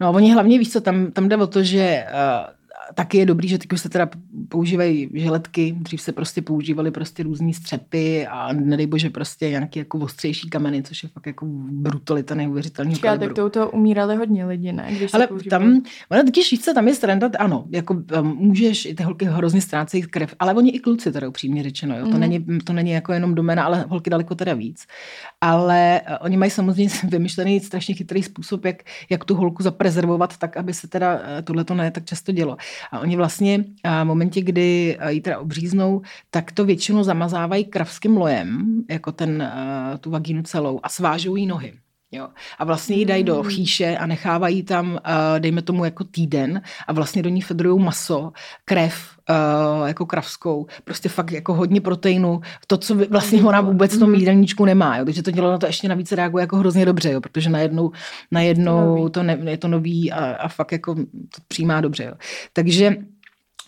No 0.00 0.06
a 0.06 0.10
oni 0.10 0.32
hlavně, 0.32 0.58
víš 0.58 0.72
co, 0.72 0.80
tam, 0.80 1.10
tam 1.12 1.28
jde 1.28 1.36
o 1.36 1.46
to, 1.46 1.62
že 1.62 2.04
uh, 2.12 2.50
taky 2.94 3.18
je 3.18 3.26
dobrý, 3.26 3.48
že 3.48 3.58
teď 3.58 3.72
už 3.72 3.80
se 3.80 3.88
teda 3.88 4.08
používají 4.48 5.10
želetky, 5.14 5.74
dřív 5.78 6.00
se 6.02 6.12
prostě 6.12 6.42
používaly 6.42 6.90
prostě 6.90 7.22
různý 7.22 7.54
střepy 7.54 8.26
a 8.26 8.52
nedej 8.52 8.86
bože 8.86 9.10
prostě 9.10 9.48
nějaký 9.50 9.78
jako 9.78 9.98
ostřejší 9.98 10.50
kameny, 10.50 10.82
což 10.82 11.02
je 11.02 11.08
fakt 11.08 11.26
jako 11.26 11.46
brutalita 11.70 12.34
neuvěřitelného 12.34 12.98
kalibru. 13.00 13.26
tak 13.26 13.36
to, 13.36 13.50
to 13.50 13.70
umírali 13.70 14.16
hodně 14.16 14.44
lidi, 14.44 14.72
ne? 14.72 14.86
Když 14.96 15.10
se 15.10 15.16
Ale 15.16 15.28
tam, 15.50 15.82
ono 16.10 16.22
totiž 16.24 16.50
víš 16.50 16.60
co, 16.60 16.74
tam 16.74 16.88
je 16.88 16.94
stranda, 16.94 17.30
ano, 17.38 17.64
jako 17.70 17.94
um, 17.94 18.36
můžeš, 18.36 18.84
i 18.86 18.94
ty 18.94 19.02
holky 19.02 19.24
hrozně 19.24 19.60
ztrácejí 19.60 20.02
krev, 20.02 20.34
ale 20.38 20.54
oni 20.54 20.70
i 20.70 20.78
kluci 20.80 21.12
teda 21.12 21.28
upřímně 21.28 21.62
řečeno, 21.62 21.98
jo. 21.98 22.04
To, 22.04 22.10
Mhm. 22.10 22.20
není, 22.20 22.46
to 22.64 22.72
není 22.72 22.90
jako 22.90 23.12
jenom 23.12 23.34
domena, 23.34 23.64
ale 23.64 23.84
holky 23.88 24.10
daleko 24.10 24.34
teda 24.34 24.54
víc. 24.54 24.86
Ale 25.44 26.00
uh, 26.08 26.16
oni 26.20 26.36
mají 26.36 26.50
samozřejmě 26.50 26.94
vymyšlený 27.08 27.60
strašně 27.60 27.94
chytrý 27.94 28.22
způsob, 28.22 28.64
jak, 28.64 28.82
jak 29.10 29.24
tu 29.24 29.34
holku 29.34 29.62
zaprezervovat 29.62 30.36
tak, 30.36 30.56
aby 30.56 30.74
se 30.74 30.88
teda 30.88 31.14
uh, 31.14 31.20
tohle 31.44 31.64
to 31.64 31.74
ne 31.74 31.90
tak 31.90 32.04
často 32.04 32.32
dělo. 32.32 32.56
A 32.90 33.00
oni 33.00 33.16
vlastně 33.16 33.58
uh, 33.58 33.92
v 33.92 34.04
momentě, 34.04 34.42
kdy 34.42 34.98
ji 35.08 35.20
teda 35.20 35.38
obříznou, 35.38 36.02
tak 36.30 36.52
to 36.52 36.64
většinou 36.64 37.02
zamazávají 37.02 37.64
kravským 37.64 38.16
lojem, 38.16 38.82
jako 38.90 39.12
ten, 39.12 39.52
tu 40.00 40.10
vagínu 40.10 40.42
celou 40.42 40.80
a 40.82 40.88
svážou 40.88 41.36
jí 41.36 41.46
nohy. 41.46 41.72
Jo. 42.12 42.28
A 42.58 42.64
vlastně 42.64 42.96
ji 42.96 43.04
dají 43.04 43.24
do 43.24 43.42
chýše 43.42 43.96
a 43.96 44.06
nechávají 44.06 44.62
tam, 44.62 44.92
uh, 44.92 44.98
dejme 45.38 45.62
tomu, 45.62 45.84
jako 45.84 46.04
týden 46.04 46.62
a 46.86 46.92
vlastně 46.92 47.22
do 47.22 47.28
ní 47.30 47.40
fedrují 47.40 47.84
maso, 47.84 48.32
krev, 48.64 48.94
uh, 49.30 49.86
jako 49.88 50.06
kravskou, 50.06 50.66
prostě 50.84 51.08
fakt 51.08 51.30
jako 51.32 51.54
hodně 51.54 51.80
proteinu, 51.80 52.40
to, 52.66 52.76
co 52.76 52.94
vlastně 52.94 53.42
ona 53.42 53.60
vůbec 53.60 53.96
v 53.96 53.98
tom 53.98 54.10
Mhm. 54.10 54.18
jídelníčku 54.20 54.64
nemá, 54.64 54.96
jo. 54.96 55.04
takže 55.04 55.22
to 55.22 55.32
tělo 55.32 55.50
na 55.50 55.58
to 55.58 55.66
ještě 55.66 55.88
navíc 55.88 56.12
reaguje 56.12 56.42
jako 56.42 56.56
hrozně 56.56 56.84
dobře, 56.86 57.12
jo, 57.12 57.20
protože 57.20 57.50
najednou, 57.50 57.92
najednou 58.30 59.08
to 59.08 59.22
ne, 59.22 59.38
je 59.44 59.56
to 59.56 59.68
nový 59.68 60.12
a, 60.12 60.24
a 60.32 60.48
fakt 60.48 60.72
jako 60.72 60.94
to 60.94 61.40
přijímá 61.48 61.80
dobře. 61.80 62.04
Jo. 62.04 62.12
Takže 62.52 62.96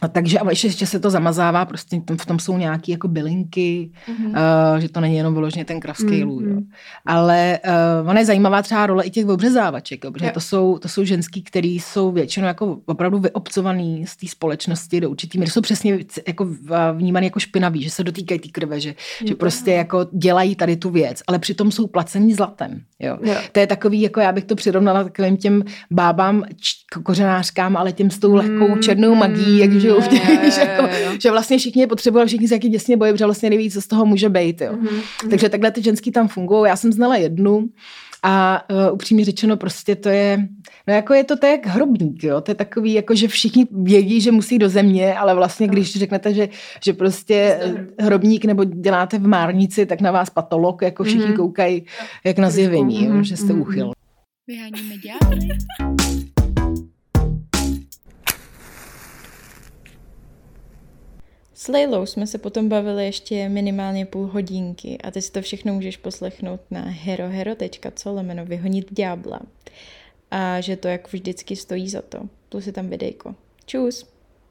a 0.00 0.08
takže 0.08 0.38
a 0.38 0.50
ještě, 0.50 0.66
ještě 0.66 0.86
se 0.86 1.00
to 1.00 1.10
zamazává, 1.10 1.64
prostě 1.64 2.00
tam, 2.04 2.16
v 2.16 2.26
tom 2.26 2.38
jsou 2.38 2.58
nějaké 2.58 2.92
jako 2.92 3.08
bylinky, 3.08 3.90
Mhm. 4.08 4.26
uh, 4.26 4.34
že 4.78 4.88
to 4.88 5.00
není 5.00 5.16
jenom 5.16 5.34
vyloženě 5.34 5.64
ten 5.64 5.80
kravský 5.80 6.24
Mm, 6.24 6.28
lů. 6.28 6.40
Jo. 6.40 6.54
mm. 6.54 6.68
Ale 7.06 7.58
uh, 8.02 8.08
ona 8.10 8.18
je 8.20 8.26
zajímavá 8.26 8.62
třeba 8.62 8.86
role 8.86 9.04
i 9.04 9.10
těch 9.10 9.26
obřezávaček, 9.28 10.04
jo, 10.04 10.10
protože 10.12 10.26
Jo. 10.26 10.30
to 10.34 10.40
jsou, 10.40 10.78
to 10.78 10.88
jsou 10.88 11.04
ženský, 11.04 11.42
který 11.42 11.80
jsou 11.80 12.12
většinou 12.12 12.46
jako 12.46 12.78
opravdu 12.86 13.18
vyobcovaný 13.18 14.06
z 14.06 14.16
té 14.16 14.26
společnosti 14.28 15.00
do 15.00 15.10
určitý 15.10 15.38
míry. 15.38 15.50
Jsou 15.50 15.60
přesně 15.60 15.98
jako 16.28 16.44
v- 16.44 16.92
vnímaný 16.96 17.26
jako 17.26 17.40
špinaví, 17.40 17.82
že 17.82 17.90
se 17.90 18.04
dotýkají 18.04 18.40
té 18.40 18.48
krve, 18.48 18.80
že, 18.80 18.94
že 19.26 19.34
prostě 19.34 19.72
jako 19.72 20.06
dělají 20.12 20.56
tady 20.56 20.76
tu 20.76 20.90
věc, 20.90 21.22
ale 21.26 21.38
přitom 21.38 21.72
jsou 21.72 21.86
placení 21.86 22.34
zlatem. 22.34 22.80
Jo. 22.98 23.18
Jo. 23.22 23.34
To 23.52 23.60
je 23.60 23.66
takový, 23.66 24.00
jako 24.00 24.20
já 24.20 24.32
bych 24.32 24.44
to 24.44 24.54
přirovnala 24.54 25.04
takovým 25.04 25.36
těm 25.36 25.62
bábám, 25.90 26.44
č- 26.56 27.00
kořenářkám, 27.02 27.76
ale 27.76 27.92
těm 27.92 28.10
s 28.10 28.18
tou 28.18 28.34
lehkou 28.34 28.74
Mm, 28.74 28.82
černou 28.82 29.14
magií, 29.14 29.58
jak 29.58 29.70
v 30.00 30.08
těch, 30.08 30.28
jo, 30.28 30.50
že, 30.50 30.60
jako, 30.60 30.82
jo, 30.82 30.88
jo. 31.04 31.12
že 31.22 31.30
vlastně 31.30 31.58
všichni 31.58 31.82
je 31.82 31.86
potřebují, 31.86 32.22
a 32.22 32.26
všichni 32.26 32.48
se 32.48 32.54
jaký 32.54 32.68
děsně 32.68 32.96
bojí, 32.96 33.12
protože 33.12 33.24
vlastně 33.24 33.50
neví, 33.50 33.70
co 33.70 33.80
z 33.82 33.86
toho 33.86 34.06
může 34.06 34.28
být. 34.28 34.60
Jo. 34.60 34.72
Mhm, 34.72 35.00
Takže 35.30 35.48
takhle 35.48 35.70
ty 35.70 35.82
ženský 35.82 36.10
tam 36.12 36.28
fungují. 36.28 36.68
Já 36.68 36.76
jsem 36.76 36.92
znala 36.92 37.16
jednu, 37.16 37.68
A 38.26 38.64
uh, 38.70 38.94
upřímně 38.94 39.24
řečeno, 39.24 39.56
prostě 39.56 39.96
to 39.96 40.08
je, 40.08 40.48
no 40.88 40.94
jako 40.94 41.14
je 41.14 41.24
to 41.24 41.36
tak 41.36 41.50
jak 41.50 41.66
hrobník, 41.66 42.24
jo? 42.24 42.40
to 42.40 42.50
je 42.50 42.54
takový, 42.54 42.92
jako 42.92 43.14
že 43.14 43.28
všichni 43.28 43.66
vědí, 43.70 44.20
že 44.20 44.32
musí 44.32 44.58
do 44.58 44.68
země, 44.68 45.14
ale 45.14 45.34
vlastně 45.34 45.68
když 45.68 45.98
řeknete, 45.98 46.34
že, 46.34 46.48
že 46.84 46.92
prostě 46.92 47.60
hrobník 48.00 48.44
nebo 48.44 48.64
děláte 48.64 49.18
v 49.18 49.26
márnici, 49.26 49.86
tak 49.86 50.00
na 50.00 50.10
vás 50.10 50.30
patolog, 50.30 50.82
jako 50.82 51.04
všichni 51.04 51.26
mm-hmm. 51.26 51.36
koukají 51.36 51.84
jak 52.24 52.38
na 52.38 52.50
zjevení, 52.50 53.04
jo? 53.04 53.22
že 53.22 53.36
jste 53.36 53.52
uchyl. 53.52 53.92
Vyháníme 54.46 54.94
ďábly. 54.96 55.48
S 61.64 61.68
Leilou 61.68 62.06
jsme 62.06 62.26
se 62.26 62.38
potom 62.38 62.68
bavili 62.68 63.04
ještě 63.04 63.48
minimálně 63.48 64.06
půl 64.06 64.26
hodinky 64.26 64.98
a 64.98 65.10
ty 65.10 65.22
si 65.22 65.32
to 65.32 65.42
všechno 65.42 65.74
můžeš 65.74 65.96
poslechnout 65.96 66.60
na 66.70 66.80
herohero.co 66.80 68.12
lomeno 68.12 68.44
vyhonit 68.44 68.92
ďábla. 68.92 69.40
A 70.30 70.60
že 70.60 70.76
to 70.76 70.88
jak 70.88 71.12
vždycky 71.12 71.56
stojí 71.56 71.88
za 71.88 72.02
to. 72.02 72.18
Plus 72.48 72.66
je 72.66 72.72
tam 72.72 72.88
videjko. 72.88 73.34
Čus! 73.66 74.13